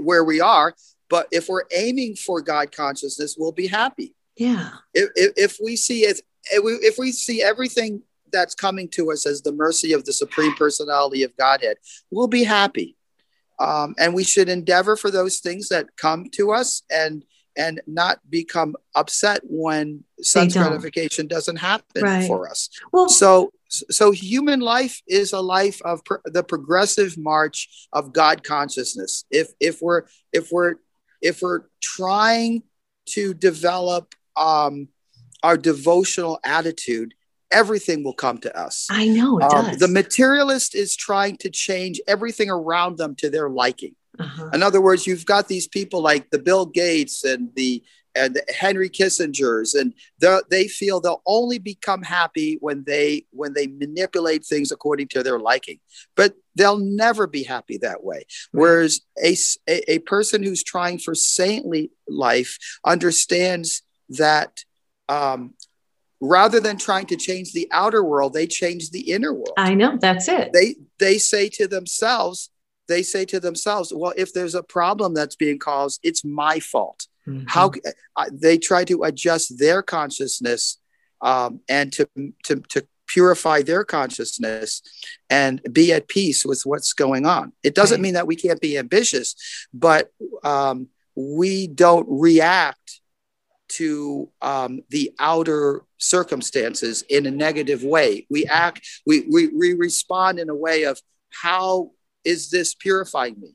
where 0.00 0.24
we 0.24 0.40
are. 0.40 0.74
But 1.08 1.28
if 1.30 1.48
we're 1.48 1.64
aiming 1.74 2.16
for 2.16 2.40
God 2.40 2.74
consciousness, 2.74 3.36
we'll 3.38 3.52
be 3.52 3.66
happy. 3.66 4.14
Yeah. 4.36 4.70
If, 4.94 5.10
if, 5.14 5.32
if 5.36 5.58
we 5.62 5.76
see 5.76 6.04
if 6.04 6.20
we, 6.62 6.72
if 6.74 6.98
we 6.98 7.12
see 7.12 7.42
everything 7.42 8.02
that's 8.32 8.54
coming 8.54 8.88
to 8.88 9.12
us 9.12 9.26
as 9.26 9.42
the 9.42 9.52
mercy 9.52 9.92
of 9.92 10.04
the 10.04 10.12
supreme 10.12 10.54
personality 10.54 11.22
of 11.22 11.36
Godhead, 11.36 11.76
we'll 12.10 12.28
be 12.28 12.44
happy. 12.44 12.96
Um, 13.60 13.94
and 13.98 14.14
we 14.14 14.24
should 14.24 14.48
endeavor 14.48 14.96
for 14.96 15.10
those 15.10 15.38
things 15.38 15.68
that 15.68 15.96
come 15.96 16.30
to 16.32 16.52
us 16.52 16.82
and 16.90 17.24
and 17.56 17.80
not 17.86 18.18
become 18.28 18.76
upset 18.94 19.40
when 19.44 20.04
sense 20.20 20.54
gratification 20.54 21.26
doesn't 21.26 21.56
happen 21.56 22.02
right. 22.02 22.26
for 22.26 22.48
us. 22.48 22.68
Well, 22.92 23.08
so 23.08 23.52
so 23.68 24.10
human 24.10 24.60
life 24.60 25.00
is 25.06 25.32
a 25.32 25.40
life 25.40 25.80
of 25.82 26.04
pro- 26.04 26.18
the 26.24 26.42
progressive 26.42 27.16
march 27.16 27.68
of 27.92 28.12
God 28.12 28.44
consciousness. 28.44 29.24
If 29.30 29.48
if 29.60 29.80
we're 29.80 30.02
if 30.32 30.50
we're 30.52 30.76
if 31.20 31.40
we're 31.42 31.62
trying 31.80 32.62
to 33.06 33.34
develop 33.34 34.14
um, 34.36 34.88
our 35.42 35.56
devotional 35.56 36.38
attitude, 36.44 37.14
everything 37.50 38.04
will 38.04 38.14
come 38.14 38.38
to 38.38 38.58
us. 38.58 38.86
I 38.90 39.06
know 39.08 39.38
it 39.38 39.44
um, 39.44 39.66
does. 39.66 39.78
The 39.78 39.88
materialist 39.88 40.74
is 40.74 40.96
trying 40.96 41.36
to 41.38 41.50
change 41.50 42.00
everything 42.06 42.50
around 42.50 42.98
them 42.98 43.14
to 43.16 43.30
their 43.30 43.48
liking. 43.48 43.94
Uh-huh. 44.18 44.50
In 44.52 44.62
other 44.62 44.80
words, 44.80 45.06
you've 45.06 45.26
got 45.26 45.48
these 45.48 45.66
people 45.66 46.02
like 46.02 46.30
the 46.30 46.38
Bill 46.38 46.66
Gates 46.66 47.24
and 47.24 47.50
the 47.54 47.82
and 48.14 48.34
the 48.34 48.44
Henry 48.52 48.90
Kissingers, 48.90 49.74
and 49.74 49.94
they 50.50 50.68
feel 50.68 51.00
they'll 51.00 51.22
only 51.24 51.58
become 51.58 52.02
happy 52.02 52.58
when 52.60 52.84
they 52.84 53.26
when 53.30 53.54
they 53.54 53.66
manipulate 53.66 54.44
things 54.44 54.70
according 54.70 55.08
to 55.08 55.22
their 55.22 55.38
liking. 55.38 55.80
But 56.14 56.34
they'll 56.54 56.78
never 56.78 57.26
be 57.26 57.42
happy 57.42 57.78
that 57.78 58.04
way. 58.04 58.26
Whereas 58.52 59.00
a, 59.22 59.34
a, 59.66 59.92
a 59.92 59.98
person 60.00 60.42
who's 60.42 60.62
trying 60.62 60.98
for 60.98 61.14
saintly 61.14 61.90
life 62.06 62.58
understands 62.84 63.82
that 64.10 64.64
um, 65.08 65.54
rather 66.20 66.60
than 66.60 66.76
trying 66.76 67.06
to 67.06 67.16
change 67.16 67.52
the 67.52 67.68
outer 67.72 68.02
world 68.04 68.32
they 68.32 68.46
change 68.46 68.90
the 68.90 69.10
inner 69.10 69.32
world 69.32 69.54
i 69.56 69.74
know 69.74 69.98
that's 70.00 70.28
it 70.28 70.52
they 70.52 70.76
they 71.00 71.18
say 71.18 71.48
to 71.48 71.66
themselves 71.66 72.50
they 72.92 73.02
say 73.02 73.24
to 73.24 73.40
themselves 73.40 73.92
well 73.94 74.12
if 74.16 74.32
there's 74.32 74.54
a 74.54 74.62
problem 74.62 75.14
that's 75.14 75.36
being 75.36 75.58
caused 75.58 76.00
it's 76.02 76.24
my 76.24 76.60
fault 76.60 77.06
mm-hmm. 77.26 77.44
how 77.48 77.70
uh, 78.16 78.24
they 78.30 78.58
try 78.58 78.84
to 78.84 79.02
adjust 79.04 79.58
their 79.58 79.82
consciousness 79.82 80.78
um, 81.20 81.60
and 81.68 81.92
to, 81.92 82.08
to 82.44 82.56
to 82.68 82.86
purify 83.06 83.60
their 83.60 83.84
consciousness 83.84 84.82
and 85.28 85.60
be 85.70 85.92
at 85.92 86.08
peace 86.08 86.46
with 86.46 86.62
what's 86.64 86.92
going 86.92 87.26
on 87.26 87.52
it 87.62 87.74
doesn't 87.74 87.96
right. 87.96 88.02
mean 88.02 88.14
that 88.14 88.26
we 88.26 88.36
can't 88.36 88.60
be 88.60 88.78
ambitious 88.78 89.34
but 89.74 90.10
um, 90.44 90.88
we 91.14 91.66
don't 91.66 92.06
react 92.08 93.00
to 93.68 94.28
um, 94.42 94.82
the 94.90 95.12
outer 95.18 95.82
circumstances 95.98 97.02
in 97.08 97.26
a 97.26 97.30
negative 97.30 97.82
way. 97.82 98.26
We 98.28 98.44
act, 98.44 98.86
we, 99.06 99.24
we, 99.30 99.48
we 99.48 99.72
respond 99.72 100.38
in 100.38 100.50
a 100.50 100.54
way 100.54 100.82
of 100.82 101.00
how 101.30 101.92
is 102.24 102.50
this 102.50 102.74
purifying 102.74 103.40
me? 103.40 103.54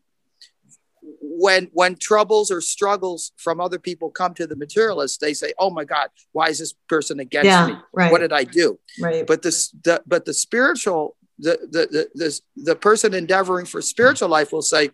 When 1.21 1.69
when 1.73 1.95
troubles 1.95 2.51
or 2.51 2.61
struggles 2.61 3.31
from 3.37 3.61
other 3.61 3.79
people 3.79 4.09
come 4.09 4.33
to 4.35 4.47
the 4.47 4.55
materialist, 4.55 5.21
they 5.21 5.33
say, 5.33 5.53
"Oh 5.57 5.69
my 5.69 5.85
God, 5.85 6.09
why 6.31 6.49
is 6.49 6.59
this 6.59 6.73
person 6.89 7.19
against 7.19 7.45
yeah, 7.45 7.67
me? 7.67 7.75
Right. 7.93 8.11
What 8.11 8.19
did 8.19 8.33
I 8.33 8.43
do?" 8.43 8.79
Right. 8.99 9.25
But 9.25 9.41
this, 9.41 9.69
the, 9.83 10.01
but 10.05 10.25
the 10.25 10.33
spiritual, 10.33 11.15
the 11.39 11.59
the 11.71 11.87
the 11.87 12.09
the, 12.15 12.41
the 12.57 12.75
person 12.75 13.13
endeavoring 13.13 13.65
for 13.65 13.81
spiritual 13.81 14.29
life 14.29 14.51
will 14.51 14.61
say, 14.61 14.89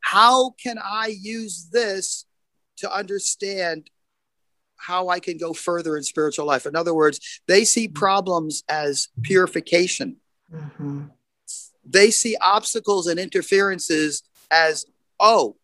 "How 0.00 0.50
can 0.50 0.78
I 0.78 1.14
use 1.20 1.68
this 1.70 2.24
to 2.78 2.90
understand 2.94 3.90
how 4.80 5.08
I 5.08 5.20
can 5.20 5.36
go 5.36 5.52
further 5.52 5.96
in 5.96 6.02
spiritual 6.02 6.46
life. 6.46 6.66
In 6.66 6.74
other 6.74 6.94
words, 6.94 7.40
they 7.46 7.64
see 7.64 7.86
problems 7.86 8.64
as 8.68 9.08
purification. 9.22 10.16
Mm-hmm. 10.52 11.04
They 11.84 12.10
see 12.10 12.36
obstacles 12.40 13.06
and 13.06 13.18
interferences 13.18 14.22
as, 14.50 14.86
oh, 15.18 15.56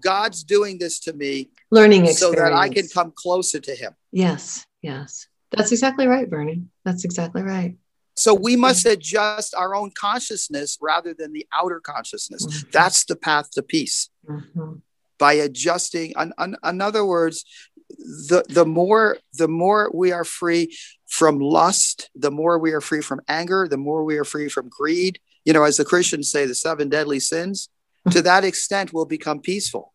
God's 0.00 0.44
doing 0.44 0.78
this 0.78 1.00
to 1.00 1.12
me. 1.12 1.50
Learning 1.70 2.06
so 2.08 2.32
that 2.32 2.52
I 2.52 2.68
can 2.68 2.88
come 2.88 3.12
closer 3.14 3.60
to 3.60 3.74
Him. 3.74 3.94
Yes, 4.12 4.66
yes. 4.82 5.28
That's 5.50 5.72
exactly 5.72 6.06
right, 6.06 6.28
Bernie. 6.28 6.64
That's 6.84 7.04
exactly 7.04 7.42
right. 7.42 7.76
So 8.16 8.34
we 8.34 8.56
must 8.56 8.86
adjust 8.86 9.54
our 9.56 9.74
own 9.74 9.90
consciousness 9.90 10.78
rather 10.80 11.14
than 11.14 11.32
the 11.32 11.46
outer 11.52 11.80
consciousness. 11.80 12.46
Mm-hmm. 12.46 12.70
That's 12.72 13.04
the 13.04 13.16
path 13.16 13.50
to 13.52 13.62
peace. 13.62 14.10
Mm-hmm. 14.28 14.74
by 15.18 15.34
adjusting. 15.34 16.12
In, 16.18 16.56
in 16.64 16.80
other 16.80 17.04
words, 17.04 17.44
the 17.90 18.42
the 18.48 18.64
more 18.64 19.18
the 19.34 19.48
more 19.48 19.90
we 19.92 20.12
are 20.12 20.24
free 20.24 20.76
from 21.06 21.38
lust, 21.38 22.10
the 22.14 22.30
more 22.30 22.58
we 22.58 22.72
are 22.72 22.80
free 22.80 23.02
from 23.02 23.20
anger, 23.28 23.68
the 23.68 23.76
more 23.76 24.04
we 24.04 24.16
are 24.16 24.24
free 24.24 24.48
from 24.48 24.68
greed. 24.68 25.20
You 25.44 25.52
know, 25.52 25.64
as 25.64 25.76
the 25.76 25.84
Christians 25.84 26.30
say, 26.30 26.46
the 26.46 26.54
seven 26.54 26.88
deadly 26.88 27.20
sins. 27.20 27.68
to 28.10 28.22
that 28.22 28.44
extent, 28.44 28.92
we'll 28.92 29.06
become 29.06 29.40
peaceful. 29.40 29.92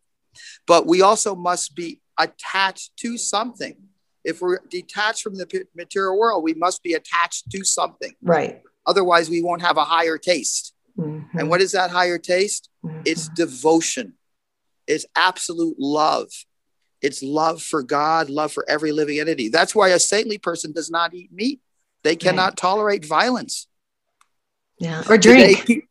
But 0.66 0.86
we 0.86 1.02
also 1.02 1.34
must 1.34 1.74
be 1.74 2.00
attached 2.18 2.96
to 2.98 3.16
something. 3.16 3.76
If 4.24 4.40
we're 4.40 4.58
detached 4.68 5.22
from 5.22 5.36
the 5.36 5.66
material 5.74 6.18
world, 6.18 6.44
we 6.44 6.54
must 6.54 6.82
be 6.82 6.94
attached 6.94 7.50
to 7.50 7.64
something. 7.64 8.14
Right. 8.22 8.62
Otherwise, 8.86 9.30
we 9.30 9.42
won't 9.42 9.62
have 9.62 9.76
a 9.76 9.84
higher 9.84 10.18
taste. 10.18 10.74
Mm-hmm. 10.98 11.38
And 11.38 11.48
what 11.48 11.60
is 11.60 11.72
that 11.72 11.90
higher 11.90 12.18
taste? 12.18 12.68
Mm-hmm. 12.84 13.02
It's 13.06 13.28
devotion, 13.28 14.14
it's 14.86 15.06
absolute 15.16 15.76
love. 15.78 16.28
It's 17.02 17.22
love 17.22 17.62
for 17.62 17.82
God, 17.82 18.28
love 18.28 18.52
for 18.52 18.68
every 18.68 18.92
living 18.92 19.18
entity. 19.20 19.48
That's 19.48 19.74
why 19.74 19.88
a 19.88 19.98
saintly 19.98 20.36
person 20.36 20.72
does 20.72 20.90
not 20.90 21.14
eat 21.14 21.32
meat. 21.32 21.60
They 22.02 22.14
cannot 22.14 22.50
right. 22.50 22.56
tolerate 22.56 23.06
violence. 23.06 23.66
Yeah. 24.80 25.04
Or 25.08 25.16
drink. 25.16 25.86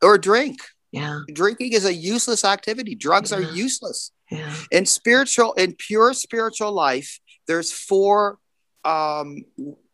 Or 0.00 0.18
drink. 0.18 0.58
Yeah. 0.92 1.20
Drinking 1.32 1.72
is 1.72 1.84
a 1.84 1.92
useless 1.92 2.44
activity. 2.44 2.94
Drugs 2.94 3.32
yeah. 3.32 3.38
are 3.38 3.42
useless. 3.42 4.12
Yeah. 4.30 4.54
In 4.70 4.86
spiritual, 4.86 5.54
in 5.54 5.74
pure 5.74 6.12
spiritual 6.12 6.72
life, 6.72 7.18
there's 7.46 7.72
four 7.72 8.38
um, 8.84 9.44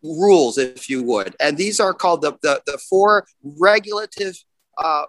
rules, 0.02 0.58
if 0.58 0.90
you 0.90 1.02
would, 1.04 1.34
and 1.40 1.56
these 1.56 1.80
are 1.80 1.94
called 1.94 2.22
the 2.22 2.32
the, 2.42 2.60
the 2.66 2.78
four 2.78 3.26
regulative 3.42 4.36
uh, 4.76 5.04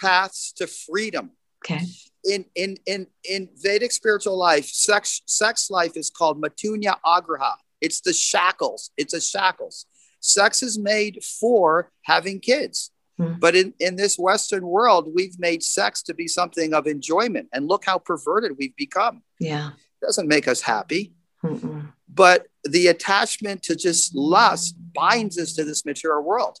paths 0.00 0.52
to 0.52 0.66
freedom. 0.66 1.32
Okay. 1.64 1.84
In 2.24 2.44
in 2.54 2.76
in 2.86 3.06
in 3.28 3.48
Vedic 3.56 3.92
spiritual 3.92 4.38
life, 4.38 4.66
sex 4.66 5.22
sex 5.26 5.70
life 5.70 5.96
is 5.96 6.10
called 6.10 6.40
matunya 6.40 6.96
agraha. 7.04 7.54
It's 7.80 8.00
the 8.00 8.12
shackles. 8.12 8.90
It's 8.96 9.14
a 9.14 9.20
shackles. 9.20 9.86
Sex 10.24 10.62
is 10.62 10.78
made 10.78 11.22
for 11.22 11.90
having 12.02 12.40
kids. 12.40 12.90
Mm-hmm. 13.20 13.40
But 13.40 13.54
in, 13.54 13.74
in 13.78 13.96
this 13.96 14.18
Western 14.18 14.66
world, 14.66 15.10
we've 15.14 15.38
made 15.38 15.62
sex 15.62 16.02
to 16.04 16.14
be 16.14 16.26
something 16.26 16.72
of 16.72 16.86
enjoyment. 16.86 17.48
And 17.52 17.68
look 17.68 17.84
how 17.84 17.98
perverted 17.98 18.52
we've 18.58 18.74
become. 18.74 19.22
Yeah. 19.38 19.68
It 19.68 20.06
doesn't 20.06 20.26
make 20.26 20.48
us 20.48 20.62
happy. 20.62 21.12
Mm-mm. 21.44 21.92
But 22.08 22.46
the 22.64 22.86
attachment 22.86 23.62
to 23.64 23.76
just 23.76 24.14
lust 24.14 24.76
binds 24.94 25.38
us 25.38 25.52
to 25.54 25.64
this 25.64 25.84
material 25.84 26.22
world. 26.22 26.58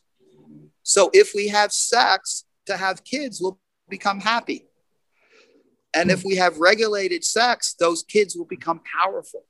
So 0.82 1.08
if 1.14 1.32
we 1.34 1.48
have 1.48 1.72
sex 1.72 2.44
to 2.66 2.76
have 2.76 3.02
kids, 3.02 3.40
we'll 3.40 3.58
become 3.88 4.20
happy. 4.20 4.66
And 5.94 6.10
if 6.10 6.22
we 6.22 6.36
have 6.36 6.58
regulated 6.58 7.24
sex, 7.24 7.74
those 7.80 8.02
kids 8.02 8.36
will 8.36 8.44
become 8.44 8.82
powerful. 9.00 9.46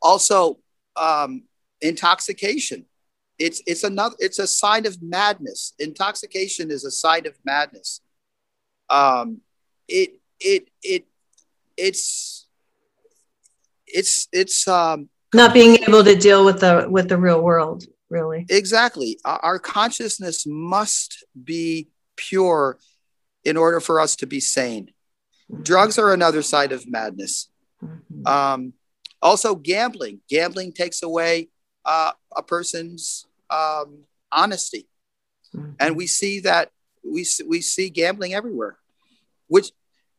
Also, 0.00 0.58
um, 0.96 1.42
intoxication. 1.80 2.86
It's 3.38 3.62
it's 3.66 3.84
another 3.84 4.16
it's 4.18 4.38
a 4.38 4.46
sign 4.46 4.86
of 4.86 4.98
madness. 5.02 5.72
Intoxication 5.78 6.70
is 6.70 6.84
a 6.84 6.90
sign 6.90 7.26
of 7.26 7.34
madness. 7.44 8.00
Um 8.90 9.40
it 9.88 10.20
it 10.40 10.68
it 10.82 11.06
it's 11.76 12.46
it's 13.86 14.28
it's 14.32 14.68
um 14.68 15.08
not 15.32 15.54
being 15.54 15.76
able 15.82 16.04
to 16.04 16.14
deal 16.14 16.44
with 16.44 16.60
the 16.60 16.86
with 16.90 17.08
the 17.08 17.16
real 17.16 17.40
world 17.40 17.84
really. 18.10 18.44
Exactly. 18.50 19.18
Our 19.24 19.58
consciousness 19.58 20.44
must 20.46 21.24
be 21.42 21.88
pure 22.16 22.78
in 23.44 23.56
order 23.56 23.80
for 23.80 24.00
us 24.00 24.16
to 24.16 24.26
be 24.26 24.40
sane. 24.40 24.90
Mm-hmm. 25.50 25.62
drugs 25.62 25.98
are 25.98 26.12
another 26.12 26.42
side 26.42 26.72
of 26.72 26.88
madness. 26.88 27.48
Mm-hmm. 27.82 28.26
um 28.26 28.72
also 29.22 29.54
gambling. 29.54 30.20
Gambling 30.28 30.72
takes 30.72 31.02
away 31.02 31.48
uh, 31.84 32.12
a 32.36 32.42
person's 32.42 33.26
um, 33.48 34.04
honesty. 34.30 34.88
Mm-hmm. 35.54 35.72
And 35.80 35.96
we 35.96 36.06
see 36.06 36.40
that 36.40 36.70
we, 37.04 37.26
we 37.46 37.60
see 37.60 37.90
gambling 37.90 38.34
everywhere, 38.34 38.76
which, 39.48 39.72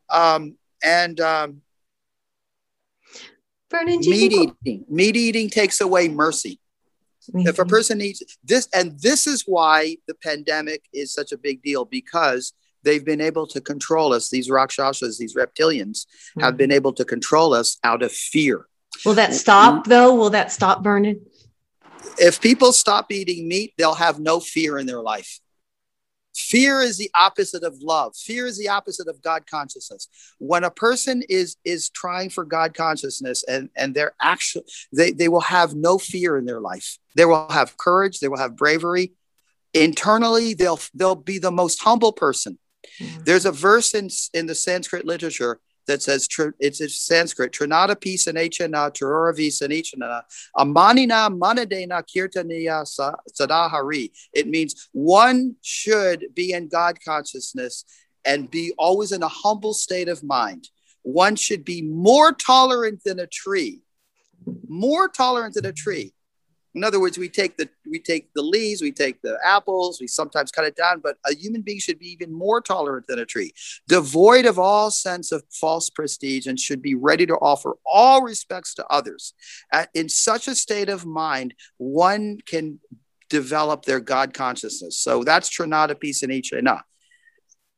um, 0.10 0.58
and 0.84 1.20
um, 1.20 1.62
Vernon, 3.70 4.00
meat 4.00 4.34
eating, 4.34 4.86
meat 4.90 5.16
eating 5.16 5.50
takes 5.50 5.80
away 5.80 6.10
mercy. 6.10 6.60
Mm-hmm. 7.30 7.48
If 7.48 7.60
a 7.60 7.66
person 7.66 8.02
eats 8.02 8.22
this, 8.44 8.68
and 8.74 9.00
this 9.00 9.28
is 9.28 9.44
why 9.46 9.98
the 10.08 10.16
pandemic 10.16 10.84
is 10.94 11.14
such 11.14 11.32
a 11.32 11.38
big 11.38 11.62
deal 11.62 11.86
because 11.86 12.54
they've 12.84 13.06
been 13.06 13.22
able 13.22 13.48
to 13.48 13.62
control 13.62 14.14
us. 14.14 14.30
These 14.30 14.50
rakshasas, 14.50 15.18
these 15.18 15.36
reptilians, 15.36 16.06
mm-hmm. 16.06 16.42
have 16.42 16.58
been 16.58 16.72
able 16.72 16.94
to 16.94 17.06
control 17.06 17.54
us 17.54 17.78
out 17.84 18.02
of 18.02 18.12
fear. 18.12 18.68
Will 19.06 19.14
that 19.14 19.34
stop 19.34 19.86
though? 19.86 20.14
Will 20.16 20.32
that 20.32 20.52
stop 20.52 20.84
Vernon? 20.84 21.22
If 22.18 22.42
people 22.42 22.72
stop 22.72 23.12
eating 23.12 23.48
meat, 23.48 23.74
they'll 23.78 23.94
have 23.94 24.20
no 24.20 24.40
fear 24.40 24.78
in 24.78 24.86
their 24.86 25.02
life. 25.02 25.40
Fear 26.36 26.82
is 26.82 26.98
the 26.98 27.12
opposite 27.14 27.64
of 27.64 27.82
love. 27.82 28.16
Fear 28.16 28.46
is 28.46 28.58
the 28.58 28.70
opposite 28.70 29.08
of 29.08 29.22
God 29.22 29.46
consciousness. 29.48 30.08
When 30.38 30.64
a 30.64 30.72
person 30.72 31.24
is 31.28 31.58
is 31.66 31.90
trying 31.90 32.30
for 32.30 32.46
God 32.46 32.74
consciousness 32.74 33.44
and 33.44 33.70
and 33.76 33.94
they're 33.94 34.14
actually 34.22 34.64
they, 34.94 35.12
they 35.12 35.28
will 35.28 35.42
have 35.42 35.76
no 35.76 35.98
fear 35.98 36.38
in 36.38 36.46
their 36.46 36.62
life. 36.62 36.98
They 37.16 37.26
will 37.26 37.50
have 37.50 37.78
courage, 37.78 38.20
they 38.20 38.30
will 38.30 38.38
have 38.38 38.56
bravery. 38.56 39.14
Internally, 39.74 40.54
they'll 40.54 40.80
they'll 40.94 41.16
be 41.16 41.38
the 41.38 41.52
most 41.52 41.82
humble 41.82 42.14
person. 42.14 42.58
Mm-hmm. 43.00 43.24
There's 43.26 43.46
a 43.46 43.52
verse 43.52 43.94
in 43.94 44.10
in 44.34 44.46
the 44.46 44.56
Sanskrit 44.56 45.06
literature 45.06 45.60
that 45.88 46.02
says 46.02 46.28
it's 46.60 46.82
in 46.82 46.90
Sanskrit, 46.90 47.52
Trinata 47.52 47.96
Pisanachana, 47.96 48.92
Turura 48.92 49.34
Visanichana, 49.36 50.22
Amanina 50.56 51.30
Manadena 51.36 52.04
Kirtaniya 52.04 52.86
Sadahari. 53.40 54.12
It 54.34 54.48
means 54.48 54.90
one 54.92 55.56
should 55.62 56.28
be 56.34 56.54
in 56.54 56.68
God 56.68 57.00
consciousness 57.04 57.86
and 58.26 58.50
be 58.50 58.74
always 58.78 59.12
in 59.12 59.24
a 59.24 59.28
humble 59.28 59.74
state 59.74 60.08
of 60.08 60.24
mind. 60.24 60.70
One 61.04 61.36
should 61.36 61.66
be 61.66 61.82
more 61.82 62.32
tolerant 62.32 63.04
than 63.04 63.20
a 63.20 63.28
tree, 63.28 63.82
more 64.68 65.10
tolerant 65.10 65.56
than 65.56 65.66
a 65.66 65.74
tree. 65.74 66.14
In 66.74 66.84
other 66.84 67.00
words, 67.00 67.18
we 67.18 67.28
take 67.28 67.58
the 67.58 67.70
we 67.90 68.00
take 68.00 68.34
the 68.34 68.42
leaves, 68.42 68.82
we 68.82 68.92
take 68.92 69.22
the 69.22 69.38
apples, 69.44 70.00
we 70.00 70.08
sometimes 70.08 70.52
cut 70.52 70.66
it 70.66 70.76
down, 70.76 71.02
but 71.02 71.18
a 71.26 71.34
human 71.34 71.62
being 71.62 71.80
should 71.80 72.00
be 72.00 72.08
even 72.08 72.32
more 72.32 72.62
tolerant 72.62 73.08
than 73.08 73.20
a 73.20 73.26
tree, 73.26 73.52
devoid 73.88 74.46
of 74.46 74.58
all 74.58 74.90
sense 74.90 75.32
of 75.32 75.44
false 75.52 75.90
prestige, 75.90 76.48
and 76.48 76.60
should 76.60 76.82
be 76.82 76.96
ready 76.96 77.26
to 77.26 77.36
offer 77.36 77.76
all 77.86 78.22
respects 78.22 78.74
to 78.76 78.88
others. 78.88 79.34
At, 79.74 79.90
in 79.94 80.08
such 80.08 80.48
a 80.48 80.56
state 80.56 80.90
of 80.90 81.06
mind, 81.06 81.56
one 81.78 82.40
can 82.46 82.80
develop 83.30 83.84
their 83.84 84.00
God 84.00 84.34
consciousness. 84.34 84.98
So 84.98 85.24
that's 85.24 85.50
Trinata 85.50 86.00
peace 86.00 86.24
and 86.24 86.32
Ichana. 86.32 86.82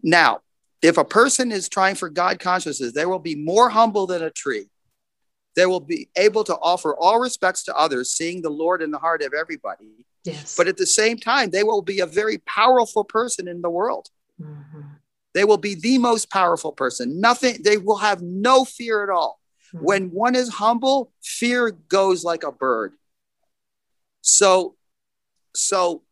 Now, 0.04 0.42
if 0.82 0.98
a 0.98 1.06
person 1.06 1.52
is 1.52 1.70
trying 1.70 1.96
for 1.96 2.10
God 2.10 2.40
consciousness, 2.40 2.94
they 2.94 3.06
will 3.06 3.20
be 3.20 3.36
more 3.36 3.70
humble 3.70 4.06
than 4.06 4.22
a 4.22 4.30
tree 4.30 4.68
they 5.56 5.66
will 5.66 5.80
be 5.80 6.10
able 6.16 6.44
to 6.46 6.56
offer 6.56 6.96
all 6.96 7.20
respects 7.20 7.64
to 7.66 7.76
others, 7.76 8.12
seeing 8.12 8.42
the 8.42 8.50
Lord 8.50 8.82
in 8.82 8.92
the 8.92 8.98
heart 8.98 9.22
of 9.22 9.34
everybody. 9.34 10.06
Yes. 10.24 10.56
But 10.56 10.68
at 10.68 10.78
the 10.78 10.86
same 10.86 11.18
time, 11.18 11.50
they 11.50 11.64
will 11.64 11.82
be 11.82 12.00
a 12.00 12.06
very 12.06 12.38
powerful 12.40 13.04
person 13.04 13.48
in 13.48 13.62
the 13.62 13.70
world. 13.70 14.10
Mm-hmm. 14.42 14.82
They 15.34 15.44
will 15.44 15.58
be 15.58 15.76
the 15.76 15.98
most 15.98 16.30
powerful 16.30 16.72
person. 16.72 17.20
Nothing, 17.20 17.58
they 17.64 17.78
will 17.78 17.98
have 17.98 18.22
no 18.22 18.66
fear 18.66 19.04
at 19.04 19.10
all. 19.10 19.40
Mm-hmm. 19.74 19.86
When 19.86 20.10
one 20.12 20.36
is 20.36 20.50
humble, 20.50 21.12
fear 21.22 21.72
goes 21.72 22.24
like 22.24 22.44
a 22.44 22.52
bird. 22.52 22.94
So, 24.22 24.76
so 25.56 26.04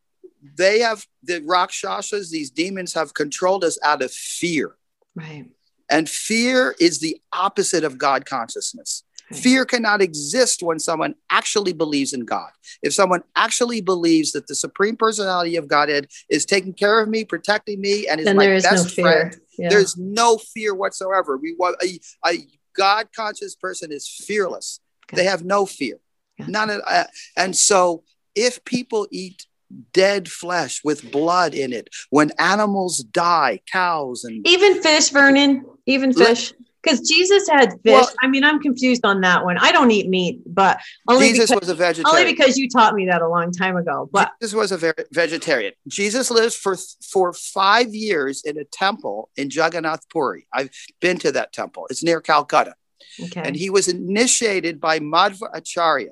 they 0.57 0.79
have 0.79 1.05
the 1.23 1.41
Rakshasas, 1.45 2.31
these 2.31 2.49
demons 2.51 2.93
have 2.93 3.13
controlled 3.13 3.63
us 3.63 3.77
out 3.83 4.01
of 4.01 4.11
fear. 4.11 4.75
Right. 5.15 5.45
And 5.89 6.09
fear 6.09 6.75
is 6.79 6.99
the 6.99 7.21
opposite 7.33 7.83
of 7.83 7.97
God 7.97 8.25
consciousness. 8.25 9.03
Fear 9.33 9.65
cannot 9.65 10.01
exist 10.01 10.61
when 10.61 10.79
someone 10.79 11.15
actually 11.29 11.73
believes 11.73 12.13
in 12.13 12.25
God. 12.25 12.49
If 12.81 12.93
someone 12.93 13.23
actually 13.35 13.81
believes 13.81 14.31
that 14.33 14.47
the 14.47 14.55
supreme 14.55 14.95
personality 14.95 15.55
of 15.55 15.67
Godhead 15.67 16.07
is 16.29 16.45
taking 16.45 16.73
care 16.73 16.99
of 16.99 17.09
me, 17.09 17.23
protecting 17.23 17.79
me, 17.79 18.07
and 18.07 18.19
is 18.19 18.25
then 18.25 18.35
my 18.35 18.47
best 18.47 18.97
no 18.97 19.03
friend, 19.03 19.37
yeah. 19.57 19.69
there's 19.69 19.97
no 19.97 20.37
fear 20.37 20.73
whatsoever. 20.73 21.37
We 21.37 21.55
want 21.57 21.77
a, 21.83 21.99
a 22.27 22.39
God 22.75 23.07
conscious 23.15 23.55
person 23.55 23.91
is 23.91 24.07
fearless. 24.07 24.79
Okay. 25.07 25.17
They 25.17 25.25
have 25.25 25.43
no 25.43 25.65
fear. 25.65 25.97
Yeah. 26.37 26.45
None 26.47 26.69
of, 26.69 26.81
uh, 26.87 27.05
and 27.37 27.55
so 27.55 28.03
if 28.35 28.63
people 28.65 29.07
eat 29.11 29.45
dead 29.93 30.29
flesh 30.29 30.81
with 30.83 31.11
blood 31.11 31.53
in 31.53 31.73
it, 31.73 31.89
when 32.09 32.31
animals 32.39 32.99
die, 32.99 33.61
cows 33.71 34.23
and 34.23 34.45
even 34.47 34.81
fish, 34.81 35.09
Vernon, 35.09 35.65
even 35.85 36.13
fish. 36.13 36.53
Because 36.83 37.07
Jesus 37.07 37.47
had 37.47 37.71
fish. 37.83 37.93
Well, 37.93 38.09
I 38.21 38.27
mean, 38.27 38.43
I'm 38.43 38.59
confused 38.59 39.05
on 39.05 39.21
that 39.21 39.43
one. 39.43 39.57
I 39.59 39.71
don't 39.71 39.91
eat 39.91 40.09
meat, 40.09 40.41
but 40.45 40.79
only 41.07 41.29
Jesus 41.29 41.49
because, 41.49 41.61
was 41.61 41.69
a 41.69 41.75
vegetarian. 41.75 42.07
Only 42.07 42.33
because 42.33 42.57
you 42.57 42.69
taught 42.69 42.95
me 42.95 43.05
that 43.05 43.21
a 43.21 43.27
long 43.27 43.51
time 43.51 43.77
ago. 43.77 44.09
But 44.11 44.31
Jesus 44.41 44.55
was 44.55 44.71
a 44.71 44.93
vegetarian. 45.11 45.73
Jesus 45.87 46.31
lived 46.31 46.55
for 46.55 46.75
for 47.07 47.33
five 47.33 47.93
years 47.93 48.41
in 48.43 48.57
a 48.57 48.63
temple 48.63 49.29
in 49.37 49.49
Jagannath 49.51 50.09
Puri. 50.09 50.47
I've 50.53 50.69
been 50.99 51.17
to 51.19 51.31
that 51.33 51.53
temple. 51.53 51.87
It's 51.89 52.03
near 52.03 52.21
Calcutta. 52.21 52.75
Okay. 53.21 53.41
And 53.43 53.55
he 53.55 53.69
was 53.69 53.87
initiated 53.87 54.79
by 54.79 54.99
Madhva 54.99 55.49
Acharya, 55.53 56.11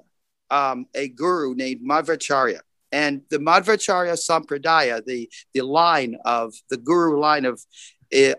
um, 0.50 0.86
a 0.94 1.08
guru 1.08 1.56
named 1.56 1.82
Madhvacharya. 1.88 2.60
And 2.92 3.22
the 3.30 3.38
Madhvacharya 3.38 4.14
Sampradaya, 4.14 5.06
the, 5.06 5.30
the 5.54 5.62
line 5.62 6.18
of 6.26 6.54
the 6.70 6.78
guru 6.78 7.20
line 7.20 7.46
of 7.46 7.62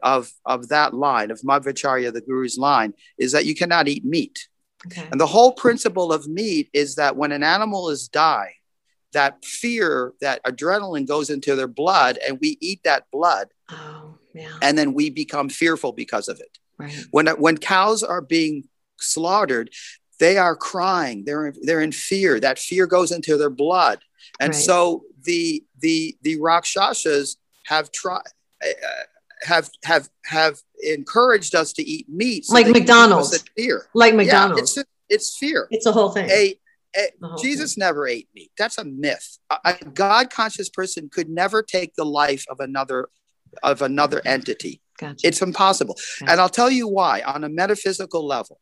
of 0.02 0.32
of 0.44 0.68
that 0.68 0.94
line 0.94 1.30
of 1.30 1.40
Madhvacharya, 1.40 2.12
the 2.12 2.20
Guru's 2.20 2.58
line, 2.58 2.94
is 3.18 3.32
that 3.32 3.46
you 3.46 3.54
cannot 3.54 3.88
eat 3.88 4.04
meat. 4.04 4.48
Okay. 4.86 5.06
And 5.10 5.20
the 5.20 5.26
whole 5.26 5.52
principle 5.52 6.12
of 6.12 6.26
meat 6.26 6.70
is 6.72 6.94
that 6.96 7.16
when 7.16 7.32
an 7.32 7.42
animal 7.42 7.90
is 7.90 8.08
dying, 8.08 8.54
that 9.12 9.44
fear, 9.44 10.14
that 10.20 10.42
adrenaline 10.44 11.06
goes 11.06 11.30
into 11.30 11.54
their 11.56 11.68
blood, 11.68 12.18
and 12.26 12.38
we 12.40 12.56
eat 12.60 12.80
that 12.84 13.04
blood, 13.10 13.48
oh, 13.70 14.14
yeah. 14.34 14.48
and 14.62 14.78
then 14.78 14.94
we 14.94 15.10
become 15.10 15.48
fearful 15.48 15.92
because 15.92 16.28
of 16.28 16.40
it. 16.40 16.58
Right. 16.78 17.04
When 17.10 17.26
when 17.28 17.58
cows 17.58 18.02
are 18.02 18.22
being 18.22 18.68
slaughtered, 18.98 19.70
they 20.18 20.38
are 20.38 20.56
crying. 20.56 21.24
They're 21.24 21.52
they're 21.60 21.82
in 21.82 21.92
fear. 21.92 22.40
That 22.40 22.58
fear 22.58 22.86
goes 22.86 23.12
into 23.12 23.36
their 23.36 23.50
blood, 23.50 23.98
and 24.40 24.54
right. 24.54 24.62
so 24.62 25.04
the 25.24 25.64
the 25.80 26.16
the 26.22 26.40
rakshasas 26.40 27.36
have 27.66 27.92
tried. 27.92 28.22
Uh, 28.64 29.04
have 29.42 29.70
have 29.84 30.08
have 30.26 30.58
encouraged 30.82 31.54
us 31.54 31.72
to 31.74 31.82
eat 31.82 32.08
meat 32.08 32.44
so 32.44 32.54
like 32.54 32.68
McDonald's. 32.68 33.42
Fear. 33.56 33.86
Like 33.94 34.14
McDonald's. 34.14 34.76
Yeah, 34.76 34.82
it's, 34.82 34.90
it's 35.08 35.38
fear. 35.38 35.66
It's 35.70 35.86
a 35.86 35.92
whole 35.92 36.10
thing. 36.10 36.28
A, 36.30 36.58
a, 36.96 37.08
Jesus 37.40 37.74
thing. 37.74 37.82
never 37.82 38.06
ate 38.06 38.28
meat. 38.34 38.50
That's 38.58 38.78
a 38.78 38.84
myth. 38.84 39.38
A, 39.50 39.58
a 39.64 39.84
God 39.84 40.30
conscious 40.30 40.68
person 40.68 41.08
could 41.08 41.28
never 41.28 41.62
take 41.62 41.94
the 41.94 42.04
life 42.04 42.44
of 42.50 42.60
another 42.60 43.08
of 43.62 43.82
another 43.82 44.18
mm-hmm. 44.18 44.28
entity. 44.28 44.80
Gotcha. 44.98 45.26
It's 45.26 45.42
impossible. 45.42 45.96
Gotcha. 46.20 46.32
And 46.32 46.40
I'll 46.40 46.48
tell 46.48 46.70
you 46.70 46.88
why 46.88 47.22
on 47.22 47.44
a 47.44 47.48
metaphysical 47.48 48.26
level. 48.26 48.60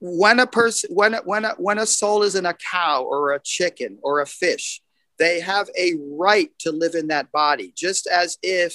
When 0.00 0.40
a 0.40 0.46
person 0.46 0.90
when 0.92 1.14
a, 1.14 1.18
when 1.18 1.44
a, 1.44 1.50
when 1.58 1.78
a 1.78 1.86
soul 1.86 2.22
is 2.22 2.34
in 2.34 2.46
a 2.46 2.54
cow 2.54 3.04
or 3.04 3.32
a 3.32 3.40
chicken 3.40 3.98
or 4.02 4.20
a 4.20 4.26
fish, 4.26 4.82
they 5.18 5.40
have 5.40 5.68
a 5.78 5.94
right 6.18 6.50
to 6.60 6.72
live 6.72 6.94
in 6.94 7.08
that 7.08 7.30
body 7.30 7.72
just 7.76 8.06
as 8.06 8.36
if 8.42 8.74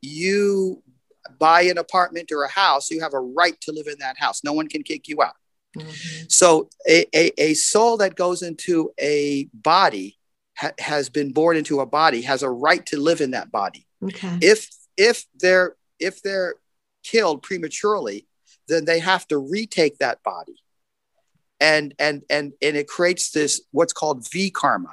you 0.00 0.82
buy 1.38 1.62
an 1.62 1.78
apartment 1.78 2.32
or 2.32 2.44
a 2.44 2.48
house, 2.48 2.90
you 2.90 3.00
have 3.00 3.14
a 3.14 3.20
right 3.20 3.60
to 3.62 3.72
live 3.72 3.86
in 3.86 3.98
that 4.00 4.18
house. 4.18 4.42
No 4.44 4.52
one 4.52 4.68
can 4.68 4.82
kick 4.82 5.08
you 5.08 5.22
out. 5.22 5.34
Mm-hmm. 5.76 6.24
So 6.28 6.68
a, 6.88 7.04
a, 7.14 7.32
a, 7.50 7.54
soul 7.54 7.98
that 7.98 8.14
goes 8.14 8.42
into 8.42 8.92
a 8.98 9.48
body 9.52 10.16
ha- 10.56 10.72
has 10.78 11.08
been 11.08 11.32
born 11.32 11.56
into 11.56 11.80
a 11.80 11.86
body 11.86 12.22
has 12.22 12.42
a 12.42 12.50
right 12.50 12.84
to 12.86 12.98
live 12.98 13.20
in 13.20 13.32
that 13.32 13.52
body. 13.52 13.86
Okay. 14.02 14.38
If 14.40 14.68
if 14.96 15.26
they're 15.38 15.76
if 16.00 16.22
they're 16.22 16.54
killed 17.04 17.42
prematurely, 17.42 18.26
then 18.66 18.86
they 18.86 18.98
have 18.98 19.26
to 19.28 19.38
retake 19.38 19.98
that 19.98 20.22
body. 20.22 20.56
And 21.60 21.94
and 21.98 22.22
and 22.30 22.52
and 22.62 22.76
it 22.76 22.88
creates 22.88 23.30
this 23.30 23.60
what's 23.70 23.92
called 23.92 24.24
vikarma. 24.24 24.92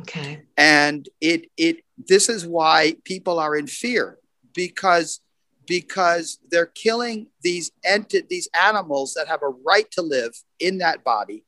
Okay. 0.00 0.42
And 0.56 1.06
it 1.20 1.50
it 1.56 1.84
this 1.98 2.28
is 2.28 2.46
why 2.46 2.96
people 3.04 3.38
are 3.38 3.54
in 3.54 3.66
fear 3.66 4.18
because 4.54 5.20
because 5.66 6.38
they're 6.50 6.66
killing 6.66 7.28
these 7.42 7.72
enti- 7.86 8.28
these 8.28 8.48
animals 8.54 9.14
that 9.14 9.28
have 9.28 9.42
a 9.42 9.48
right 9.48 9.90
to 9.92 10.02
live 10.02 10.32
in 10.60 10.78
that 10.78 11.04
body. 11.04 11.44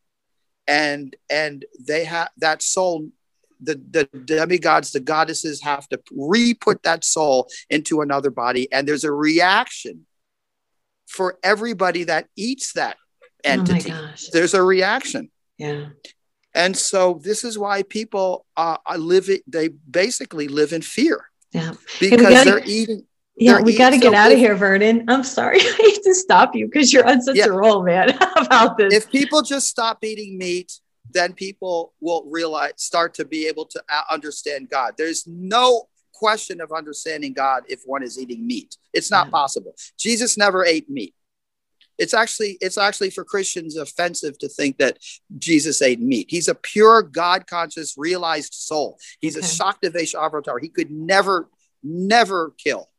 And 0.66 1.14
and 1.30 1.64
they 1.78 2.04
have 2.04 2.30
that 2.38 2.62
soul 2.62 3.10
the, 3.60 3.80
the 3.90 4.04
demigods 4.24 4.92
the 4.92 5.00
goddesses 5.00 5.62
have 5.62 5.88
to 5.88 5.98
re-put 6.14 6.82
that 6.82 7.04
soul 7.04 7.48
into 7.70 8.02
another 8.02 8.30
body. 8.30 8.70
And 8.70 8.86
there's 8.86 9.04
a 9.04 9.12
reaction 9.12 10.06
for 11.06 11.38
everybody 11.42 12.04
that 12.04 12.26
eats 12.36 12.72
that 12.72 12.96
oh 12.98 13.50
entity. 13.50 13.92
oh 13.92 14.10
there's 14.32 14.54
a 14.54 14.62
reaction. 14.62 15.30
Yeah. 15.56 15.86
And 16.54 16.76
so 16.76 17.20
this 17.22 17.44
is 17.44 17.58
why 17.58 17.82
people 17.82 18.44
uh, 18.56 18.78
live 18.96 19.28
it 19.28 19.42
they 19.46 19.68
basically 19.68 20.48
live 20.48 20.72
in 20.72 20.82
fear 20.82 21.26
yeah. 21.52 21.72
Because 22.00 22.20
gotta, 22.20 22.50
they're 22.50 22.62
eating. 22.64 23.04
Yeah, 23.36 23.54
they're 23.54 23.64
we 23.64 23.76
got 23.76 23.90
to 23.90 23.98
get 23.98 24.14
out 24.14 24.32
of 24.32 24.38
here, 24.38 24.54
Vernon. 24.54 25.04
I'm 25.08 25.22
sorry. 25.22 25.60
I 25.60 25.76
hate 25.78 26.02
to 26.04 26.14
stop 26.14 26.54
you 26.54 26.66
because 26.66 26.92
you're 26.92 27.06
on 27.06 27.20
such 27.22 27.36
yeah. 27.36 27.46
a 27.46 27.52
roll, 27.52 27.82
man, 27.82 28.10
about 28.36 28.78
this. 28.78 28.94
If 28.94 29.10
people 29.10 29.42
just 29.42 29.66
stop 29.68 30.02
eating 30.02 30.38
meat, 30.38 30.72
then 31.12 31.32
people 31.32 31.92
will 32.00 32.24
realize, 32.26 32.72
start 32.76 33.14
to 33.14 33.24
be 33.24 33.46
able 33.46 33.66
to 33.66 33.82
uh, 33.88 34.02
understand 34.10 34.68
God. 34.68 34.94
There's 34.96 35.26
no 35.26 35.88
question 36.12 36.60
of 36.60 36.72
understanding 36.72 37.32
God 37.32 37.64
if 37.68 37.82
one 37.84 38.02
is 38.02 38.18
eating 38.18 38.46
meat. 38.46 38.76
It's 38.92 39.10
not 39.10 39.26
yeah. 39.26 39.32
possible. 39.32 39.74
Jesus 39.98 40.36
never 40.36 40.64
ate 40.64 40.88
meat. 40.88 41.14
It's 41.98 42.14
actually 42.14 42.58
it's 42.60 42.78
actually 42.78 43.10
for 43.10 43.24
Christians 43.24 43.76
offensive 43.76 44.38
to 44.38 44.48
think 44.48 44.78
that 44.78 44.98
Jesus 45.38 45.80
ate 45.82 46.00
meat. 46.00 46.26
He's 46.28 46.48
a 46.48 46.54
pure 46.54 47.02
God 47.02 47.46
conscious 47.46 47.94
realized 47.96 48.54
soul. 48.54 48.98
He's 49.20 49.36
okay. 49.36 49.46
a 49.46 49.48
Shaktavesh 49.48 50.14
avatar. 50.14 50.58
He 50.58 50.68
could 50.68 50.90
never 50.90 51.48
never 51.82 52.54
kill. 52.58 52.90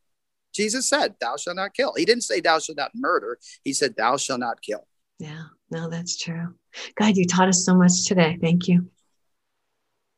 Jesus 0.53 0.89
said, 0.89 1.15
"Thou 1.19 1.37
shalt 1.37 1.57
not 1.57 1.73
kill." 1.73 1.93
He 1.95 2.05
didn't 2.05 2.23
say, 2.23 2.39
"Thou 2.39 2.59
shalt 2.59 2.77
not 2.77 2.91
murder." 2.95 3.37
He 3.63 3.73
said, 3.73 3.95
"Thou 3.95 4.17
shalt 4.17 4.39
not 4.39 4.61
kill." 4.61 4.87
Yeah, 5.19 5.43
no, 5.69 5.89
that's 5.89 6.17
true. 6.17 6.55
God, 6.95 7.17
you 7.17 7.25
taught 7.25 7.49
us 7.49 7.65
so 7.65 7.75
much 7.75 8.05
today. 8.05 8.37
Thank 8.41 8.67
you. 8.67 8.89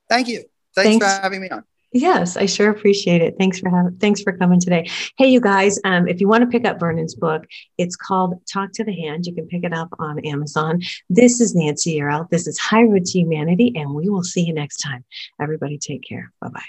Thank 0.09 0.27
you. 0.27 0.45
Thanks, 0.75 0.99
Thanks. 0.99 1.05
for 1.05 1.21
having 1.21 1.41
me 1.41 1.49
on. 1.49 1.63
Yes, 1.91 2.37
I 2.37 2.45
sure 2.45 2.69
appreciate 2.69 3.21
it. 3.21 3.35
Thanks 3.39 3.59
for 3.59 3.69
having, 3.69 3.97
thanks 3.97 4.21
for 4.21 4.31
coming 4.31 4.59
today. 4.59 4.87
Hey, 5.17 5.29
you 5.29 5.41
guys, 5.41 5.79
um, 5.85 6.07
if 6.07 6.21
you 6.21 6.27
want 6.27 6.43
to 6.43 6.47
pick 6.47 6.65
up 6.65 6.79
Vernon's 6.79 7.15
book, 7.15 7.45
it's 7.79 7.95
called 7.95 8.35
Talk 8.45 8.73
to 8.73 8.83
the 8.83 8.93
Hand. 8.93 9.25
You 9.25 9.33
can 9.33 9.47
pick 9.47 9.63
it 9.63 9.73
up 9.73 9.89
on 9.97 10.19
Amazon. 10.19 10.81
This 11.09 11.41
is 11.41 11.55
Nancy 11.55 11.97
Yearout. 11.97 12.29
This 12.29 12.45
is 12.45 12.59
High 12.59 12.83
Road 12.83 13.05
to 13.05 13.19
Humanity, 13.19 13.73
and 13.75 13.95
we 13.95 14.07
will 14.07 14.23
see 14.23 14.41
you 14.43 14.53
next 14.53 14.77
time. 14.77 15.03
Everybody, 15.41 15.79
take 15.79 16.03
care. 16.07 16.31
Bye 16.41 16.49
bye. 16.49 16.61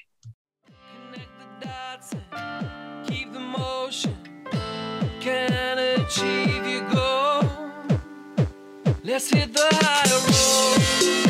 Let's 9.02 9.28
hit 9.28 9.52
the 9.52 9.68
high 9.70 11.24
road. 11.24 11.29